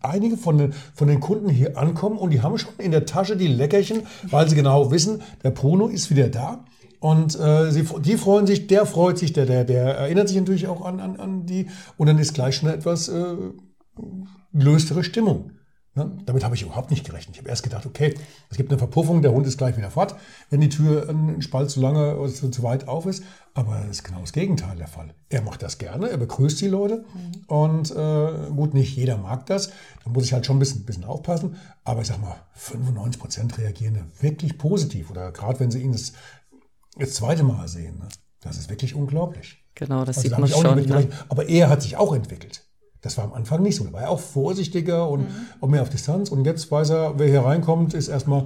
einige 0.02 0.38
von 0.38 0.58
den, 0.58 0.74
von 0.94 1.08
den 1.08 1.20
Kunden 1.20 1.50
hier 1.50 1.78
ankommen 1.78 2.18
und 2.18 2.32
die 2.32 2.42
haben 2.42 2.58
schon 2.58 2.74
in 2.78 2.92
der 2.92 3.06
Tasche 3.06 3.38
die 3.38 3.48
Leckerchen, 3.48 4.04
weil 4.30 4.48
sie 4.48 4.56
genau 4.56 4.92
wissen, 4.92 5.24
der 5.44 5.52
Bruno 5.52 5.88
ist 5.88 6.10
wieder 6.10 6.30
da. 6.30 6.66
Und 7.00 7.40
äh, 7.40 7.72
sie, 7.72 7.86
die 8.02 8.18
freuen 8.18 8.48
sich, 8.48 8.68
der 8.68 8.86
freut 8.86 9.18
sich, 9.18 9.34
der, 9.34 9.46
der, 9.46 9.64
der 9.64 9.96
erinnert 9.98 10.28
sich 10.28 10.38
natürlich 10.38 10.68
auch 10.68 10.84
an, 10.86 11.00
an, 11.00 11.18
an 11.18 11.46
die. 11.46 11.68
Und 11.98 12.08
dann 12.08 12.18
ist 12.18 12.34
gleich 12.34 12.56
schon 12.56 12.70
etwas 12.70 13.10
äh, 13.10 13.36
löstere 14.52 15.04
Stimmung. 15.04 15.52
Ne? 15.96 16.12
Damit 16.26 16.44
habe 16.44 16.56
ich 16.56 16.62
überhaupt 16.62 16.92
nicht 16.92 17.06
gerechnet. 17.06 17.36
Ich 17.36 17.42
habe 17.42 17.50
erst 17.50 17.64
gedacht, 17.64 17.86
okay, 17.86 18.16
es 18.50 18.58
gibt 18.58 18.70
eine 18.70 18.78
Verpuffung, 18.78 19.22
der 19.22 19.32
Hund 19.32 19.48
ist 19.48 19.58
gleich 19.58 19.78
wieder 19.78 19.90
fort, 19.90 20.16
wenn 20.50 20.60
die 20.60 20.68
Tür 20.68 21.08
ein 21.10 21.42
Spalt 21.42 21.72
zu 21.72 21.80
lange 21.80 22.18
oder 22.18 22.32
zu, 22.32 22.50
zu 22.50 22.64
weit 22.64 22.90
auf 22.90 23.06
ist. 23.06 23.24
Aber 23.54 23.80
das 23.80 23.92
ist 23.92 24.04
genau 24.04 24.20
das 24.20 24.34
Gegenteil 24.34 24.76
der 24.76 24.90
Fall. 24.90 25.14
Er 25.30 25.42
macht 25.42 25.64
das 25.64 25.78
gerne, 25.78 26.10
er 26.10 26.18
begrüßt 26.18 26.60
die 26.60 26.68
Leute. 26.68 27.06
Mhm. 27.14 27.46
Und 27.48 27.92
äh, 27.92 28.50
gut, 28.54 28.74
nicht 28.74 28.98
jeder 28.98 29.18
mag 29.18 29.46
das. 29.46 29.70
Da 30.04 30.10
muss 30.10 30.26
ich 30.26 30.34
halt 30.34 30.46
schon 30.46 30.58
ein 30.58 30.60
bisschen, 30.60 30.86
bisschen 30.86 31.06
aufpassen. 31.06 31.56
Aber 31.86 32.02
ich 32.02 32.08
sag 32.08 32.20
mal, 32.20 32.36
95 32.56 33.22
Prozent 33.22 33.58
reagieren 33.58 34.12
wirklich 34.20 34.58
positiv. 34.58 35.10
Oder 35.10 35.32
gerade 35.32 35.62
wenn 35.62 35.72
sie 35.72 35.82
ihn 35.82 35.94
das, 35.94 36.12
das 36.98 37.14
zweite 37.14 37.44
Mal 37.44 37.70
sehen. 37.70 38.00
Ne? 38.00 38.10
Das 38.42 38.58
ist 38.58 38.70
wirklich 38.70 38.96
unglaublich. 38.96 39.64
Genau, 39.76 40.04
das 40.04 40.18
also, 40.18 40.22
sieht 40.22 40.32
da 40.34 40.40
man 40.40 40.50
schon. 40.50 40.88
Ne? 40.88 41.10
Aber 41.30 41.48
er 41.48 41.70
hat 41.70 41.82
sich 41.82 41.96
auch 41.96 42.14
entwickelt. 42.14 42.66
Das 43.06 43.20
war 43.20 43.26
am 43.26 43.34
Anfang 43.34 43.62
nicht 43.62 43.76
so. 43.76 43.84
Da 43.84 43.94
war 43.94 44.02
er 44.02 44.10
auch 44.10 44.20
vorsichtiger 44.20 45.08
und 45.08 45.22
mhm. 45.22 45.46
auch 45.62 45.68
mehr 45.68 45.84
auf 45.84 45.90
Distanz. 45.90 46.32
Und 46.32 46.44
jetzt 46.44 46.72
weiß 46.72 46.90
er, 46.90 47.20
wer 47.20 47.28
hier 47.28 47.42
reinkommt, 47.42 47.94
ist 47.94 48.08
erstmal, 48.08 48.46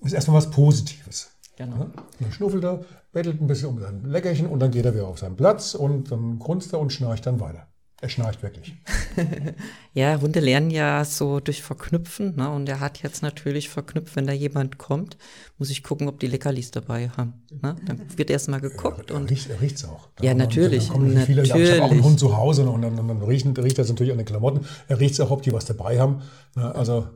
ist 0.00 0.14
erstmal 0.14 0.38
was 0.38 0.50
Positives. 0.50 1.32
Genau. 1.58 1.76
Ja? 1.76 1.86
Dann 2.18 2.32
schnuffelt 2.32 2.64
er, 2.64 2.80
bettelt 3.12 3.42
ein 3.42 3.46
bisschen 3.46 3.68
um 3.68 3.78
sein 3.78 4.02
Leckerchen 4.06 4.46
und 4.46 4.60
dann 4.60 4.70
geht 4.70 4.86
er 4.86 4.94
wieder 4.94 5.06
auf 5.06 5.18
seinen 5.18 5.36
Platz 5.36 5.74
und 5.74 6.10
dann 6.10 6.38
grunzt 6.38 6.72
er 6.72 6.80
und 6.80 6.94
schnarcht 6.94 7.26
dann 7.26 7.40
weiter. 7.40 7.66
Er 8.02 8.08
schnarcht 8.08 8.42
wirklich. 8.42 8.74
ja, 9.94 10.18
Hunde 10.18 10.40
lernen 10.40 10.70
ja 10.70 11.04
so 11.04 11.38
durch 11.38 11.62
Verknüpfen. 11.62 12.34
Ne? 12.36 12.48
Und 12.48 12.66
er 12.66 12.80
hat 12.80 13.02
jetzt 13.02 13.22
natürlich 13.22 13.68
verknüpft, 13.68 14.16
wenn 14.16 14.26
da 14.26 14.32
jemand 14.32 14.78
kommt, 14.78 15.18
muss 15.58 15.68
ich 15.68 15.82
gucken, 15.82 16.08
ob 16.08 16.18
die 16.18 16.26
Leckerlis 16.26 16.70
dabei 16.70 17.10
haben. 17.10 17.34
Ne? 17.50 17.76
Dann 17.84 18.00
wird 18.16 18.30
erst 18.30 18.48
mal 18.48 18.60
geguckt. 18.60 19.10
Ja, 19.10 19.18
er, 19.18 19.28
riecht, 19.28 19.50
er 19.50 19.60
riecht's 19.60 19.84
auch. 19.84 20.08
Da 20.16 20.24
ja, 20.24 20.34
natürlich. 20.34 20.88
Dann 20.88 21.12
natürlich. 21.12 21.26
Viele, 21.26 21.42
ich 21.42 21.52
habe 21.52 21.82
auch 21.82 21.90
einen 21.90 22.02
Hund 22.02 22.18
zu 22.18 22.34
Hause 22.36 22.68
und 22.70 22.80
dann, 22.80 22.96
dann 22.96 23.22
riecht, 23.22 23.46
riecht 23.58 23.78
das 23.78 23.90
natürlich 23.90 24.12
an 24.12 24.18
den 24.18 24.26
Klamotten. 24.26 24.64
Er 24.88 24.98
riecht 24.98 25.20
auch, 25.20 25.30
ob 25.30 25.42
die 25.42 25.52
was 25.52 25.66
dabei 25.66 26.00
haben. 26.00 26.22
Ne? 26.56 26.74
Also 26.74 27.06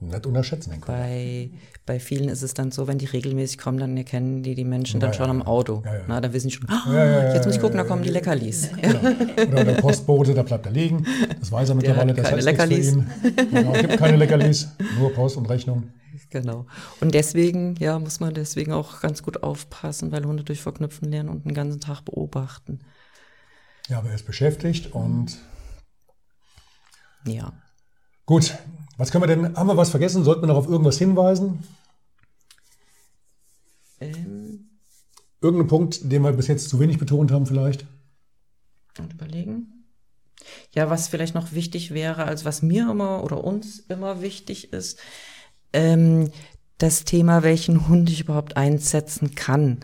nicht 0.00 0.26
unterschätzen. 0.26 0.70
Den 0.70 0.80
bei, 0.80 1.50
bei 1.86 2.00
vielen 2.00 2.28
ist 2.28 2.42
es 2.42 2.54
dann 2.54 2.70
so, 2.70 2.86
wenn 2.86 2.98
die 2.98 3.06
regelmäßig 3.06 3.58
kommen, 3.58 3.78
dann 3.78 3.96
erkennen 3.96 4.42
die 4.42 4.54
die 4.54 4.64
Menschen 4.64 5.00
dann 5.00 5.10
ja, 5.10 5.14
schon 5.14 5.26
ja. 5.26 5.30
am 5.30 5.42
Auto. 5.42 5.82
Ja, 5.84 6.00
Na, 6.08 6.20
da 6.20 6.32
wissen 6.32 6.48
die 6.48 6.54
schon, 6.54 6.66
oh, 6.68 6.92
jetzt 6.92 7.46
muss 7.46 7.54
ich 7.54 7.60
gucken, 7.60 7.76
da 7.76 7.84
kommen 7.84 8.02
die 8.02 8.08
Leckerlis. 8.08 8.70
Genau. 8.80 9.00
Oder 9.52 9.64
der 9.64 9.74
Postbote, 9.74 10.34
da 10.34 10.42
bleibt 10.42 10.66
er 10.66 10.72
liegen. 10.72 11.06
Das 11.38 11.52
weiß 11.52 11.68
er 11.68 11.74
mittlerweile, 11.74 12.14
das 12.14 12.32
heißt 12.32 12.44
Leckerlis. 12.44 12.96
Genau, 13.50 13.72
es 13.72 13.80
gibt 13.82 13.98
keine 13.98 14.16
Leckerlis, 14.16 14.68
nur 14.98 15.12
Post 15.12 15.36
und 15.36 15.46
Rechnung. 15.48 15.90
Genau. 16.30 16.66
Und 17.00 17.14
deswegen, 17.14 17.74
ja, 17.76 17.98
muss 17.98 18.20
man 18.20 18.34
deswegen 18.34 18.72
auch 18.72 19.00
ganz 19.00 19.22
gut 19.22 19.42
aufpassen, 19.42 20.12
weil 20.12 20.24
Hunde 20.24 20.44
durch 20.44 20.60
Verknüpfen 20.62 21.10
lernen 21.10 21.28
und 21.28 21.44
den 21.44 21.54
ganzen 21.54 21.80
Tag 21.80 22.02
beobachten. 22.02 22.80
Ja, 23.88 23.98
aber 23.98 24.10
er 24.10 24.14
ist 24.14 24.26
beschäftigt 24.26 24.92
und 24.92 25.36
ja. 27.26 27.52
Gut, 28.24 28.56
was 29.00 29.10
können 29.10 29.22
wir 29.22 29.34
denn, 29.34 29.56
haben 29.56 29.66
wir 29.66 29.78
was 29.78 29.88
vergessen? 29.88 30.24
Sollten 30.24 30.42
wir 30.42 30.48
noch 30.48 30.56
auf 30.56 30.68
irgendwas 30.68 30.98
hinweisen? 30.98 31.64
Ähm. 33.98 34.68
Irgendein 35.40 35.68
Punkt, 35.68 36.12
den 36.12 36.22
wir 36.22 36.32
bis 36.32 36.48
jetzt 36.48 36.68
zu 36.68 36.78
wenig 36.80 36.98
betont 36.98 37.32
haben 37.32 37.46
vielleicht? 37.46 37.86
Und 38.98 39.14
überlegen. 39.14 39.86
Ja, 40.74 40.90
was 40.90 41.08
vielleicht 41.08 41.34
noch 41.34 41.52
wichtig 41.52 41.92
wäre, 41.92 42.24
als 42.24 42.44
was 42.44 42.60
mir 42.60 42.90
immer 42.90 43.24
oder 43.24 43.42
uns 43.42 43.78
immer 43.88 44.20
wichtig 44.20 44.74
ist, 44.74 44.98
ähm, 45.72 46.30
das 46.76 47.04
Thema, 47.04 47.42
welchen 47.42 47.88
Hund 47.88 48.10
ich 48.10 48.20
überhaupt 48.20 48.58
einsetzen 48.58 49.34
kann. 49.34 49.80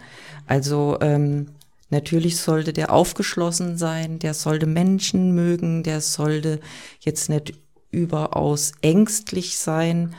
Also 0.46 0.98
ähm, 1.00 1.52
natürlich 1.88 2.36
sollte 2.36 2.74
der 2.74 2.92
aufgeschlossen 2.92 3.78
sein, 3.78 4.18
der 4.18 4.34
sollte 4.34 4.66
Menschen 4.66 5.34
mögen, 5.34 5.82
der 5.82 6.02
sollte 6.02 6.60
jetzt 7.00 7.30
nicht 7.30 7.54
überaus 7.96 8.72
ängstlich 8.82 9.58
sein. 9.58 10.14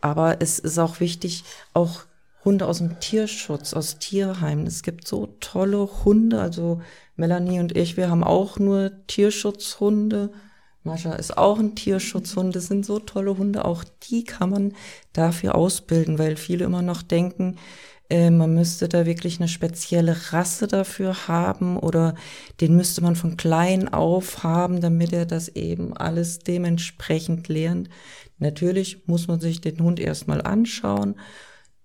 Aber 0.00 0.40
es 0.40 0.58
ist 0.58 0.78
auch 0.78 1.00
wichtig, 1.00 1.44
auch 1.74 2.04
Hunde 2.44 2.66
aus 2.66 2.78
dem 2.78 3.00
Tierschutz, 3.00 3.74
aus 3.74 3.98
Tierheimen. 3.98 4.66
Es 4.66 4.82
gibt 4.82 5.08
so 5.08 5.26
tolle 5.40 6.04
Hunde. 6.04 6.40
Also 6.40 6.80
Melanie 7.16 7.60
und 7.60 7.76
ich, 7.76 7.96
wir 7.96 8.08
haben 8.08 8.22
auch 8.22 8.58
nur 8.58 8.92
Tierschutzhunde. 9.08 10.30
Mascha 10.84 11.14
ist 11.14 11.36
auch 11.36 11.58
ein 11.58 11.74
Tierschutzhund. 11.74 12.54
Das 12.54 12.66
sind 12.66 12.86
so 12.86 13.00
tolle 13.00 13.36
Hunde. 13.36 13.64
Auch 13.64 13.82
die 14.08 14.22
kann 14.22 14.50
man 14.50 14.74
dafür 15.12 15.56
ausbilden, 15.56 16.20
weil 16.20 16.36
viele 16.36 16.64
immer 16.64 16.82
noch 16.82 17.02
denken, 17.02 17.56
äh, 18.08 18.30
man 18.30 18.54
müsste 18.54 18.88
da 18.88 19.06
wirklich 19.06 19.40
eine 19.40 19.48
spezielle 19.48 20.32
Rasse 20.32 20.66
dafür 20.66 21.28
haben 21.28 21.76
oder 21.76 22.14
den 22.60 22.76
müsste 22.76 23.00
man 23.00 23.16
von 23.16 23.36
klein 23.36 23.92
auf 23.92 24.42
haben, 24.42 24.80
damit 24.80 25.12
er 25.12 25.26
das 25.26 25.48
eben 25.48 25.96
alles 25.96 26.38
dementsprechend 26.38 27.48
lernt. 27.48 27.88
Natürlich 28.38 29.06
muss 29.06 29.26
man 29.28 29.40
sich 29.40 29.60
den 29.60 29.80
Hund 29.80 29.98
erstmal 29.98 30.42
anschauen. 30.42 31.16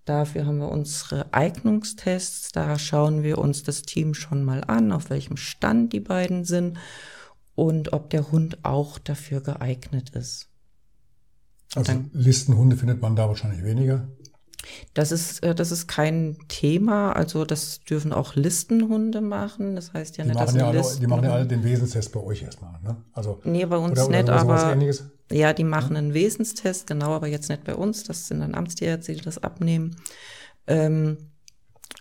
Dafür 0.04 0.46
haben 0.46 0.58
wir 0.58 0.68
unsere 0.68 1.32
Eignungstests. 1.32 2.52
Da 2.52 2.78
schauen 2.78 3.22
wir 3.22 3.38
uns 3.38 3.62
das 3.62 3.82
Team 3.82 4.14
schon 4.14 4.44
mal 4.44 4.62
an, 4.64 4.92
auf 4.92 5.10
welchem 5.10 5.36
Stand 5.36 5.92
die 5.92 6.00
beiden 6.00 6.44
sind 6.44 6.78
und 7.54 7.92
ob 7.92 8.10
der 8.10 8.30
Hund 8.30 8.64
auch 8.64 8.98
dafür 8.98 9.40
geeignet 9.40 10.10
ist. 10.10 10.48
Also 11.74 12.04
Listenhunde 12.12 12.76
findet 12.76 13.00
man 13.00 13.16
da 13.16 13.28
wahrscheinlich 13.28 13.64
weniger. 13.64 14.08
Das 14.94 15.12
ist, 15.12 15.42
äh, 15.42 15.54
das 15.54 15.72
ist 15.72 15.86
kein 15.86 16.36
Thema. 16.48 17.12
Also 17.12 17.44
das 17.44 17.80
dürfen 17.80 18.12
auch 18.12 18.34
Listenhunde 18.34 19.20
machen. 19.20 19.74
Das 19.76 19.92
heißt 19.92 20.16
ja 20.18 20.24
die 20.24 20.30
nicht, 20.30 20.40
dass 20.40 20.54
ja 20.54 20.68
alle, 20.68 20.82
Die 21.00 21.06
machen 21.06 21.24
ja 21.24 21.32
alle 21.32 21.46
den 21.46 21.64
Wesenstest 21.64 22.12
bei 22.12 22.20
euch 22.20 22.42
erstmal. 22.42 22.80
Ne? 22.82 22.96
Also, 23.12 23.40
nee, 23.44 23.64
bei 23.64 23.76
uns 23.76 23.98
oder, 23.98 24.08
nicht, 24.08 24.24
oder 24.24 24.40
aber 24.40 24.76
ja, 25.30 25.52
die 25.52 25.64
machen 25.64 25.96
einen 25.96 26.14
Wesenstest, 26.14 26.86
genau, 26.86 27.12
aber 27.12 27.26
jetzt 27.26 27.48
nicht 27.48 27.64
bei 27.64 27.74
uns. 27.74 28.04
Das 28.04 28.28
sind 28.28 28.40
dann 28.40 28.54
Amtstierärzte, 28.54 29.14
die 29.14 29.20
das 29.20 29.42
abnehmen. 29.42 29.96
Ähm, 30.66 31.31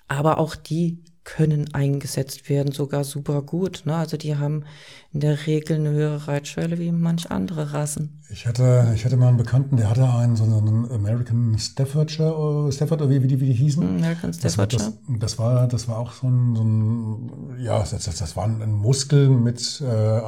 aber 0.07 0.37
auch 0.37 0.55
die 0.55 1.03
können 1.23 1.73
eingesetzt 1.73 2.49
werden, 2.49 2.71
sogar 2.71 3.03
super 3.03 3.43
gut. 3.43 3.83
Ne? 3.85 3.95
Also 3.95 4.17
die 4.17 4.37
haben 4.37 4.65
in 5.13 5.19
der 5.19 5.45
Regel 5.45 5.77
eine 5.77 5.91
höhere 5.91 6.27
Reitschwelle 6.27 6.79
wie 6.79 6.91
manch 6.91 7.29
andere 7.29 7.73
Rassen. 7.73 8.21
Ich 8.31 8.47
hatte, 8.47 8.91
ich 8.95 9.05
hatte 9.05 9.17
mal 9.17 9.27
einen 9.27 9.37
Bekannten, 9.37 9.77
der 9.77 9.89
hatte 9.89 10.09
einen 10.09 10.35
so 10.35 10.43
einen 10.43 10.89
American 10.91 11.57
Staffordshire, 11.59 12.71
Stafford, 12.71 13.01
oder 13.01 13.11
wie, 13.11 13.21
wie, 13.21 13.27
die, 13.27 13.39
wie 13.39 13.45
die 13.45 13.53
hießen. 13.53 13.87
American 13.87 14.33
Staffordshire. 14.33 14.93
Das, 15.09 15.19
das, 15.19 15.39
war, 15.39 15.67
das 15.67 15.87
war 15.87 15.99
auch 15.99 16.11
so 16.11 16.27
ein, 16.27 16.55
so 16.55 16.63
ein 16.63 17.59
ja, 17.59 17.79
das, 17.79 17.91
das, 17.91 18.17
das 18.17 18.35
war 18.35 18.45
ein 18.45 18.71
Muskel 18.71 19.29
mit, 19.29 19.81
äh, 19.81 20.21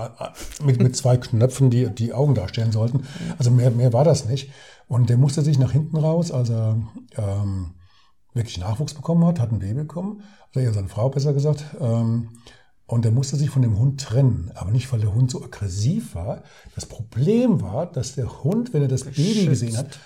mit, 0.64 0.82
mit 0.82 0.96
zwei 0.96 1.18
Knöpfen, 1.18 1.72
die 1.72 1.90
die 1.90 2.14
Augen 2.14 2.36
darstellen 2.36 2.72
sollten. 2.72 3.08
Also 3.40 3.50
mehr, 3.50 3.72
mehr 3.72 3.94
war 3.94 4.04
das 4.04 4.26
nicht. 4.26 4.52
Und 4.88 5.10
der 5.10 5.18
musste 5.18 5.42
sich 5.42 5.58
nach 5.58 5.72
hinten 5.72 5.98
raus, 5.98 6.32
als 6.32 6.50
er 6.50 6.78
ähm, 7.18 7.72
wirklich 8.34 8.58
Nachwuchs 8.58 8.94
bekommen 8.94 9.26
hat, 9.26 9.40
hat 9.40 9.52
ein 9.52 9.60
Baby 9.60 9.82
bekommen 9.82 10.24
oder 10.52 10.64
ja 10.64 10.74
seine 10.74 10.90
Frau 10.90 11.10
besser 11.10 11.34
gesagt. 11.34 11.64
Ähm, 11.80 12.30
und 12.86 13.06
er 13.06 13.12
musste 13.12 13.38
sich 13.38 13.50
von 13.50 13.62
dem 13.62 13.80
Hund 13.80 14.02
trennen, 14.02 14.52
aber 14.56 14.72
nicht, 14.72 14.92
weil 14.92 15.00
der 15.00 15.14
Hund 15.14 15.32
so 15.32 15.44
aggressiv 15.44 16.16
war. 16.16 16.44
Das 16.76 16.86
Problem 16.86 17.62
war, 17.62 17.92
dass 17.92 18.16
der 18.16 18.44
Hund, 18.44 18.74
wenn 18.74 18.82
er 18.82 18.88
das 18.88 19.06
Geschützt. 19.06 19.36
Baby 19.36 19.48
gesehen 19.48 19.78
hat, 19.78 20.00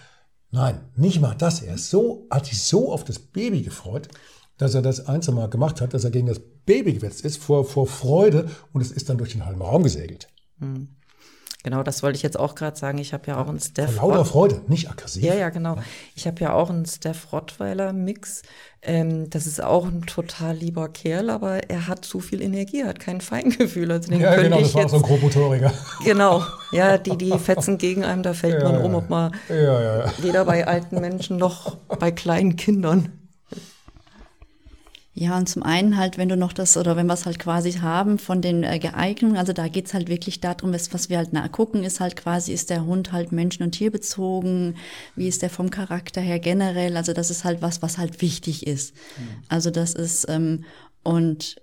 nein, 0.52 0.80
nicht 0.96 1.20
mal 1.20 1.36
das, 1.36 1.62
er 1.62 1.76
ist 1.76 1.90
so, 1.90 2.28
hat 2.30 2.46
sich 2.46 2.62
so 2.62 2.92
auf 2.92 3.04
das 3.04 3.20
Baby 3.20 3.64
gefreut, 3.64 4.10
dass 4.58 4.76
er 4.76 4.82
das 4.82 5.08
ein, 5.08 5.22
Mal 5.34 5.50
gemacht 5.50 5.82
hat, 5.82 5.94
dass 5.94 6.04
er 6.04 6.12
gegen 6.12 6.28
das 6.28 6.40
Baby 6.66 6.94
gewetzt 6.94 7.26
ist 7.26 7.38
vor, 7.38 7.66
vor 7.66 7.88
Freude 7.88 8.50
und 8.74 8.82
es 8.82 8.92
ist 8.92 9.10
dann 9.10 9.18
durch 9.18 9.32
den 9.32 9.46
halben 9.46 9.62
Raum 9.62 9.84
gesegelt. 9.84 10.28
Hm. 10.60 10.97
Genau, 11.64 11.84
das 11.84 12.04
wollte 12.04 12.16
ich 12.16 12.24
jetzt 12.24 12.40
auch 12.40 12.56
gerade 12.56 12.78
sagen. 12.78 12.98
Ich 12.98 13.14
habe 13.14 13.24
ja 13.28 13.42
auch 13.42 13.48
einen 13.48 13.60
Steph. 13.60 13.96
Vor 13.96 14.10
lauter 14.10 14.26
Freude, 14.26 14.62
nicht 14.68 14.90
aggressiv. 14.90 15.24
Ja, 15.24 15.34
ja, 15.34 15.50
genau. 15.50 15.78
Ich 16.16 16.28
habe 16.28 16.40
ja 16.40 16.54
auch 16.54 16.70
einen 16.70 16.86
Steph 16.86 17.34
Rottweiler 17.34 17.94
Mix. 17.94 18.44
Ähm, 18.84 19.30
das 19.30 19.48
ist 19.48 19.62
auch 19.62 19.86
ein 19.86 20.04
total 20.04 20.56
lieber 20.56 20.88
Kerl, 20.88 21.30
aber 21.30 21.70
er 21.70 21.88
hat 21.88 22.06
zu 22.06 22.20
viel 22.20 22.42
Energie, 22.42 22.86
hat 22.86 23.00
kein 23.00 23.22
Feingefühl. 23.22 23.92
Also 23.92 24.10
den 24.10 24.22
ja, 24.22 24.36
genau, 24.36 24.62
das 24.62 24.76
war 24.76 24.84
jetzt, 24.84 24.94
auch 24.94 25.00
so 25.00 25.04
ein 25.04 25.10
grobmotoriger. 25.10 25.74
Genau, 26.06 26.44
ja, 26.72 26.98
die, 26.98 27.18
die 27.18 27.38
fetzen 27.40 27.78
gegen 27.78 28.06
einem, 28.06 28.24
da 28.24 28.34
fällt 28.34 28.62
ja, 28.62 28.72
man 28.72 28.82
um, 28.82 28.96
ob 28.96 29.10
man 29.10 29.34
ja, 29.50 29.56
ja, 29.56 30.06
ja. 30.06 30.14
weder 30.20 30.46
bei 30.46 30.68
alten 30.68 31.02
Menschen 31.02 31.38
noch 31.38 31.76
bei 32.00 32.12
kleinen 32.12 32.56
Kindern. 32.56 33.17
Ja, 35.20 35.36
und 35.36 35.50
zum 35.50 35.64
einen 35.64 35.98
halt, 35.98 36.20
wenn 36.20 36.30
du 36.30 36.38
noch 36.38 36.54
das, 36.54 36.78
oder 36.78 36.96
wenn 36.96 37.08
wir 37.08 37.16
es 37.16 37.26
halt 37.26 37.40
quasi 37.40 37.72
haben 37.72 38.20
von 38.20 38.40
den 38.40 38.64
äh, 38.64 38.78
Geeignungen, 38.78 39.36
also 39.36 39.52
da 39.52 39.68
geht's 39.68 39.96
halt 39.96 40.10
wirklich 40.10 40.42
darum, 40.42 40.72
was, 40.76 40.94
was 40.94 41.10
wir 41.10 41.18
halt 41.18 41.32
gucken, 41.52 41.84
ist 41.84 42.00
halt 42.00 42.16
quasi, 42.16 42.54
ist 42.54 42.70
der 42.70 42.86
Hund 42.86 43.12
halt 43.12 43.32
menschen- 43.32 43.64
und 43.64 43.72
tierbezogen, 43.72 44.78
wie 45.16 45.28
ist 45.28 45.42
der 45.42 45.50
vom 45.50 45.72
Charakter 45.72 46.22
her 46.22 46.38
generell, 46.38 46.96
also 46.96 47.14
das 47.14 47.32
ist 47.32 47.46
halt 47.46 47.64
was, 47.64 47.82
was 47.82 47.98
halt 47.98 48.22
wichtig 48.22 48.68
ist. 48.68 48.94
Mhm. 48.94 49.28
Also 49.50 49.72
das 49.72 49.96
ist, 49.96 50.30
ähm, 50.30 50.66
und 51.02 51.56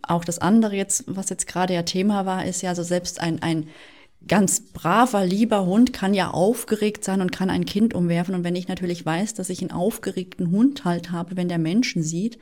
auch 0.00 0.24
das 0.24 0.38
andere 0.38 0.74
jetzt, 0.74 1.04
was 1.06 1.28
jetzt 1.28 1.46
gerade 1.46 1.74
ja 1.74 1.82
Thema 1.82 2.24
war, 2.24 2.46
ist 2.46 2.62
ja 2.62 2.74
so 2.74 2.82
selbst 2.82 3.20
ein, 3.20 3.42
ein 3.42 3.68
ganz 4.28 4.60
braver, 4.72 5.24
lieber 5.24 5.66
Hund 5.66 5.92
kann 5.92 6.14
ja 6.14 6.30
aufgeregt 6.30 7.04
sein 7.04 7.20
und 7.20 7.32
kann 7.32 7.50
ein 7.50 7.64
Kind 7.64 7.94
umwerfen. 7.94 8.34
Und 8.34 8.44
wenn 8.44 8.56
ich 8.56 8.68
natürlich 8.68 9.04
weiß, 9.04 9.34
dass 9.34 9.50
ich 9.50 9.60
einen 9.60 9.70
aufgeregten 9.70 10.50
Hund 10.50 10.84
halt 10.84 11.10
habe, 11.10 11.36
wenn 11.36 11.48
der 11.48 11.58
Menschen 11.58 12.02
sieht, 12.02 12.38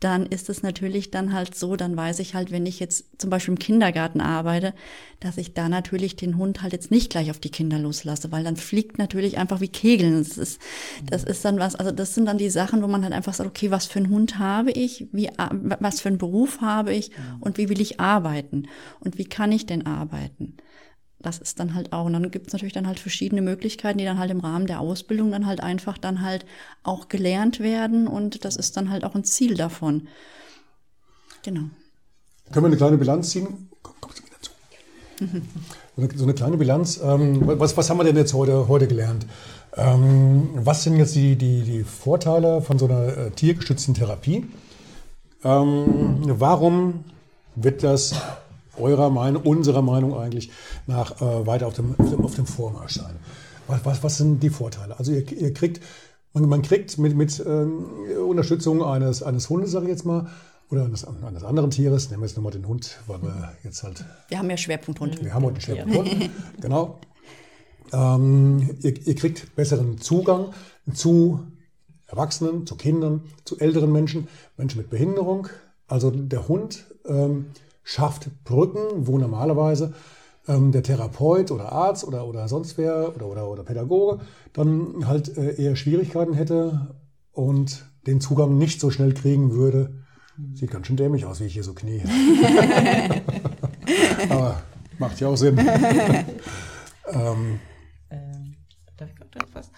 dann 0.00 0.24
ist 0.24 0.48
es 0.48 0.62
natürlich 0.62 1.10
dann 1.10 1.34
halt 1.34 1.54
so, 1.54 1.76
dann 1.76 1.94
weiß 1.94 2.20
ich 2.20 2.34
halt, 2.34 2.50
wenn 2.50 2.64
ich 2.64 2.80
jetzt 2.80 3.04
zum 3.18 3.28
Beispiel 3.28 3.52
im 3.52 3.58
Kindergarten 3.58 4.22
arbeite, 4.22 4.72
dass 5.20 5.36
ich 5.36 5.52
da 5.52 5.68
natürlich 5.68 6.16
den 6.16 6.38
Hund 6.38 6.62
halt 6.62 6.72
jetzt 6.72 6.90
nicht 6.90 7.10
gleich 7.10 7.30
auf 7.30 7.38
die 7.38 7.50
Kinder 7.50 7.78
loslasse, 7.78 8.32
weil 8.32 8.42
dann 8.42 8.56
fliegt 8.56 8.96
natürlich 8.96 9.36
einfach 9.36 9.60
wie 9.60 9.68
Kegeln. 9.68 10.16
Das 10.18 10.38
ist, 10.38 10.58
das 11.08 11.24
ist 11.24 11.44
dann 11.44 11.58
was, 11.58 11.76
also 11.76 11.92
das 11.92 12.14
sind 12.14 12.24
dann 12.24 12.38
die 12.38 12.48
Sachen, 12.48 12.82
wo 12.82 12.86
man 12.86 13.04
halt 13.04 13.12
einfach 13.12 13.34
sagt, 13.34 13.50
okay, 13.50 13.70
was 13.70 13.84
für 13.84 13.98
einen 13.98 14.08
Hund 14.08 14.38
habe 14.38 14.70
ich, 14.70 15.06
wie, 15.12 15.28
was 15.80 16.00
für 16.00 16.08
einen 16.08 16.18
Beruf 16.18 16.62
habe 16.62 16.94
ich 16.94 17.10
und 17.40 17.58
wie 17.58 17.68
will 17.68 17.80
ich 17.80 18.00
arbeiten 18.00 18.68
und 19.00 19.18
wie 19.18 19.26
kann 19.26 19.52
ich 19.52 19.66
denn 19.66 19.84
arbeiten? 19.84 20.56
Das 21.22 21.38
ist 21.38 21.60
dann 21.60 21.74
halt 21.74 21.92
auch, 21.92 22.06
und 22.06 22.12
dann 22.14 22.30
gibt 22.30 22.48
es 22.48 22.52
natürlich 22.52 22.72
dann 22.72 22.86
halt 22.86 22.98
verschiedene 22.98 23.42
Möglichkeiten, 23.42 23.98
die 23.98 24.04
dann 24.04 24.18
halt 24.18 24.30
im 24.30 24.40
Rahmen 24.40 24.66
der 24.66 24.80
Ausbildung 24.80 25.30
dann 25.30 25.46
halt 25.46 25.62
einfach 25.62 25.98
dann 25.98 26.22
halt 26.22 26.46
auch 26.82 27.08
gelernt 27.08 27.60
werden 27.60 28.06
und 28.06 28.44
das 28.44 28.56
ist 28.56 28.76
dann 28.76 28.90
halt 28.90 29.04
auch 29.04 29.14
ein 29.14 29.24
Ziel 29.24 29.54
davon. 29.54 30.08
Genau. 31.42 31.64
Können 32.52 32.64
wir 32.64 32.68
eine 32.68 32.76
kleine 32.76 32.98
Bilanz 32.98 33.30
ziehen? 33.30 33.68
Komm, 33.82 33.94
komm 34.00 34.12
wieder 34.12 34.40
zu. 34.40 36.18
so 36.18 36.24
eine 36.24 36.34
kleine 36.34 36.56
Bilanz. 36.56 37.00
Ähm, 37.02 37.40
was, 37.42 37.76
was 37.76 37.88
haben 37.90 37.98
wir 37.98 38.04
denn 38.04 38.16
jetzt 38.16 38.34
heute, 38.34 38.68
heute 38.68 38.88
gelernt? 38.88 39.26
Ähm, 39.76 40.48
was 40.54 40.82
sind 40.82 40.96
jetzt 40.96 41.14
die, 41.14 41.36
die, 41.36 41.62
die 41.62 41.84
Vorteile 41.84 42.60
von 42.62 42.78
so 42.78 42.86
einer 42.86 43.16
äh, 43.16 43.30
tiergestützten 43.30 43.94
Therapie? 43.94 44.46
Ähm, 45.44 46.24
warum 46.26 47.04
wird 47.54 47.82
das 47.82 48.14
eurer 48.80 49.10
Meinung, 49.10 49.42
unserer 49.42 49.82
Meinung 49.82 50.16
eigentlich 50.16 50.50
nach 50.86 51.20
äh, 51.20 51.46
weiter 51.46 51.66
auf 51.66 51.74
dem, 51.74 51.94
auf 51.98 52.10
dem, 52.10 52.24
auf 52.24 52.34
dem 52.34 52.46
Vormarsch 52.46 52.94
sein. 52.94 53.16
Was, 53.66 53.84
was, 53.84 54.02
was, 54.02 54.16
sind 54.16 54.42
die 54.42 54.50
Vorteile? 54.50 54.98
Also 54.98 55.12
ihr, 55.12 55.30
ihr 55.32 55.52
kriegt, 55.52 55.80
man, 56.32 56.48
man, 56.48 56.62
kriegt 56.62 56.98
mit, 56.98 57.16
mit 57.16 57.42
ähm, 57.46 57.86
Unterstützung 58.26 58.82
eines, 58.82 59.22
eines 59.22 59.48
Hundes, 59.48 59.70
sage 59.70 59.86
ich 59.86 59.90
jetzt 59.90 60.04
mal, 60.04 60.28
oder 60.70 60.84
eines, 60.84 61.04
eines 61.04 61.44
anderen 61.44 61.70
Tieres, 61.70 62.10
nehmen 62.10 62.22
wir 62.22 62.26
jetzt 62.26 62.36
nochmal 62.36 62.52
den 62.52 62.66
Hund, 62.66 62.98
weil 63.06 63.22
wir 63.22 63.52
jetzt 63.64 63.82
halt... 63.82 64.04
Wir 64.28 64.38
haben 64.38 64.50
ja 64.50 64.56
Schwerpunkthund. 64.56 65.22
Wir 65.22 65.34
haben 65.34 65.44
heute 65.44 65.54
einen 65.54 65.60
Schwerpunkthund, 65.60 66.30
genau. 66.60 67.00
Ähm, 67.92 68.76
ihr, 68.80 69.06
ihr 69.06 69.14
kriegt 69.16 69.54
besseren 69.56 69.98
Zugang 69.98 70.52
zu 70.94 71.40
Erwachsenen, 72.06 72.66
zu 72.66 72.76
Kindern, 72.76 73.22
zu 73.44 73.58
älteren 73.58 73.92
Menschen, 73.92 74.28
Menschen 74.56 74.78
mit 74.78 74.90
Behinderung. 74.90 75.48
Also 75.86 76.10
der 76.10 76.48
Hund 76.48 76.86
ähm, 77.06 77.46
schafft 77.82 78.30
Brücken, 78.44 79.06
wo 79.06 79.18
normalerweise 79.18 79.94
ähm, 80.48 80.72
der 80.72 80.82
Therapeut 80.82 81.50
oder 81.50 81.72
Arzt 81.72 82.04
oder, 82.04 82.26
oder 82.26 82.48
sonst 82.48 82.78
wer 82.78 83.14
oder, 83.14 83.26
oder, 83.26 83.48
oder 83.48 83.62
Pädagoge 83.62 84.20
dann 84.52 85.06
halt 85.06 85.36
äh, 85.36 85.62
eher 85.62 85.76
Schwierigkeiten 85.76 86.34
hätte 86.34 86.94
und 87.32 87.86
den 88.06 88.20
Zugang 88.20 88.58
nicht 88.58 88.80
so 88.80 88.90
schnell 88.90 89.14
kriegen 89.14 89.52
würde. 89.52 90.02
Sieht 90.54 90.70
ganz 90.70 90.86
schön 90.86 90.96
dämlich 90.96 91.26
aus, 91.26 91.40
wie 91.40 91.44
ich 91.44 91.52
hier 91.52 91.64
so 91.64 91.74
knie. 91.74 92.02
Aber 94.30 94.62
macht 94.98 95.20
ja 95.20 95.28
auch 95.28 95.36
Sinn. 95.36 95.58
ähm, 97.12 97.60
ähm, 98.10 98.54
darf 98.96 99.10
ich 99.10 99.18
noch 99.18 99.26
was? 99.52 99.70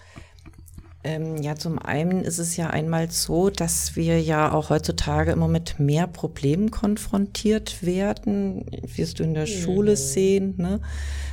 Ähm, 1.05 1.37
ja, 1.37 1.55
zum 1.55 1.79
einen 1.79 2.23
ist 2.23 2.39
es 2.39 2.55
ja 2.55 2.69
einmal 2.69 3.11
so, 3.11 3.49
dass 3.49 3.97
wir 3.97 4.21
ja 4.21 4.53
auch 4.53 4.69
heutzutage 4.69 5.31
immer 5.31 5.49
mit 5.49 5.77
mehr 5.77 6.07
Problemen 6.07 6.71
konfrontiert 6.71 7.83
werden, 7.83 8.65
wirst 8.95 9.19
du 9.19 9.23
in 9.23 9.33
der 9.33 9.43
mhm. 9.43 9.51
Schule 9.51 9.97
sehen. 9.97 10.55
Ne? 10.57 10.79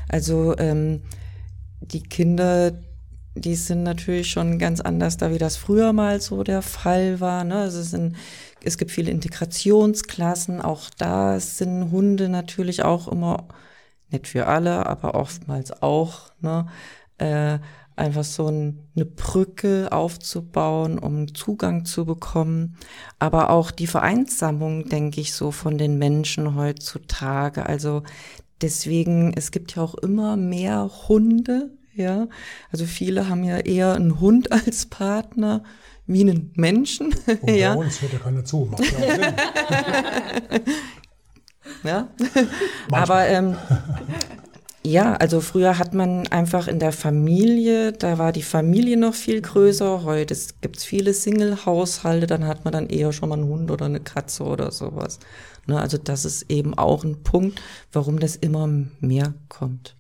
Also 0.09 0.57
ähm, 0.59 1.03
die 1.81 2.03
Kinder, 2.03 2.73
die 3.37 3.55
sind 3.55 3.85
natürlich 3.85 4.29
schon 4.31 4.59
ganz 4.59 4.81
anders 4.81 5.19
da, 5.19 5.31
wie 5.31 5.39
das 5.39 5.57
früher 5.57 5.93
mal 5.93 6.21
so 6.21 6.43
der 6.43 6.63
Fall 6.63 7.21
war. 7.21 7.45
Ne? 7.45 7.55
Also 7.55 7.79
es, 7.79 7.91
sind, 7.91 8.17
es 8.65 8.77
gibt 8.77 8.91
viele 8.91 9.13
Integrationsklassen, 9.13 10.61
auch 10.61 10.91
da 10.99 11.39
sind 11.39 11.93
Hunde 11.93 12.29
natürlich 12.29 12.83
auch 12.83 13.07
immer, 13.07 13.47
nicht 14.11 14.27
für 14.27 14.49
alle, 14.49 14.87
aber 14.87 15.15
oftmals 15.15 15.81
auch, 15.81 16.33
ne? 16.41 16.67
Äh, 17.19 17.61
einfach 17.97 18.25
so 18.25 18.49
ein, 18.49 18.81
eine 18.97 19.05
Brücke 19.05 19.89
aufzubauen, 19.93 20.99
um 20.99 21.35
Zugang 21.35 21.85
zu 21.85 22.05
bekommen. 22.05 22.77
Aber 23.19 23.51
auch 23.51 23.71
die 23.71 23.87
Vereinsamung, 23.87 24.89
denke 24.89 25.21
ich, 25.21 25.33
so 25.33 25.51
von 25.51 25.79
den 25.79 25.99
Menschen 25.99 26.55
heutzutage. 26.55 27.67
Also 27.67 28.03
deswegen, 28.61 29.33
es 29.35 29.51
gibt 29.51 29.77
ja 29.77 29.83
auch 29.83 29.95
immer 29.95 30.37
mehr 30.37 30.91
Hunde, 31.09 31.71
ja. 31.95 32.29
Also 32.73 32.87
viele 32.87 33.29
haben 33.29 33.45
ja 33.45 33.59
eher 33.59 33.95
einen 33.95 34.21
Hund 34.21 34.53
als 34.67 34.87
Partner 34.87 35.63
wie 36.07 36.23
einen 36.23 36.53
Menschen. 36.57 37.15
Und 37.27 37.47
bei 37.47 37.53
ja. 37.57 37.75
uns 37.75 38.03
hört 38.03 38.13
ja 38.13 38.19
keiner 38.19 38.45
zu, 38.45 38.69
macht 38.71 38.83
ja 38.99 39.33
ja. 41.85 42.09
Aber 42.91 43.29
ähm, 43.29 43.57
ja, 44.83 45.15
also 45.15 45.41
früher 45.43 45.79
hat 45.79 45.93
man 45.93 46.27
einfach 46.29 46.67
in 46.67 46.79
der 46.79 46.93
Familie, 46.93 47.93
da 47.93 48.17
war 48.17 48.33
die 48.33 48.43
Familie 48.43 48.97
noch 48.97 49.15
viel 49.15 49.43
größer. 49.43 50.05
Heute 50.05 50.35
gibt 50.63 50.79
es 50.79 50.85
viele 50.85 51.13
Single-Haushalte, 51.13 52.27
dann 52.27 52.47
hat 52.47 52.65
man 52.65 52.73
dann 52.73 52.89
eher 52.89 53.13
schon 53.13 53.29
mal 53.29 53.39
einen 53.39 53.49
Hund 53.49 53.71
oder 53.71 53.87
eine 53.87 54.01
Katze 54.01 54.43
oder 54.45 54.71
sowas. 54.71 55.19
Ne, 55.67 55.79
also 55.79 55.99
das 55.99 56.25
ist 56.25 56.51
eben 56.51 56.73
auch 56.77 57.05
ein 57.05 57.23
Punkt, 57.23 57.61
warum 57.93 58.19
das 58.19 58.37
immer 58.37 58.67
mehr 59.01 59.35
kommt. 59.51 59.97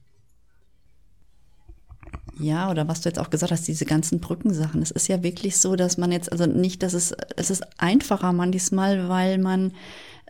Ja, 2.38 2.70
oder 2.70 2.88
was 2.88 3.02
du 3.02 3.10
jetzt 3.10 3.18
auch 3.18 3.28
gesagt 3.28 3.52
hast, 3.52 3.68
diese 3.68 3.84
ganzen 3.84 4.18
Brückensachen. 4.18 4.80
Es 4.80 4.90
ist 4.90 5.08
ja 5.08 5.22
wirklich 5.22 5.58
so, 5.58 5.76
dass 5.76 5.98
man 5.98 6.10
jetzt, 6.10 6.32
also 6.32 6.46
nicht, 6.46 6.82
dass 6.82 6.94
es, 6.94 7.14
es 7.36 7.50
ist 7.50 7.62
einfacher 7.78 8.32
manchmal, 8.32 9.10
weil 9.10 9.36
man 9.36 9.72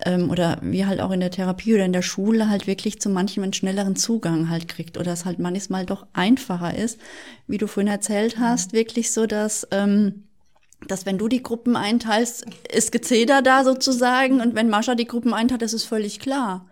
ähm, 0.05 0.31
oder 0.31 0.59
wie 0.63 0.87
halt 0.87 1.01
auch 1.01 1.11
in 1.11 1.21
der 1.21 1.31
Therapie 1.31 1.75
oder 1.75 1.85
in 1.85 1.93
der 1.93 2.03
Schule 2.03 2.49
halt 2.49 2.67
wirklich 2.67 3.01
zu 3.01 3.09
manchen 3.09 3.43
einen 3.43 3.53
schnelleren 3.53 3.97
Zugang 3.97 4.49
halt 4.49 4.69
kriegt. 4.69 4.99
Oder 4.99 5.13
es 5.13 5.25
halt 5.25 5.39
manchmal 5.39 5.87
doch 5.87 6.07
einfacher 6.13 6.77
ist, 6.77 6.99
wie 7.47 7.59
du 7.59 7.67
vorhin 7.67 7.93
erzählt 7.93 8.39
hast, 8.39 8.73
wirklich 8.73 9.13
so, 9.13 9.27
dass 9.27 9.67
ähm, 9.71 10.25
dass 10.87 11.07
wenn 11.07 11.19
du 11.19 11.29
die 11.29 11.43
Gruppen 11.43 11.77
einteilst, 11.77 12.47
ist 12.73 12.93
Gezeder 12.93 13.43
da 13.43 13.65
sozusagen 13.65 14.41
und 14.41 14.55
wenn 14.55 14.71
Mascha 14.71 14.95
die 14.95 15.07
Gruppen 15.07 15.35
einteilt, 15.35 15.63
ist 15.63 15.75
es 15.75 15.85
völlig 15.85 16.21
klar. 16.21 16.67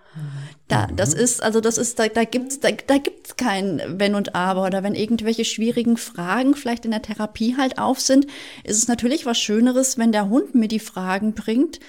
Da, 0.67 0.87
das 0.87 1.15
ist, 1.15 1.43
also 1.43 1.61
das 1.61 1.79
ist, 1.79 1.99
da, 1.99 2.09
da 2.09 2.25
gibt's, 2.25 2.61
da, 2.61 2.71
da 2.71 2.99
gibt's 2.99 3.37
kein 3.37 3.81
Wenn 3.87 4.15
und 4.15 4.35
Aber 4.35 4.67
oder 4.67 4.83
wenn 4.83 4.95
irgendwelche 4.95 5.45
schwierigen 5.45 5.97
Fragen 5.97 6.55
vielleicht 6.55 6.85
in 6.85 6.91
der 6.91 7.03
Therapie 7.03 7.57
halt 7.57 7.79
auf 7.79 8.01
sind, 8.01 8.27
ist 8.65 8.77
es 8.77 8.89
natürlich 8.89 9.25
was 9.25 9.39
Schöneres, 9.39 9.97
wenn 9.97 10.13
der 10.13 10.29
Hund 10.29 10.55
mir 10.55 10.69
die 10.69 10.81
Fragen 10.81 11.35
bringt 11.35 11.81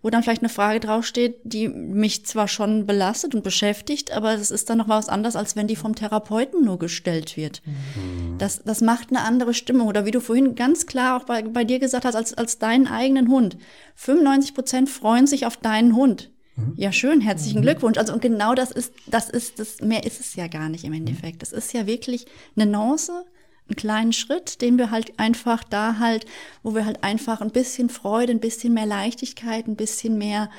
wo 0.00 0.10
dann 0.10 0.22
vielleicht 0.22 0.42
eine 0.42 0.48
Frage 0.48 0.78
draufsteht, 0.78 1.36
die 1.42 1.68
mich 1.68 2.24
zwar 2.24 2.46
schon 2.46 2.86
belastet 2.86 3.34
und 3.34 3.42
beschäftigt, 3.42 4.12
aber 4.12 4.34
es 4.34 4.50
ist 4.50 4.70
dann 4.70 4.78
noch 4.78 4.88
was 4.88 5.08
anderes, 5.08 5.34
als 5.34 5.56
wenn 5.56 5.66
die 5.66 5.74
vom 5.74 5.96
Therapeuten 5.96 6.64
nur 6.64 6.78
gestellt 6.78 7.36
wird. 7.36 7.62
Mhm. 7.64 8.38
Das, 8.38 8.62
das 8.64 8.80
macht 8.80 9.10
eine 9.10 9.22
andere 9.22 9.54
Stimmung. 9.54 9.88
Oder 9.88 10.06
wie 10.06 10.12
du 10.12 10.20
vorhin 10.20 10.54
ganz 10.54 10.86
klar 10.86 11.16
auch 11.16 11.24
bei, 11.24 11.42
bei 11.42 11.64
dir 11.64 11.80
gesagt 11.80 12.04
hast, 12.04 12.14
als, 12.14 12.34
als 12.34 12.58
deinen 12.58 12.86
eigenen 12.86 13.28
Hund. 13.28 13.56
95 13.96 14.54
Prozent 14.54 14.88
freuen 14.88 15.26
sich 15.26 15.46
auf 15.46 15.56
deinen 15.56 15.96
Hund. 15.96 16.30
Mhm. 16.54 16.74
Ja, 16.76 16.92
schön, 16.92 17.20
herzlichen 17.20 17.58
mhm. 17.58 17.62
Glückwunsch. 17.62 17.98
Also, 17.98 18.12
und 18.12 18.22
genau 18.22 18.54
das 18.54 18.70
ist, 18.70 18.92
das 19.06 19.28
ist, 19.28 19.58
das, 19.58 19.80
mehr 19.80 20.04
ist 20.04 20.20
es 20.20 20.36
ja 20.36 20.46
gar 20.46 20.68
nicht 20.68 20.84
im 20.84 20.92
Endeffekt. 20.92 21.42
Das 21.42 21.52
ist 21.52 21.72
ja 21.72 21.88
wirklich 21.88 22.26
eine 22.56 22.70
Nuance, 22.70 23.24
einen 23.68 23.76
kleinen 23.76 24.12
Schritt, 24.12 24.60
den 24.60 24.78
wir 24.78 24.90
halt 24.90 25.18
einfach 25.18 25.64
da 25.64 25.98
halt, 25.98 26.26
wo 26.62 26.74
wir 26.74 26.84
halt 26.84 27.04
einfach 27.04 27.40
ein 27.40 27.50
bisschen 27.50 27.90
Freude, 27.90 28.32
ein 28.32 28.40
bisschen 28.40 28.74
mehr 28.74 28.86
Leichtigkeit, 28.86 29.66
ein 29.66 29.76
bisschen 29.76 30.18
mehr 30.18 30.50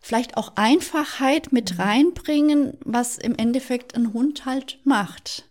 vielleicht 0.00 0.36
auch 0.36 0.52
Einfachheit 0.54 1.52
mit 1.52 1.74
mhm. 1.74 1.80
reinbringen, 1.80 2.78
was 2.84 3.18
im 3.18 3.34
Endeffekt 3.36 3.96
ein 3.96 4.12
Hund 4.12 4.46
halt 4.46 4.78
macht. 4.84 5.48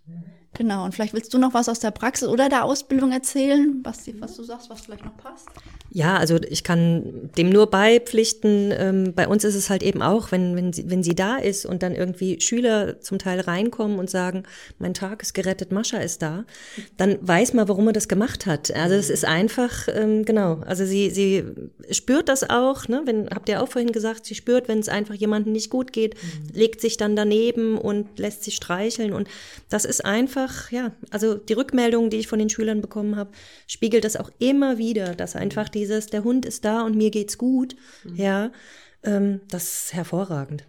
Genau, 0.58 0.86
und 0.86 0.95
vielleicht 0.95 1.14
willst 1.14 1.34
du 1.34 1.38
noch 1.38 1.53
was 1.53 1.68
aus 1.70 1.80
der 1.80 1.91
Praxis 1.91 2.28
oder 2.28 2.49
der 2.49 2.64
Ausbildung 2.64 3.12
erzählen, 3.12 3.82
was, 3.84 4.03
was 4.20 4.36
du 4.36 4.43
sagst, 4.43 4.70
was 4.70 4.82
vielleicht 4.82 5.03
noch 5.03 5.18
passt. 5.18 5.49
Ja, 5.95 6.18
also 6.18 6.38
ich 6.49 6.66
kann 6.66 7.30
dem 7.38 7.49
nur 7.49 7.70
beipflichten. 7.70 8.74
Ähm, 8.78 9.14
bei 9.16 9.30
uns 9.30 9.45
ist 9.45 9.56
es 9.56 9.70
halt 9.70 9.82
eben 9.82 10.01
auch, 10.01 10.30
wenn, 10.32 10.56
wenn, 10.58 10.74
sie, 10.74 10.89
wenn 10.89 11.03
sie 11.03 11.16
da 11.16 11.38
ist 11.38 11.66
und 11.66 11.84
dann 11.84 11.95
irgendwie 11.95 12.41
Schüler 12.41 12.99
zum 12.99 13.18
Teil 13.18 13.39
reinkommen 13.39 13.97
und 13.97 14.10
sagen, 14.10 14.43
mein 14.78 14.93
Tag 14.93 15.22
ist 15.22 15.34
gerettet, 15.34 15.72
Mascha 15.72 15.99
ist 15.99 16.22
da, 16.22 16.43
dann 16.97 17.18
weiß 17.22 17.53
man, 17.53 17.70
warum 17.70 17.88
er 17.88 17.93
das 17.93 18.10
gemacht 18.10 18.45
hat. 18.45 18.76
Also 18.76 18.95
es 18.95 19.10
ist 19.10 19.24
einfach, 19.24 19.88
ähm, 19.88 20.26
genau, 20.26 20.62
also 20.66 20.86
sie, 20.86 21.12
sie 21.12 21.45
spürt 21.91 22.28
das 22.28 22.49
auch, 22.49 22.89
ne? 22.89 23.03
wenn, 23.06 23.30
habt 23.30 23.47
ihr 23.47 23.64
auch 23.64 23.70
vorhin 23.70 23.93
gesagt, 23.93 24.26
sie 24.26 24.36
spürt, 24.36 24.68
wenn 24.68 24.80
es 24.80 24.89
einfach 24.89 25.16
jemandem 25.16 25.53
nicht 25.53 25.70
gut 25.70 25.93
geht, 25.93 26.16
mhm. 26.16 26.49
legt 26.53 26.82
sich 26.82 26.97
dann 26.97 27.16
daneben 27.16 27.78
und 27.78 28.20
lässt 28.20 28.43
sich 28.43 28.56
streicheln 28.56 29.14
und 29.14 29.30
das 29.70 29.86
ist 29.86 30.03
einfach, 30.03 30.45
ja, 30.72 30.91
also 31.10 31.36
die 31.36 31.54
Rückmeldungen, 31.54 32.10
die 32.10 32.18
ich 32.18 32.28
von 32.28 32.39
den 32.39 32.50
Schülern 32.50 32.82
bekommen 32.82 33.16
habe, 33.16 33.32
spiegelt 33.68 34.04
das 34.04 34.18
auch 34.18 34.30
immer 34.39 34.78
wieder, 34.78 35.16
dass 35.16 35.36
einfach 35.36 35.70
die 35.70 35.86
dieses, 35.86 36.08
der 36.08 36.24
Hund 36.24 36.46
ist 36.46 36.66
da 36.66 36.82
und 36.82 36.96
mir 36.96 37.12
geht's 37.12 37.38
gut, 37.38 37.76
mhm. 38.04 38.16
ja, 38.16 38.52
ähm, 39.04 39.41
das 39.50 39.64
ist 39.64 39.93
hervorragend. 39.93 40.66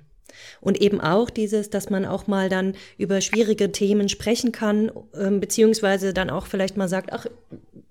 Und 0.60 0.82
eben 0.82 1.00
auch 1.00 1.30
dieses, 1.30 1.70
dass 1.70 1.88
man 1.88 2.04
auch 2.04 2.26
mal 2.26 2.50
dann 2.50 2.74
über 2.98 3.22
schwierige 3.22 3.72
Themen 3.72 4.10
sprechen 4.10 4.52
kann, 4.52 4.92
ähm, 5.14 5.40
beziehungsweise 5.40 6.12
dann 6.12 6.28
auch 6.28 6.46
vielleicht 6.46 6.76
mal 6.76 6.88
sagt, 6.88 7.10
ach, 7.14 7.26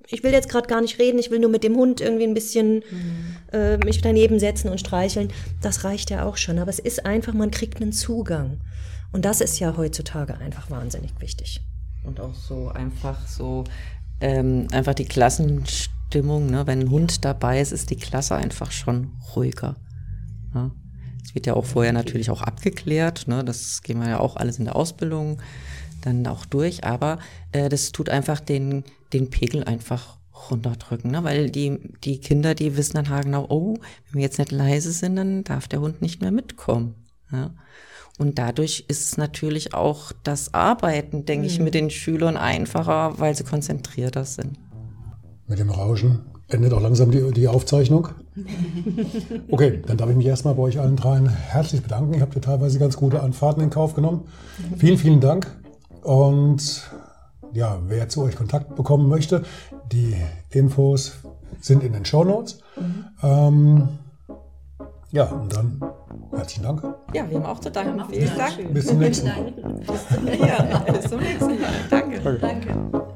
ich 0.07 0.21
will 0.21 0.31
jetzt 0.31 0.49
gerade 0.49 0.67
gar 0.67 0.81
nicht 0.81 0.99
reden, 0.99 1.17
ich 1.17 1.31
will 1.31 1.39
nur 1.39 1.49
mit 1.49 1.63
dem 1.63 1.75
Hund 1.75 2.01
irgendwie 2.01 2.25
ein 2.25 2.35
bisschen 2.35 2.83
mhm. 2.91 3.35
äh, 3.51 3.77
mich 3.77 4.01
daneben 4.01 4.37
setzen 4.37 4.69
und 4.69 4.79
streicheln. 4.79 5.33
Das 5.63 5.83
reicht 5.83 6.11
ja 6.11 6.23
auch 6.23 6.37
schon. 6.37 6.59
Aber 6.59 6.69
es 6.69 6.77
ist 6.77 7.07
einfach, 7.07 7.33
man 7.33 7.49
kriegt 7.49 7.81
einen 7.81 7.93
Zugang. 7.93 8.59
Und 9.11 9.25
das 9.25 9.41
ist 9.41 9.57
ja 9.59 9.75
heutzutage 9.75 10.37
einfach 10.37 10.69
wahnsinnig 10.69 11.13
wichtig. 11.19 11.61
Und 12.05 12.19
auch 12.19 12.33
so 12.33 12.69
einfach 12.69 13.27
so, 13.27 13.63
ähm, 14.21 14.67
einfach 14.71 14.93
die 14.93 15.05
Klassenstimmung, 15.05 16.49
ne? 16.49 16.67
wenn 16.67 16.81
ein 16.81 16.89
Hund 16.89 17.25
dabei 17.25 17.59
ist, 17.59 17.71
ist 17.71 17.89
die 17.89 17.95
Klasse 17.97 18.35
einfach 18.35 18.71
schon 18.71 19.13
ruhiger. 19.35 19.75
Ne? 20.53 20.71
Das 21.21 21.35
wird 21.35 21.47
ja 21.47 21.53
auch 21.55 21.65
vorher 21.65 21.93
natürlich 21.93 22.29
auch 22.29 22.41
abgeklärt, 22.41 23.27
ne? 23.27 23.43
das 23.43 23.81
gehen 23.81 23.99
wir 23.99 24.09
ja 24.09 24.19
auch 24.19 24.35
alles 24.35 24.59
in 24.59 24.65
der 24.65 24.75
Ausbildung 24.75 25.41
dann 26.01 26.25
auch 26.27 26.45
durch, 26.45 26.83
aber 26.83 27.19
äh, 27.51 27.67
das 27.67 27.91
tut 27.91 28.09
einfach 28.09 28.39
den, 28.39 28.83
den 29.11 29.29
Pegel 29.29 29.63
einfach 29.63 30.17
runterdrücken, 30.49 31.11
ne? 31.11 31.23
weil 31.23 31.49
die, 31.49 31.79
die 32.03 32.19
Kinder, 32.19 32.55
die 32.55 32.77
wissen 32.77 33.03
dann 33.03 33.23
genau, 33.23 33.45
oh, 33.49 33.77
wenn 34.05 34.19
wir 34.19 34.21
jetzt 34.21 34.37
nicht 34.37 34.51
leise 34.51 34.91
sind, 34.91 35.15
dann 35.15 35.43
darf 35.43 35.67
der 35.67 35.81
Hund 35.81 36.01
nicht 36.01 36.21
mehr 36.21 36.31
mitkommen. 36.31 36.95
Ja? 37.31 37.51
Und 38.17 38.39
dadurch 38.39 38.85
ist 38.87 39.17
natürlich 39.17 39.73
auch 39.73 40.11
das 40.23 40.53
Arbeiten, 40.53 41.25
denke 41.25 41.43
mhm. 41.43 41.49
ich, 41.49 41.59
mit 41.59 41.73
den 41.73 41.89
Schülern 41.89 42.37
einfacher, 42.37 43.19
weil 43.19 43.35
sie 43.35 43.43
konzentrierter 43.43 44.23
sind. 44.23 44.57
Mit 45.47 45.59
dem 45.59 45.69
Rauschen 45.69 46.21
endet 46.47 46.73
auch 46.73 46.81
langsam 46.81 47.11
die, 47.11 47.31
die 47.31 47.47
Aufzeichnung. 47.47 48.09
Okay, 49.49 49.81
dann 49.85 49.97
darf 49.97 50.09
ich 50.09 50.15
mich 50.15 50.25
erstmal 50.25 50.55
bei 50.55 50.63
euch 50.63 50.79
allen 50.79 50.97
dreien 50.97 51.29
herzlich 51.29 51.81
bedanken. 51.81 52.13
Ich 52.13 52.21
habe 52.21 52.39
teilweise 52.41 52.79
ganz 52.79 52.97
gute 52.97 53.21
Anfahrten 53.21 53.63
in 53.63 53.69
Kauf 53.69 53.93
genommen. 53.93 54.25
Vielen, 54.77 54.97
vielen 54.97 55.21
Dank. 55.21 55.47
Und 56.01 56.89
ja, 57.53 57.79
wer 57.87 58.09
zu 58.09 58.23
euch 58.23 58.35
Kontakt 58.35 58.75
bekommen 58.75 59.07
möchte, 59.07 59.43
die 59.91 60.15
Infos 60.49 61.13
sind 61.61 61.83
in 61.83 61.93
den 61.93 62.03
Show 62.03 62.23
Notes. 62.23 62.59
Mhm. 62.75 63.05
Ähm, 63.23 63.87
ja, 65.15 65.23
und 65.23 65.55
dann 65.55 65.81
herzlichen 66.35 66.63
Dank. 66.63 66.83
Ja, 67.13 67.29
wir 67.29 67.37
haben 67.37 67.45
auch 67.45 67.59
zu 67.59 67.71
danken. 67.71 68.03
Vielen 68.09 68.37
Dank. 68.37 68.73
Bis 68.73 68.87
zum 68.87 68.99
nächsten 68.99 69.27
Mal. 69.27 69.53
ja, 70.39 70.79
bis 70.91 71.09
zum 71.09 71.19
nächsten 71.21 71.61
Mal. 71.61 71.69
Danke. 71.89 72.19
Danke. 72.19 72.39
Danke. 72.41 73.15